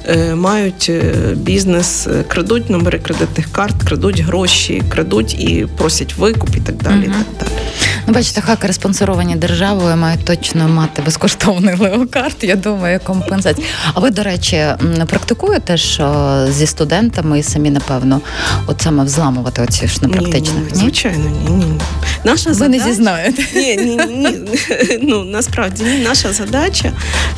е, 0.06 0.36
мають 0.36 0.88
е, 0.90 1.14
бізнес, 1.36 2.08
е, 2.08 2.24
крадуть 2.28 2.70
номери 2.70 3.00
кредитних 3.00 3.52
карт, 3.52 3.84
крадуть 3.84 4.20
гроші, 4.20 4.84
крадуть 4.90 5.34
і 5.34 5.68
просять 5.78 6.18
викуп 6.18 6.56
і 6.56 6.60
так 6.60 6.76
далі. 6.76 7.02
І 7.04 7.06
так 7.06 7.26
далі. 7.40 7.60
Ну, 8.08 8.14
бачите, 8.14 8.42
хакери 8.42 8.74
спонсоровані 8.74 9.36
державою 9.36 9.98
мають 9.98 10.26
точно 10.26 10.68
мати 10.68 11.02
безкоштовний 11.02 11.76
леокарт. 11.76 12.44
Я 12.44 12.56
думаю, 12.56 13.00
компенсація. 13.04 13.68
А 13.94 14.00
ви, 14.00 14.12
до 14.12 14.24
речі, 14.24 14.66
практикуєте 15.08 15.78
що 15.78 16.48
зі 16.50 16.68
студентами 16.68 17.40
і 17.40 17.44
самі, 17.44 17.70
напевно, 17.70 18.22
от 18.68 18.82
саме 18.82 19.04
взламувати 19.04 19.62
оці 19.62 19.88
ж 19.88 19.98
непрактичних? 20.02 20.56
Ні, 20.56 20.62
ні, 20.62 20.72
ні? 20.74 20.80
Звичайно, 20.80 21.26
ні. 21.50 21.56
ні. 21.56 21.82
Наша 22.24 22.50
ви 22.50 22.56
задача... 22.56 22.84
не 22.84 22.92
зізнаєте. 22.92 23.44
Ні, 23.56 23.76
ні, 23.76 23.96
ні. 23.96 24.40
Ну 25.02 25.24
насправді 25.24 25.84
ні. 25.84 26.04
Наша 26.04 26.34
задача 26.34 26.92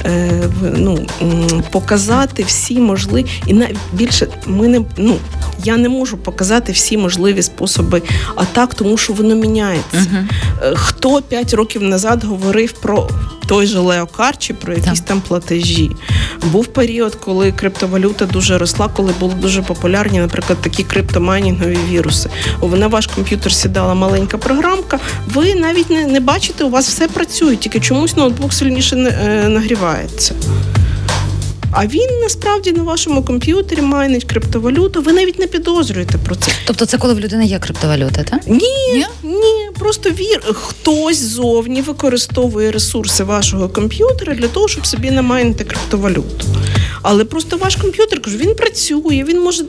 е, 0.06 0.32
ну, 0.76 1.08
показати 1.72 2.44
всі 2.44 2.80
можливі, 2.80 3.26
і 3.46 3.54
навіть 3.54 3.78
більше 3.94 4.28
ми 4.46 4.68
не 4.68 4.82
ну 4.98 5.16
я 5.64 5.78
не 5.78 5.90
можу 5.90 6.18
показати 6.18 6.72
всі 6.72 6.98
можливі 6.98 7.42
способи 7.42 8.02
атак, 8.36 8.74
тому 8.74 8.98
що 8.98 9.14
воно 9.14 9.36
міняється. 9.36 9.98
Uh-huh. 9.98 10.76
Хто 10.76 11.22
п'ять 11.22 11.54
років 11.54 11.84
назад 11.84 12.24
говорив 12.24 12.72
про 12.72 13.10
той 13.52 13.68
же 13.68 13.80
Леокар 13.80 14.38
чи 14.38 14.54
про 14.54 14.74
якісь 14.74 15.00
так. 15.00 15.08
там 15.08 15.22
платежі? 15.22 15.92
Був 16.44 16.68
період, 16.68 17.16
коли 17.16 17.52
криптовалюта 17.52 18.26
дуже 18.26 18.58
росла, 18.58 18.88
коли 18.88 19.14
були 19.20 19.34
дуже 19.34 19.62
популярні, 19.62 20.20
наприклад, 20.20 20.60
такі 20.62 20.84
криптомайнінгові 20.84 21.78
віруси. 21.90 22.30
На 22.78 22.88
ваш 22.88 23.08
комп'ютер 23.08 23.54
сідала 23.54 23.94
маленька 23.94 24.38
програмка. 24.38 25.00
Ви 25.28 25.56
навіть 25.56 25.90
не, 25.90 26.06
не 26.06 26.20
бачите, 26.20 26.64
у 26.64 26.70
вас 26.70 26.88
все 26.88 27.08
працює, 27.08 27.56
тільки 27.56 27.80
чомусь 27.80 28.16
ноутбук 28.16 28.54
сильніше 28.54 28.96
не, 28.96 29.10
е, 29.10 29.50
нагрівається. 29.50 30.36
А 31.72 31.88
він 31.88 32.20
насправді 32.22 32.72
на 32.72 32.84
вашому 32.84 33.24
комп'ютері 33.24 33.82
майнить 33.82 34.24
криптовалюту. 34.24 35.02
Ви 35.02 35.14
навіть 35.14 35.40
не 35.40 35.48
підозрюєте 35.48 36.18
про 36.18 36.36
це. 36.36 36.52
Тобто, 36.66 36.86
це 36.86 36.98
коли 36.98 37.14
в 37.14 37.20
людини 37.20 37.46
є 37.46 37.60
криптовалюта, 37.60 38.24
так? 38.24 38.42
Ні, 38.48 38.60
ні, 38.94 39.06
ні. 39.24 39.61
Просто 39.82 40.10
вір, 40.10 40.42
хтось 40.54 41.20
зовні 41.20 41.82
використовує 41.82 42.72
ресурси 42.72 43.24
вашого 43.24 43.70
комп'ютера 43.70 44.36
для 44.36 44.48
того, 44.48 44.68
щоб 44.68 44.86
собі 44.86 45.12
намайнити 45.12 45.64
криптовалюту. 45.64 46.46
Але 47.02 47.26
просто 47.26 47.58
ваш 47.58 47.76
комп'ютер 47.76 48.22
кажу, 48.22 48.38
він 48.38 48.56
працює, 48.56 49.26
він 49.28 49.42
може 49.42 49.64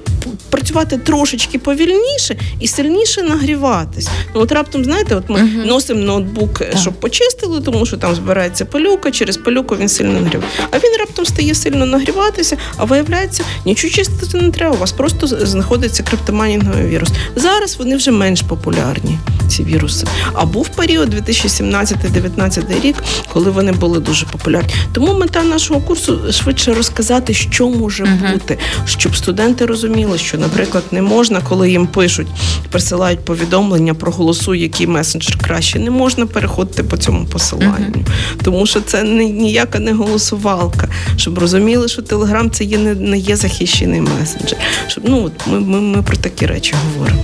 працювати 0.50 0.98
трошечки 0.98 1.58
повільніше 1.58 2.36
і 2.60 2.68
сильніше 2.68 3.22
нагріватись. 3.22 4.08
Ну 4.34 4.40
от 4.40 4.52
раптом, 4.52 4.84
знаєте, 4.84 5.16
от 5.16 5.28
ми 5.28 5.38
uh-huh. 5.38 5.66
носимо 5.66 6.00
ноутбук, 6.00 6.58
так. 6.58 6.78
щоб 6.78 6.94
почистили, 6.94 7.60
тому 7.60 7.86
що 7.86 7.96
там 7.96 8.14
збирається 8.14 8.64
пилюка, 8.64 9.10
через 9.10 9.36
пилюку 9.36 9.76
він 9.76 9.88
сильно 9.88 10.20
нагрів. 10.20 10.42
А 10.70 10.78
він 10.78 10.92
раптом 10.98 11.26
стає 11.26 11.54
сильно 11.54 11.86
нагріватися, 11.86 12.56
а 12.76 12.84
виявляється, 12.84 13.44
нічого 13.66 13.92
чистити 13.92 14.38
не 14.38 14.50
треба. 14.50 14.76
У 14.76 14.78
вас 14.78 14.92
просто 14.92 15.26
знаходиться 15.26 16.02
криптомайнінговий 16.02 16.86
вірус. 16.86 17.08
Зараз 17.36 17.76
вони 17.76 17.96
вже 17.96 18.10
менш 18.10 18.42
популярні, 18.42 19.18
ці 19.48 19.64
віруси. 19.64 20.06
А 20.32 20.44
був 20.44 20.68
період 20.68 21.14
2017-2019 21.14 22.82
рік, 22.82 22.96
коли 23.32 23.50
вони 23.50 23.72
були 23.72 24.00
дуже 24.00 24.26
популярні. 24.26 24.74
Тому 24.92 25.14
мета 25.14 25.42
нашого 25.42 25.80
курсу 25.80 26.32
швидше 26.32 26.74
розказати, 26.74 27.21
що 27.30 27.68
може 27.68 28.04
uh-huh. 28.04 28.32
бути, 28.32 28.58
щоб 28.84 29.16
студенти 29.16 29.66
розуміли, 29.66 30.18
що, 30.18 30.38
наприклад, 30.38 30.84
не 30.90 31.02
можна, 31.02 31.40
коли 31.48 31.70
їм 31.70 31.86
пишуть, 31.86 32.26
присилають 32.70 33.24
повідомлення, 33.24 33.94
проголосуй, 33.94 34.60
який 34.60 34.86
месенджер 34.86 35.38
краще. 35.38 35.78
Не 35.78 35.90
можна 35.90 36.26
переходити 36.26 36.82
по 36.82 36.96
цьому 36.96 37.26
посиланню, 37.26 37.86
uh-huh. 37.86 38.42
тому 38.44 38.66
що 38.66 38.80
це 38.80 39.02
ніяка 39.02 39.78
не 39.78 39.92
голосувалка, 39.92 40.88
щоб 41.16 41.38
розуміли 41.38 41.88
що 41.88 42.02
Телеграм 42.02 42.50
це 42.50 42.64
є 42.64 42.78
не, 42.78 42.94
не 42.94 43.18
є 43.18 43.36
захищений 43.36 44.00
месенджер. 44.00 44.58
Щоб 44.88 45.04
ну 45.06 45.24
от 45.24 45.32
ми, 45.46 45.60
ми, 45.60 45.80
ми 45.80 46.02
про 46.02 46.16
такі 46.16 46.46
речі 46.46 46.74
говоримо. 46.84 47.22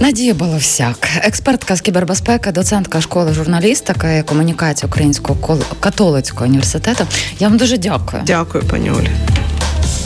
Надія 0.00 0.34
Баловсяк, 0.34 1.08
експертка 1.22 1.76
з 1.76 1.80
кібербезпеки, 1.80 2.52
доцентка 2.52 3.00
школи 3.00 3.32
журналістика 3.32 4.12
і 4.12 4.22
комунікації 4.22 4.88
Українського 4.88 5.58
католицького 5.80 6.46
університету. 6.46 7.04
Я 7.38 7.48
вам 7.48 7.58
дуже 7.58 7.78
дякую. 7.78 8.22
Дякую, 8.26 8.64
пані 8.64 8.90
Олі. 8.90 9.10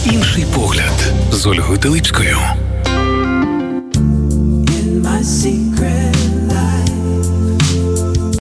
Інший 0.05 0.45
погляд 0.55 1.13
з 1.33 1.47
Ольгою 1.47 1.79
Теличкою. 1.79 2.39
my 5.05 5.23
secret 5.23 6.04